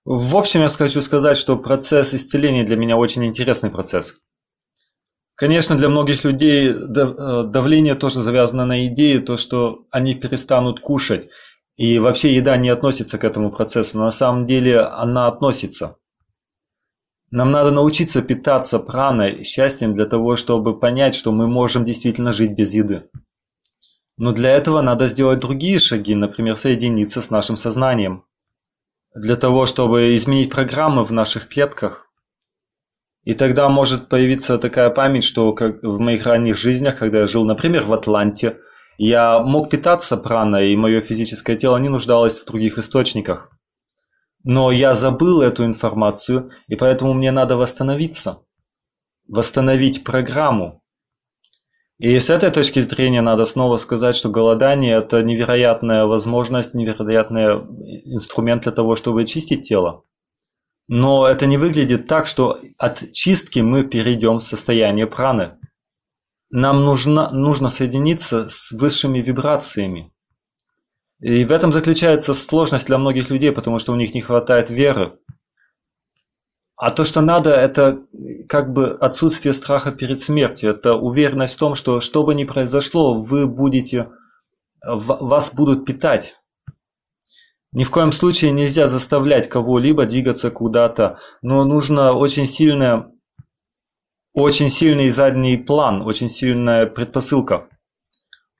В 0.05 0.37
общем, 0.37 0.61
я 0.61 0.69
хочу 0.69 1.01
сказать, 1.01 1.37
что 1.37 1.57
процесс 1.57 2.13
исцеления 2.13 2.63
для 2.63 2.77
меня 2.77 2.95
очень 2.95 3.25
интересный 3.25 3.69
процесс. 3.69 4.15
Конечно, 5.35 5.75
для 5.75 5.89
многих 5.89 6.23
людей 6.23 6.69
э, 6.69 6.73
давление 7.43 7.95
тоже 7.95 8.23
завязано 8.23 8.65
на 8.65 8.87
идее, 8.87 9.19
то, 9.19 9.35
что 9.35 9.81
они 9.91 10.15
перестанут 10.15 10.79
кушать 10.79 11.27
и 11.75 11.99
вообще 11.99 12.33
еда 12.33 12.55
не 12.55 12.69
относится 12.69 13.17
к 13.17 13.25
этому 13.25 13.51
процессу, 13.51 13.97
но 13.97 14.05
на 14.05 14.11
самом 14.11 14.45
деле 14.45 14.79
она 14.79 15.27
относится. 15.27 15.97
Нам 17.31 17.51
надо 17.51 17.71
научиться 17.71 18.21
питаться 18.21 18.77
праной, 18.77 19.43
счастьем 19.43 19.93
для 19.93 20.05
того, 20.05 20.35
чтобы 20.35 20.79
понять, 20.79 21.15
что 21.15 21.31
мы 21.31 21.47
можем 21.47 21.85
действительно 21.85 22.33
жить 22.33 22.55
без 22.55 22.73
еды. 22.73 23.09
Но 24.17 24.33
для 24.33 24.51
этого 24.51 24.81
надо 24.81 25.07
сделать 25.07 25.39
другие 25.39 25.79
шаги, 25.79 26.13
например, 26.13 26.57
соединиться 26.57 27.21
с 27.21 27.29
нашим 27.29 27.55
сознанием. 27.55 28.25
Для 29.15 29.35
того, 29.35 29.65
чтобы 29.65 30.15
изменить 30.15 30.51
программы 30.51 31.03
в 31.03 31.11
наших 31.11 31.47
клетках. 31.47 32.07
И 33.23 33.33
тогда 33.33 33.69
может 33.69 34.09
появиться 34.09 34.57
такая 34.57 34.89
память, 34.89 35.23
что 35.23 35.53
как 35.53 35.81
в 35.83 35.99
моих 35.99 36.25
ранних 36.25 36.57
жизнях, 36.57 36.97
когда 36.97 37.21
я 37.21 37.27
жил, 37.27 37.45
например, 37.45 37.85
в 37.85 37.93
Атланте– 37.93 38.57
я 39.03 39.39
мог 39.39 39.71
питаться 39.71 40.15
праной, 40.15 40.73
и 40.73 40.77
мое 40.77 41.01
физическое 41.01 41.55
тело 41.55 41.77
не 41.77 41.89
нуждалось 41.89 42.39
в 42.39 42.45
других 42.45 42.77
источниках. 42.77 43.49
Но 44.43 44.71
я 44.71 44.95
забыл 44.95 45.41
эту 45.41 45.65
информацию, 45.65 46.51
и 46.67 46.75
поэтому 46.75 47.13
мне 47.13 47.31
надо 47.31 47.57
восстановиться. 47.57 48.39
Восстановить 49.27 50.03
программу. 50.03 50.81
И 51.99 52.19
с 52.19 52.29
этой 52.31 52.49
точки 52.49 52.79
зрения 52.79 53.21
надо 53.21 53.45
снова 53.45 53.77
сказать, 53.77 54.15
что 54.15 54.29
голодание– 54.29 54.95
это 54.97 55.21
невероятная 55.21 56.05
возможность, 56.05 56.73
невероятный 56.73 57.61
инструмент 58.05 58.63
для 58.63 58.71
того, 58.71 58.95
чтобы 58.95 59.21
очистить 59.21 59.67
тело. 59.67 60.03
Но 60.87 61.27
это 61.27 61.45
не 61.45 61.57
выглядит 61.57 62.07
так, 62.07 62.25
что 62.25 62.59
от 62.79 63.11
чистки 63.13 63.59
мы 63.59 63.83
перейдем 63.83 64.39
в 64.39 64.43
состояние 64.43 65.05
праны 65.05 65.59
нам 66.51 66.83
нужно, 66.83 67.29
нужно 67.31 67.69
соединиться 67.69 68.49
с 68.49 68.71
высшими 68.71 69.19
вибрациями. 69.19 70.13
И 71.21 71.45
в 71.45 71.51
этом 71.51 71.71
заключается 71.71 72.33
сложность 72.33 72.87
для 72.87 72.97
многих 72.97 73.29
людей, 73.29 73.51
потому 73.51 73.77
что 73.77 73.93
у 73.93 73.95
них 73.95 74.13
не 74.15 74.21
хватает 74.21 74.69
веры. 74.71 75.19
А 76.75 76.89
то, 76.89 77.05
что 77.05 77.21
надо, 77.21 77.51
это 77.51 78.03
как 78.49 78.73
бы 78.73 78.89
отсутствие 78.89 79.53
страха 79.53 79.91
перед 79.91 80.19
смертью. 80.19 80.71
Это 80.71 80.95
уверенность 80.95 81.53
в 81.53 81.59
том, 81.59 81.75
что 81.75 82.01
что 82.01 82.23
бы 82.23 82.33
ни 82.33 82.43
произошло, 82.43 83.21
вы 83.21 83.47
будете, 83.47 84.09
вас 84.83 85.53
будут 85.53 85.85
питать. 85.85 86.35
Ни 87.71 87.83
в 87.83 87.91
коем 87.91 88.11
случае 88.11 88.49
нельзя 88.49 88.87
заставлять 88.87 89.47
кого-либо 89.47 90.05
двигаться 90.05 90.49
куда-то, 90.49 91.19
но 91.43 91.63
нужно 91.63 92.13
очень 92.13 92.47
сильное 92.47 93.11
очень 94.33 94.69
сильный 94.69 95.09
задний 95.09 95.57
план, 95.57 96.01
очень 96.01 96.29
сильная 96.29 96.85
предпосылка. 96.85 97.67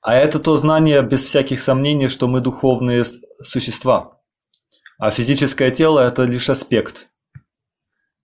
А 0.02 0.16
это 0.16 0.40
то 0.40 0.58
знание 0.58 1.04
без 1.04 1.26
всяких 1.26 1.60
сомнений, 1.60 2.08
что 2.08 2.28
мы 2.28 2.42
духовные 2.42 3.04
существа. 3.42 4.20
А 4.98 5.12
физическое 5.12 5.70
тело– 5.70 6.00
это 6.08 6.24
лишь 6.24 6.50
аспект. 6.50 7.10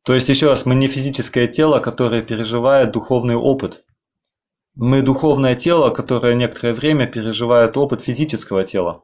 То 0.03 0.15
есть, 0.15 0.29
еще 0.29 0.47
раз, 0.47 0.65
мы 0.65 0.73
не 0.73 0.87
физическое 0.87 1.47
тело, 1.47 1.79
которое 1.79 2.23
переживает 2.23 2.91
духовный 2.91 3.35
опыт. 3.35 3.83
Мы 4.73 5.01
духовное 5.01 5.55
тело, 5.55 5.91
которое 5.91 6.33
некоторое 6.35 6.73
время 6.73 7.07
переживает 7.07 7.77
опыт 7.77 8.01
физического 8.01 8.63
тела. 8.63 9.03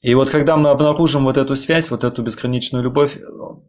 И 0.00 0.14
вот 0.14 0.30
когда 0.30 0.56
мы 0.56 0.70
обнаружим 0.70 1.24
вот 1.24 1.36
эту 1.36 1.56
связь, 1.56 1.90
вот 1.90 2.02
эту 2.02 2.22
безграничную 2.22 2.82
любовь, 2.82 3.18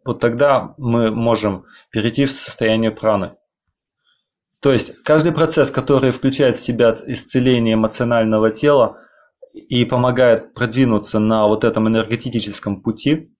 вот 0.04 0.20
тогда 0.20 0.74
мы 0.78 1.12
можем 1.12 1.64
перейти 1.90 2.26
в 2.26 2.32
состояние 2.32 2.90
праны. 2.90 3.36
То 4.64 4.72
есть 4.72 5.02
каждый 5.02 5.32
процесс, 5.32 5.70
который 5.70 6.10
включает 6.10 6.56
в 6.56 6.60
себя 6.60 6.96
исцеление 7.06 7.74
эмоционального 7.74 8.50
тела 8.50 8.96
и 9.52 9.84
помогает 9.84 10.54
продвинуться 10.54 11.18
на 11.18 11.46
вот 11.46 11.64
этом 11.64 11.86
энергетическом 11.86 12.80
пути, 12.80 13.30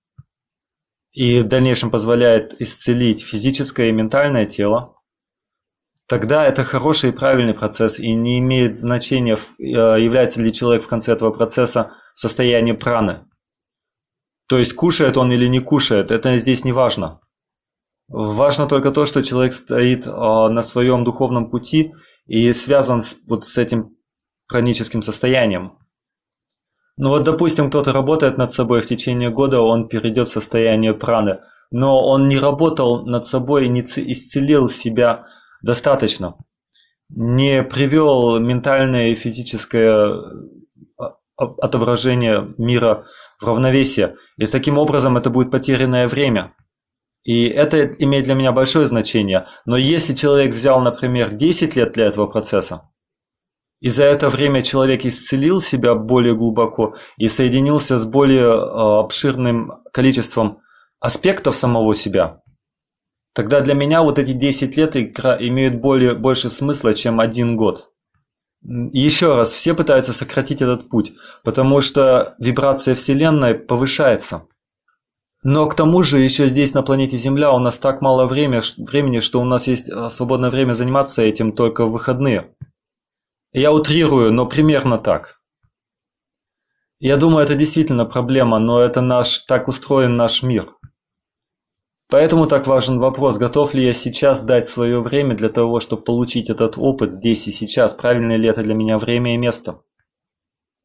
и 1.13 1.41
в 1.41 1.45
дальнейшем 1.45 1.91
позволяет 1.91 2.61
исцелить 2.61 3.25
физическое 3.25 3.89
и 3.89 3.93
ментальное 3.93 4.45
тело, 4.45 4.99
тогда 6.09 6.47
это 6.47 6.63
хороший 6.63 7.09
и 7.09 7.15
правильный 7.15 7.55
процесс, 7.55 7.99
и 7.99 8.13
не 8.13 8.39
имеет 8.41 8.77
значения, 8.77 9.39
э, 9.59 9.63
является 9.63 10.43
ли 10.43 10.53
человек 10.53 10.85
в 10.85 10.89
конце 10.89 11.13
этого 11.13 11.31
процесса 11.31 11.93
в 12.15 12.21
состоянии 12.21 12.73
праны. 12.73 13.25
То 14.47 14.59
есть 14.59 14.75
кушает 14.75 15.17
он 15.17 15.33
или 15.33 15.47
не 15.47 15.61
кушает, 15.61 16.11
это 16.11 16.39
здесь 16.39 16.65
не 16.65 16.73
важно. 16.73 17.23
Важно 18.09 18.67
только 18.67 18.91
то, 18.91 19.07
что 19.07 19.23
человек 19.23 19.55
стоит 19.55 20.07
а, 20.07 20.49
на 20.49 20.63
своем 20.63 21.05
духовном 21.05 21.51
пути 21.51 21.95
и 22.27 22.53
связан 22.53 23.03
с, 23.03 23.17
вот 23.27 23.47
с 23.47 23.57
этим 23.57 23.97
хроническим 24.47 25.01
состоянием. 25.03 25.79
Ну 26.97 27.09
вот, 27.09 27.25
допустим, 27.25 27.71
кто-то 27.71 27.93
работает 27.93 28.39
над 28.39 28.53
собой 28.53 28.83
в 28.83 28.87
течение 28.87 29.31
года, 29.31 29.63
он 29.63 29.89
перейдет 29.89 30.29
в 30.29 30.33
состояние 30.33 30.95
праны, 30.95 31.41
но 31.71 32.07
он 32.07 32.29
не 32.29 32.39
работал 32.39 33.05
над 33.07 33.27
собой 33.27 33.69
не 33.69 33.81
исцелил 33.81 34.69
себя 34.69 35.27
достаточно, 35.63 36.37
не 37.09 37.63
привел 37.65 38.39
ментальное 38.39 39.09
и 39.09 39.15
физическое 39.15 40.15
а, 40.99 41.15
отображение 41.37 42.55
мира 42.59 43.07
в 43.41 43.47
равновесие. 43.47 44.17
И 44.37 44.47
таким 44.47 44.79
образом 44.79 45.17
это 45.17 45.31
будет 45.31 45.51
потерянное 45.51 46.07
время. 46.07 46.55
И 47.25 47.49
это 47.49 47.87
имеет 47.99 48.25
для 48.25 48.35
меня 48.35 48.53
большое 48.53 48.87
значение. 48.87 49.49
Но 49.65 49.77
если 49.77 50.15
человек 50.15 50.55
взял, 50.55 50.81
например, 50.83 51.33
10 51.33 51.75
лет 51.75 51.93
для 51.93 52.05
этого 52.07 52.27
процесса, 52.27 52.91
и 53.81 53.89
за 53.89 54.05
это 54.05 54.29
время 54.29 54.63
человек 54.63 55.05
исцелил 55.05 55.61
себя 55.61 55.95
более 55.95 56.37
глубоко 56.37 56.97
и 57.17 57.29
соединился 57.29 57.99
с 57.99 58.07
более 58.07 58.45
э, 58.45 59.01
обширным 59.01 59.83
количеством 59.93 60.61
аспектов 61.01 61.57
самого 61.57 61.95
себя, 61.95 62.43
тогда 63.35 63.61
для 63.61 63.75
меня 63.75 64.03
вот 64.03 64.19
эти 64.19 64.33
10 64.33 64.77
лет 64.77 64.97
имеют 64.97 65.81
более, 65.81 66.15
больше 66.15 66.51
смысла, 66.51 66.95
чем 66.95 67.21
один 67.21 67.57
год. 67.57 67.91
Еще 68.63 69.35
раз, 69.35 69.53
все 69.53 69.75
пытаются 69.75 70.15
сократить 70.15 70.63
этот 70.63 70.89
путь, 70.89 71.13
потому 71.43 71.83
что 71.83 72.35
вибрация 72.39 72.95
Вселенной 72.95 73.55
повышается. 73.55 74.47
Но 75.45 75.69
к 75.69 75.75
тому 75.75 76.03
же 76.03 76.21
еще 76.21 76.49
здесь 76.49 76.73
на 76.73 76.83
планете 76.83 77.19
Земля 77.19 77.53
у 77.53 77.59
нас 77.59 77.79
так 77.79 78.01
мало 78.01 78.27
время, 78.27 78.63
времени, 78.79 79.21
что 79.21 79.43
у 79.43 79.45
нас 79.45 79.67
есть 79.67 79.91
а, 79.91 80.09
свободное 80.09 80.51
время 80.51 80.73
заниматься 80.73 81.21
этим 81.21 81.53
только 81.53 81.85
в 81.85 81.93
выходные. 81.93 82.57
Я 83.53 83.71
утрирую, 83.71 84.33
но 84.33 84.47
примерно 84.47 84.97
так. 84.97 85.43
Я 86.99 87.19
думаю, 87.19 87.45
это 87.45 87.57
действительно 87.57 88.07
проблема, 88.07 88.59
но 88.59 88.81
это 88.81 89.03
наш, 89.03 89.41
так 89.41 89.69
устроен 89.69 90.17
наш 90.17 90.43
мир. 90.43 90.75
Поэтому 92.09 92.47
так 92.47 92.67
важен 92.67 92.99
вопрос, 92.99 93.37
готов 93.37 93.75
ли 93.75 93.85
я 93.85 93.93
сейчас 93.93 94.41
дать 94.41 94.67
свое 94.67 95.03
время 95.03 95.35
для 95.35 95.51
того, 95.51 95.81
чтобы 95.81 96.05
получить 96.05 96.49
этот 96.49 96.79
опыт 96.79 97.13
здесь 97.13 97.47
и 97.49 97.51
сейчас, 97.51 97.93
правильное 97.93 98.39
ли 98.39 98.49
это 98.49 98.63
для 98.63 98.75
меня 98.75 98.99
время 98.99 99.35
и 99.35 99.37
место. 99.37 99.83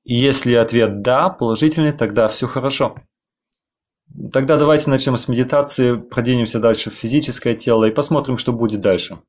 И 0.04 0.16
если 0.16 0.54
ответ 0.56 1.02
«да», 1.02 1.30
положительный, 1.30 1.94
тогда 1.94 2.28
все 2.28 2.46
хорошо. 2.48 2.96
Тогда 4.34 4.58
давайте 4.58 4.90
начнем 4.90 5.18
с 5.18 5.28
медитации, 5.28 5.96
продвинемся 5.96 6.60
дальше 6.60 6.90
в 6.90 6.94
физическое 6.94 7.56
тело 7.56 7.86
и 7.86 7.92
посмотрим, 7.92 8.38
что 8.38 8.54
будет 8.54 8.82
дальше. 8.82 9.20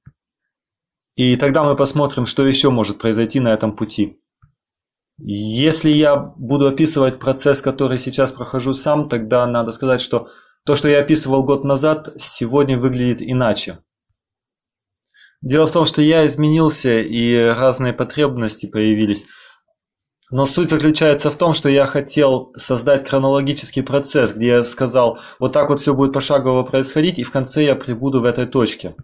И 1.17 1.37
тогда 1.37 1.63
мы 1.63 1.77
посмотрим, 1.77 2.27
что 2.27 2.47
еще 2.47 2.71
может 2.71 2.99
произойти 2.99 3.41
на 3.41 3.53
этом 3.53 3.77
пути. 3.77 4.19
Если 5.19 5.91
я 5.91 6.17
буду 6.17 6.67
описывать 6.67 7.19
процесс, 7.19 7.61
который 7.61 7.99
сейчас 7.99 8.33
прохожу 8.33 8.73
сам, 8.73 9.09
тогда 9.09 9.47
надо 9.47 9.71
сказать, 9.73 10.01
что 10.01 10.29
то, 10.65 10.77
что 10.77 10.89
я 10.89 11.01
описывал 11.01 11.45
год 11.45 11.63
назад, 11.63 12.09
сегодня 12.17 12.79
выглядит 12.79 13.21
иначе. 13.21 13.81
Дело 15.43 15.67
в 15.67 15.73
том, 15.73 15.85
что 15.85 16.01
я 16.01 16.27
изменился 16.27 17.01
и 17.01 17.37
разные 17.37 17.93
потребности 17.93 18.67
появились. 18.67 19.27
Но 20.31 20.47
суть 20.47 20.71
заключается 20.71 21.31
в 21.31 21.37
том, 21.37 21.55
что 21.55 21.69
я 21.69 21.87
хотел 21.87 22.53
создать 22.57 23.09
хронологический 23.09 23.83
процесс, 23.83 24.33
где 24.33 24.47
я 24.47 24.65
сказал, 24.65 25.19
вот 25.41 25.53
так 25.53 25.69
вот 25.69 25.81
все 25.81 25.93
будет 25.93 26.13
пошагово 26.13 26.63
происходить, 26.63 27.19
и 27.19 27.25
в 27.25 27.33
конце 27.33 27.65
я 27.65 27.75
прибуду 27.75 28.21
в 28.21 28.25
этой 28.25 28.47
точке. 28.47 28.95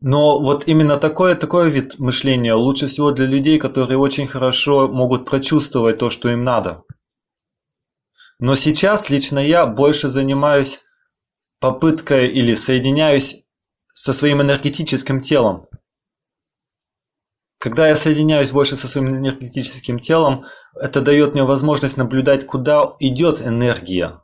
Но 0.00 0.38
вот 0.38 0.68
именно 0.68 0.96
такой, 0.96 1.34
такой 1.34 1.70
вид 1.70 1.98
мышления 1.98 2.54
лучше 2.54 2.86
всего 2.86 3.10
для 3.10 3.26
людей, 3.26 3.58
которые 3.58 3.98
очень 3.98 4.26
хорошо 4.26 4.86
могут 4.86 5.24
прочувствовать 5.24 5.98
то, 5.98 6.10
что 6.10 6.28
им 6.28 6.44
надо. 6.44 6.84
Но 8.38 8.54
сейчас 8.54 9.10
лично 9.10 9.38
я 9.40 9.66
больше 9.66 10.08
занимаюсь 10.08 10.80
попыткой 11.58 12.28
или 12.28 12.54
соединяюсь 12.54 13.42
со 13.92 14.12
своим 14.12 14.42
энергетическим 14.42 15.20
телом. 15.20 15.66
Когда 17.58 17.88
я 17.88 17.96
соединяюсь 17.96 18.52
больше 18.52 18.76
со 18.76 18.86
своим 18.86 19.08
энергетическим 19.16 19.98
телом, 19.98 20.44
это 20.74 21.00
дает 21.00 21.34
мне 21.34 21.42
возможность 21.42 21.96
наблюдать, 21.96 22.46
куда 22.46 22.94
идет 23.00 23.42
энергия. 23.42 24.22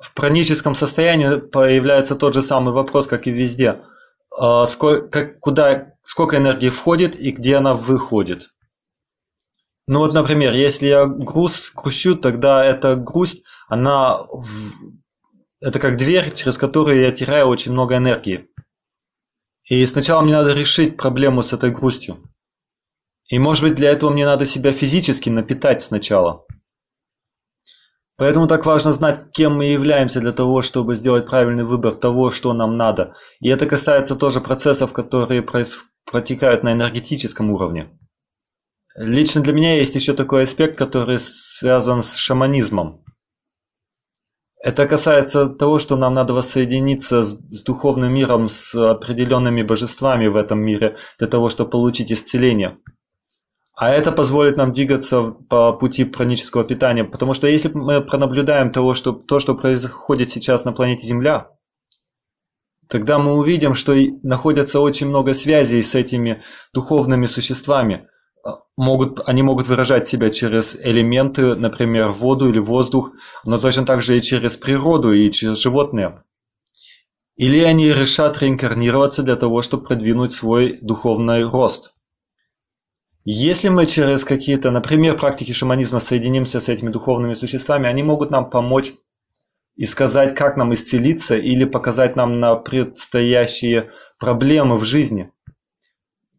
В 0.00 0.12
праническом 0.14 0.74
состоянии 0.74 1.38
появляется 1.38 2.16
тот 2.16 2.34
же 2.34 2.42
самый 2.42 2.74
вопрос, 2.74 3.06
как 3.06 3.26
и 3.26 3.30
везде. 3.30 3.80
А, 4.36 4.66
сколько, 4.66 5.26
куда, 5.26 5.94
сколько 6.02 6.36
энергии 6.36 6.70
входит 6.70 7.18
и 7.18 7.30
где 7.30 7.56
она 7.56 7.74
выходит. 7.74 8.48
Ну 9.86 10.00
вот, 10.00 10.12
например, 10.12 10.52
если 10.52 10.86
я 10.86 11.06
груз 11.06 11.72
грущу, 11.74 12.14
тогда 12.14 12.64
эта 12.64 12.94
грусть, 12.94 13.42
она 13.68 14.26
это 15.60 15.80
как 15.80 15.96
дверь, 15.96 16.32
через 16.34 16.58
которую 16.58 17.00
я 17.00 17.10
теряю 17.10 17.46
очень 17.46 17.72
много 17.72 17.96
энергии. 17.96 18.48
И 19.68 19.84
сначала 19.86 20.22
мне 20.22 20.32
надо 20.32 20.54
решить 20.54 20.96
проблему 20.96 21.42
с 21.42 21.52
этой 21.52 21.70
грустью. 21.70 22.22
И 23.28 23.38
может 23.38 23.62
быть 23.62 23.74
для 23.74 23.90
этого 23.90 24.10
мне 24.10 24.24
надо 24.24 24.46
себя 24.46 24.72
физически 24.72 25.28
напитать 25.28 25.82
сначала. 25.82 26.46
Поэтому 28.16 28.48
так 28.48 28.66
важно 28.66 28.92
знать, 28.92 29.30
кем 29.32 29.56
мы 29.56 29.66
являемся 29.66 30.20
для 30.20 30.32
того, 30.32 30.62
чтобы 30.62 30.96
сделать 30.96 31.26
правильный 31.26 31.64
выбор 31.64 31.94
того, 31.94 32.30
что 32.30 32.52
нам 32.52 32.76
надо. 32.76 33.14
И 33.40 33.48
это 33.48 33.66
касается 33.66 34.16
тоже 34.16 34.40
процессов, 34.40 34.92
которые 34.92 35.46
протекают 36.04 36.64
на 36.64 36.72
энергетическом 36.72 37.50
уровне. 37.50 37.96
Лично 38.96 39.42
для 39.42 39.52
меня 39.52 39.76
есть 39.76 39.94
еще 39.94 40.14
такой 40.14 40.44
аспект, 40.44 40.76
который 40.76 41.20
связан 41.20 42.02
с 42.02 42.16
шаманизмом. 42.16 43.04
Это 44.60 44.88
касается 44.88 45.48
того, 45.48 45.78
что 45.78 45.96
нам 45.96 46.14
надо 46.14 46.34
воссоединиться 46.34 47.22
с, 47.22 47.38
с 47.50 47.62
духовным 47.62 48.12
миром, 48.12 48.48
с 48.48 48.74
определенными 48.74 49.62
божествами 49.62 50.26
в 50.26 50.36
этом 50.36 50.60
мире, 50.60 50.96
для 51.18 51.28
того, 51.28 51.48
чтобы 51.48 51.70
получить 51.70 52.10
исцеление. 52.10 52.78
А 53.76 53.90
это 53.90 54.10
позволит 54.10 54.56
нам 54.56 54.72
двигаться 54.72 55.30
по 55.48 55.72
пути 55.72 56.04
пранического 56.04 56.64
питания, 56.64 57.04
потому 57.04 57.34
что 57.34 57.46
если 57.46 57.68
мы 57.68 58.00
пронаблюдаем 58.00 58.72
того, 58.72 58.94
что, 58.94 59.12
то, 59.12 59.38
что 59.38 59.54
происходит 59.54 60.30
сейчас 60.30 60.64
на 60.64 60.72
планете 60.72 61.06
Земля, 61.06 61.50
тогда 62.88 63.20
мы 63.20 63.34
увидим, 63.34 63.74
что 63.74 63.94
находятся 64.24 64.80
очень 64.80 65.06
много 65.06 65.34
связей 65.34 65.82
с 65.84 65.94
этими 65.94 66.42
духовными 66.72 67.26
существами– 67.26 68.08
могут, 68.76 69.20
они 69.26 69.42
могут 69.42 69.66
выражать 69.66 70.06
себя 70.06 70.30
через 70.30 70.76
элементы, 70.76 71.54
например, 71.54 72.10
воду 72.10 72.48
или 72.48 72.58
воздух, 72.58 73.12
но 73.44 73.58
точно 73.58 73.84
так 73.84 74.02
же 74.02 74.16
и 74.16 74.22
через 74.22 74.56
природу 74.56 75.12
и 75.12 75.30
через 75.30 75.58
животные. 75.58 76.22
Или 77.36 77.60
они 77.60 77.92
решат 77.92 78.38
реинкарнироваться 78.38 79.22
для 79.22 79.36
того, 79.36 79.62
чтобы 79.62 79.86
продвинуть 79.86 80.32
свой 80.32 80.78
духовный 80.80 81.44
рост. 81.44 81.94
Если 83.24 83.68
мы 83.68 83.86
через 83.86 84.24
какие-то, 84.24 84.70
например, 84.70 85.16
практики 85.16 85.52
шаманизма 85.52 86.00
соединимся 86.00 86.60
с 86.60 86.68
этими 86.68 86.88
духовными 86.88 87.34
существами, 87.34 87.86
они 87.86 88.02
могут 88.02 88.30
нам 88.30 88.48
помочь 88.48 88.94
и 89.76 89.84
сказать, 89.84 90.34
как 90.34 90.56
нам 90.56 90.74
исцелиться, 90.74 91.36
или 91.36 91.64
показать 91.64 92.16
нам 92.16 92.40
на 92.40 92.56
предстоящие 92.56 93.92
проблемы 94.18 94.76
в 94.76 94.84
жизни. 94.84 95.30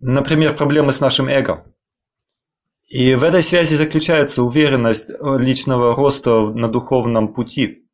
Например, 0.02 0.56
проблемы 0.56 0.92
с 0.92 1.00
нашим 1.00 1.30
эго. 1.30 1.66
И 2.90 3.14
в 3.14 3.24
этой 3.24 3.44
связи 3.44 3.76
заключается 3.76 4.42
уверенность 4.42 5.10
личного 5.22 5.96
роста 5.96 6.50
на 6.50 6.68
духовном 6.68 7.34
пути. 7.34 7.88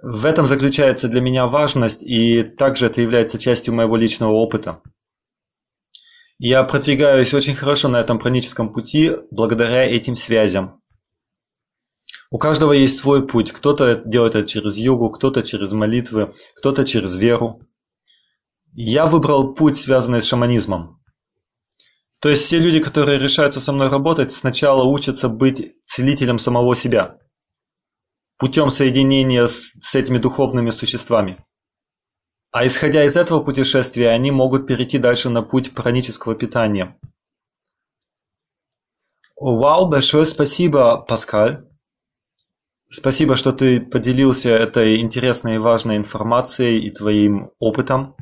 В 0.00 0.26
этом 0.26 0.46
заключается 0.46 1.08
для 1.08 1.20
меня 1.20 1.48
важность, 1.48 2.00
и 2.02 2.44
также 2.44 2.86
это 2.86 3.00
является 3.00 3.36
частью 3.36 3.74
моего 3.74 3.96
личного 3.96 4.32
опыта. 4.32 4.80
Я 6.38 6.62
продвигаюсь 6.62 7.34
очень 7.34 7.56
хорошо 7.56 7.88
на 7.88 8.00
этом 8.00 8.20
праническом 8.20 8.72
пути 8.72 9.10
благодаря 9.32 9.84
этим 9.84 10.14
связям. 10.14 10.80
У 12.30 12.38
каждого 12.38 12.72
есть 12.72 12.98
свой 12.98 13.26
путь. 13.26 13.50
Кто-то 13.50 14.02
делает 14.04 14.36
это 14.36 14.46
через 14.46 14.76
йогу, 14.76 15.10
кто-то 15.10 15.42
через 15.42 15.72
молитвы, 15.72 16.32
кто-то 16.56 16.84
через 16.84 17.16
веру. 17.16 17.60
Я 18.72 19.06
выбрал 19.06 19.54
путь, 19.54 19.76
связанный 19.78 20.22
с 20.22 20.26
шаманизмом. 20.26 21.03
То 22.24 22.30
есть 22.30 22.44
все 22.44 22.58
люди, 22.58 22.80
которые 22.80 23.18
решаются 23.18 23.60
со 23.60 23.70
мной 23.70 23.90
работать, 23.90 24.32
сначала 24.32 24.82
учатся 24.82 25.28
быть 25.28 25.74
целителем 25.82 26.38
самого 26.38 26.74
себя. 26.74 27.18
Путем 28.38 28.70
соединения 28.70 29.46
с, 29.46 29.74
с 29.78 29.94
этими 29.94 30.16
духовными 30.16 30.70
существами. 30.70 31.44
А 32.50 32.64
исходя 32.64 33.04
из 33.04 33.18
этого 33.18 33.44
путешествия, 33.44 34.08
они 34.08 34.30
могут 34.30 34.66
перейти 34.66 34.96
дальше 34.96 35.28
на 35.28 35.42
путь 35.42 35.74
пранического 35.74 36.34
питания. 36.34 36.98
Вау, 39.38 39.90
большое 39.90 40.24
спасибо, 40.24 41.02
Паскаль. 41.02 41.68
Спасибо, 42.88 43.36
что 43.36 43.52
ты 43.52 43.82
поделился 43.82 44.48
этой 44.48 45.02
интересной 45.02 45.56
и 45.56 45.58
важной 45.58 45.98
информацией 45.98 46.86
и 46.86 46.90
твоим 46.90 47.50
опытом. 47.58 48.16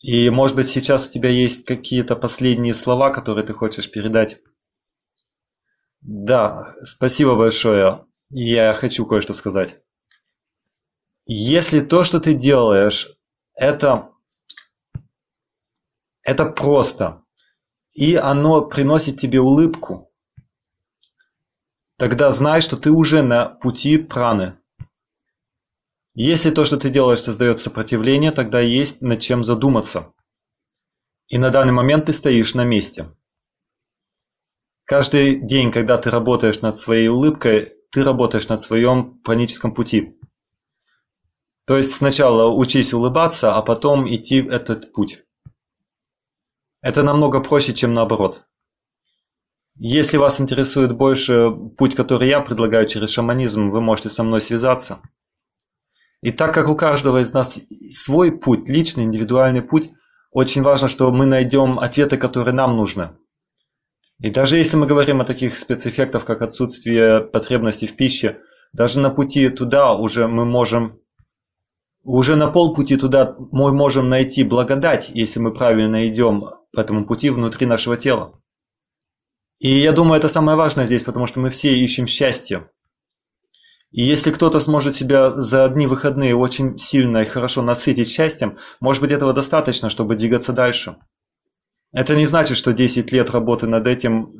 И, 0.00 0.30
может 0.30 0.56
быть, 0.56 0.68
сейчас 0.68 1.08
у 1.08 1.10
тебя 1.10 1.30
есть 1.30 1.64
какие-то 1.64 2.16
последние 2.16 2.74
слова, 2.74 3.10
которые 3.10 3.44
ты 3.46 3.54
хочешь 3.54 3.90
передать? 3.90 4.40
Да, 6.00 6.74
спасибо 6.84 7.34
большое. 7.34 8.06
Я 8.30 8.74
хочу 8.74 9.06
кое-что 9.06 9.32
сказать. 9.34 9.80
Если 11.24 11.80
то, 11.80 12.04
что 12.04 12.20
ты 12.20 12.34
делаешь, 12.34 13.08
это, 13.54 14.12
это 16.22 16.46
просто, 16.46 17.24
и 17.92 18.14
оно 18.14 18.62
приносит 18.62 19.18
тебе 19.18 19.40
улыбку, 19.40 20.12
тогда 21.96 22.30
знай, 22.30 22.60
что 22.60 22.76
ты 22.76 22.92
уже 22.92 23.22
на 23.22 23.48
пути 23.48 23.98
праны. 23.98 24.58
Если 26.18 26.50
то, 26.50 26.64
что 26.64 26.78
ты 26.78 26.88
делаешь, 26.88 27.20
создает 27.20 27.58
сопротивление, 27.58 28.32
тогда 28.32 28.58
есть 28.58 29.02
над 29.02 29.20
чем 29.20 29.44
задуматься. 29.44 30.14
И 31.28 31.36
на 31.36 31.50
данный 31.50 31.74
момент 31.74 32.06
ты 32.06 32.14
стоишь 32.14 32.54
на 32.54 32.64
месте. 32.64 33.14
Каждый 34.84 35.38
день, 35.38 35.70
когда 35.70 35.98
ты 35.98 36.10
работаешь 36.10 36.62
над 36.62 36.78
своей 36.78 37.08
улыбкой, 37.08 37.74
ты 37.90 38.02
работаешь 38.02 38.48
над 38.48 38.62
своем 38.62 39.18
праническом 39.18 39.74
пути. 39.74 40.18
То 41.66 41.76
есть 41.76 41.92
сначала 41.92 42.50
учись 42.50 42.94
улыбаться, 42.94 43.52
а 43.52 43.60
потом 43.60 44.08
идти 44.08 44.38
этот 44.38 44.94
путь. 44.94 45.22
Это 46.80 47.02
намного 47.02 47.40
проще, 47.40 47.74
чем 47.74 47.92
наоборот. 47.92 48.46
Если 49.74 50.16
вас 50.16 50.40
интересует 50.40 50.96
больше 50.96 51.50
путь, 51.76 51.94
который 51.94 52.28
я 52.28 52.40
предлагаю 52.40 52.88
через 52.88 53.10
шаманизм, 53.10 53.68
вы 53.68 53.82
можете 53.82 54.08
со 54.08 54.22
мной 54.22 54.40
связаться. 54.40 55.02
И 56.26 56.32
так 56.32 56.52
как 56.52 56.68
у 56.68 56.74
каждого 56.74 57.22
из 57.22 57.32
нас 57.32 57.60
свой 57.88 58.32
путь, 58.32 58.68
личный, 58.68 59.04
индивидуальный 59.04 59.62
путь, 59.62 59.90
очень 60.32 60.60
важно, 60.62 60.88
что 60.88 61.12
мы 61.12 61.24
найдем 61.24 61.78
ответы, 61.78 62.16
которые 62.16 62.52
нам 62.52 62.76
нужны. 62.76 63.16
И 64.18 64.30
даже 64.30 64.56
если 64.56 64.76
мы 64.76 64.88
говорим 64.88 65.20
о 65.20 65.24
таких 65.24 65.56
спецэффектах, 65.56 66.24
как 66.24 66.42
отсутствие 66.42 67.20
потребности 67.20 67.86
в 67.86 67.94
пище, 67.94 68.40
даже 68.72 68.98
на 68.98 69.10
пути 69.10 69.48
туда 69.50 69.94
уже 69.94 70.26
мы 70.26 70.44
можем, 70.44 70.98
уже 72.02 72.34
на 72.34 72.48
полпути 72.48 72.96
туда 72.96 73.36
мы 73.38 73.72
можем 73.72 74.08
найти 74.08 74.42
благодать, 74.42 75.12
если 75.14 75.38
мы 75.38 75.54
правильно 75.54 76.08
идем 76.08 76.42
по 76.72 76.80
этому 76.80 77.06
пути 77.06 77.30
внутри 77.30 77.66
нашего 77.66 77.96
тела. 77.96 78.32
И 79.60 79.72
я 79.72 79.92
думаю, 79.92 80.18
это 80.18 80.28
самое 80.28 80.58
важное 80.58 80.86
здесь, 80.86 81.04
потому 81.04 81.28
что 81.28 81.38
мы 81.38 81.50
все 81.50 81.78
ищем 81.78 82.08
счастье. 82.08 82.68
И 83.92 84.02
если 84.02 84.30
кто-то 84.30 84.60
сможет 84.60 84.96
себя 84.96 85.36
за 85.36 85.64
одни 85.64 85.86
выходные 85.86 86.36
очень 86.36 86.76
сильно 86.78 87.18
и 87.18 87.24
хорошо 87.24 87.62
насытить 87.62 88.10
счастьем, 88.10 88.58
может 88.80 89.00
быть 89.00 89.10
этого 89.10 89.32
достаточно, 89.32 89.90
чтобы 89.90 90.16
двигаться 90.16 90.52
дальше. 90.52 90.96
Это 91.92 92.14
не 92.14 92.26
значит, 92.26 92.58
что 92.58 92.72
10 92.72 93.10
лет 93.12 93.30
работы 93.30 93.66
над 93.66 93.86
этим 93.86 94.34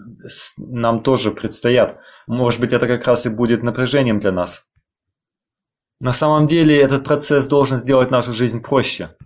нам 0.56 1.02
тоже 1.02 1.30
предстоят. 1.30 2.00
Может 2.26 2.60
быть 2.60 2.72
это 2.72 2.86
как 2.86 3.06
раз 3.06 3.26
и 3.26 3.30
будет 3.30 3.62
напряжением 3.62 4.18
для 4.18 4.32
нас. 4.32 4.66
На 6.00 6.12
самом 6.12 6.46
деле 6.46 6.78
этот 6.78 7.04
процесс 7.04 7.46
должен 7.46 7.78
сделать 7.78 8.10
нашу 8.10 8.32
жизнь 8.32 8.60
проще. 8.60 9.16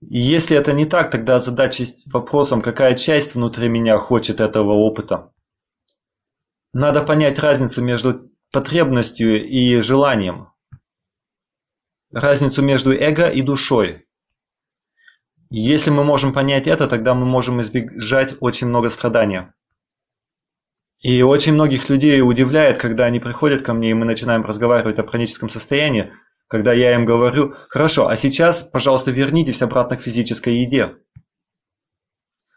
И 0.00 0.18
если 0.18 0.56
это 0.56 0.72
не 0.72 0.86
так, 0.86 1.10
тогда 1.10 1.40
задача 1.40 1.84
вопросом, 2.06 2.62
какая 2.62 2.94
часть 2.94 3.34
внутри 3.34 3.68
меня 3.68 3.98
хочет 3.98 4.40
этого 4.40 4.72
опыта. 4.72 5.32
Надо 6.72 7.02
понять 7.02 7.38
разницу 7.38 7.82
между 7.82 8.30
потребностью 8.52 9.46
и 9.46 9.80
желанием. 9.80 10.48
Разницу 12.12 12.62
между 12.62 12.92
эго 12.92 13.28
и 13.28 13.42
душой. 13.42 14.06
Если 15.50 15.90
мы 15.90 16.04
можем 16.04 16.32
понять 16.32 16.66
это, 16.66 16.86
тогда 16.86 17.14
мы 17.14 17.26
можем 17.26 17.60
избежать 17.60 18.36
очень 18.40 18.66
много 18.66 18.90
страдания. 18.90 19.54
И 21.00 21.22
очень 21.22 21.52
многих 21.52 21.88
людей 21.90 22.20
удивляет, 22.22 22.78
когда 22.78 23.04
они 23.04 23.20
приходят 23.20 23.62
ко 23.62 23.72
мне, 23.72 23.90
и 23.90 23.94
мы 23.94 24.04
начинаем 24.04 24.44
разговаривать 24.44 24.98
о 24.98 25.06
хроническом 25.06 25.48
состоянии, 25.48 26.12
когда 26.48 26.72
я 26.72 26.94
им 26.94 27.04
говорю, 27.04 27.54
хорошо, 27.68 28.08
а 28.08 28.16
сейчас, 28.16 28.62
пожалуйста, 28.62 29.10
вернитесь 29.10 29.62
обратно 29.62 29.96
к 29.96 30.02
физической 30.02 30.54
еде. 30.54 30.96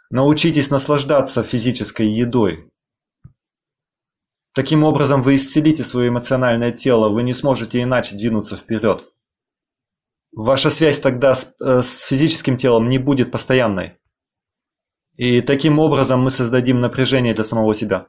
Научитесь 0.10 0.70
наслаждаться 0.70 1.44
физической 1.44 2.08
едой. 2.08 2.71
Таким 4.54 4.84
образом 4.84 5.22
вы 5.22 5.38
исцелите 5.38 5.84
свое 5.84 6.10
эмоциональное 6.10 6.72
тело, 6.72 7.10
вы 7.10 7.24
не 7.24 7.34
сможете 7.34 7.82
иначе 7.82 8.16
двинуться 8.16 8.58
вперед. 8.58 9.06
Ваша 10.34 10.70
связь 10.70 11.00
тогда 11.00 11.34
с, 11.34 11.54
э, 11.62 11.82
с 11.82 12.02
физическим 12.02 12.58
телом 12.58 12.90
не 12.90 12.98
будет 12.98 13.32
постоянной. 13.32 13.98
И 15.16 15.42
таким 15.42 15.80
образом 15.80 16.22
мы 16.22 16.30
создадим 16.32 16.80
напряжение 16.80 17.34
для 17.34 17.44
самого 17.44 17.74
себя. 17.74 18.08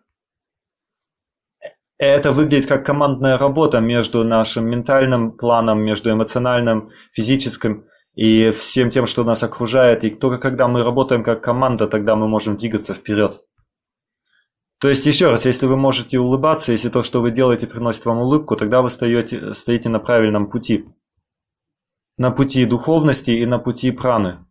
Это 1.99 2.33
выглядит 2.33 2.67
как 2.67 2.85
командная 2.85 3.39
работа 3.39 3.79
между 3.79 4.25
нашим 4.25 4.69
ментальным 4.69 5.33
планом, 5.37 5.81
между 5.85 6.11
эмоциональным, 6.11 6.91
физическим 7.13 7.87
и 8.15 8.51
всем 8.51 8.91
тем, 8.91 9.07
что 9.07 9.23
нас 9.23 9.45
окружает. 9.45 10.03
И 10.03 10.11
только 10.11 10.39
когда 10.39 10.67
мы 10.67 10.83
работаем 10.83 11.23
как 11.23 11.45
команда, 11.45 11.87
тогда 11.87 12.17
мы 12.17 12.27
можем 12.27 12.57
двигаться 12.57 12.95
вперед. 12.95 13.45
То 14.83 14.89
есть, 14.89 15.07
еще 15.07 15.29
раз, 15.29 15.47
если 15.47 15.67
вы 15.67 15.77
можете 15.77 16.19
улыбаться, 16.19 16.73
если 16.73 16.89
то, 16.89 17.05
что 17.05 17.21
вы 17.23 17.31
делаете, 17.31 17.69
приносит 17.69 18.05
вам 18.05 18.19
улыбку, 18.19 18.57
тогда 18.57 18.83
вы 18.83 18.91
стоите, 18.91 19.55
стоите 19.55 19.89
на 19.89 20.01
правильном 20.01 20.51
пути. 20.51 20.87
На 22.19 22.33
пути 22.33 22.65
духовности 22.65 23.31
и 23.31 23.47
на 23.47 23.61
пути 23.61 23.93
праны. 23.93 24.45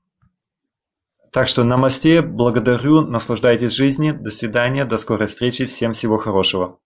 Так 1.34 1.50
что 1.50 1.66
намасте, 1.66 2.22
благодарю, 2.22 3.02
наслаждайтесь 3.02 3.74
жизнью, 3.74 4.18
до 4.22 4.32
свидания, 4.32 4.86
до 4.86 4.98
скорой 4.98 5.28
встречи, 5.28 5.66
всем 5.66 5.92
всего 5.92 6.18
хорошего. 6.18 6.80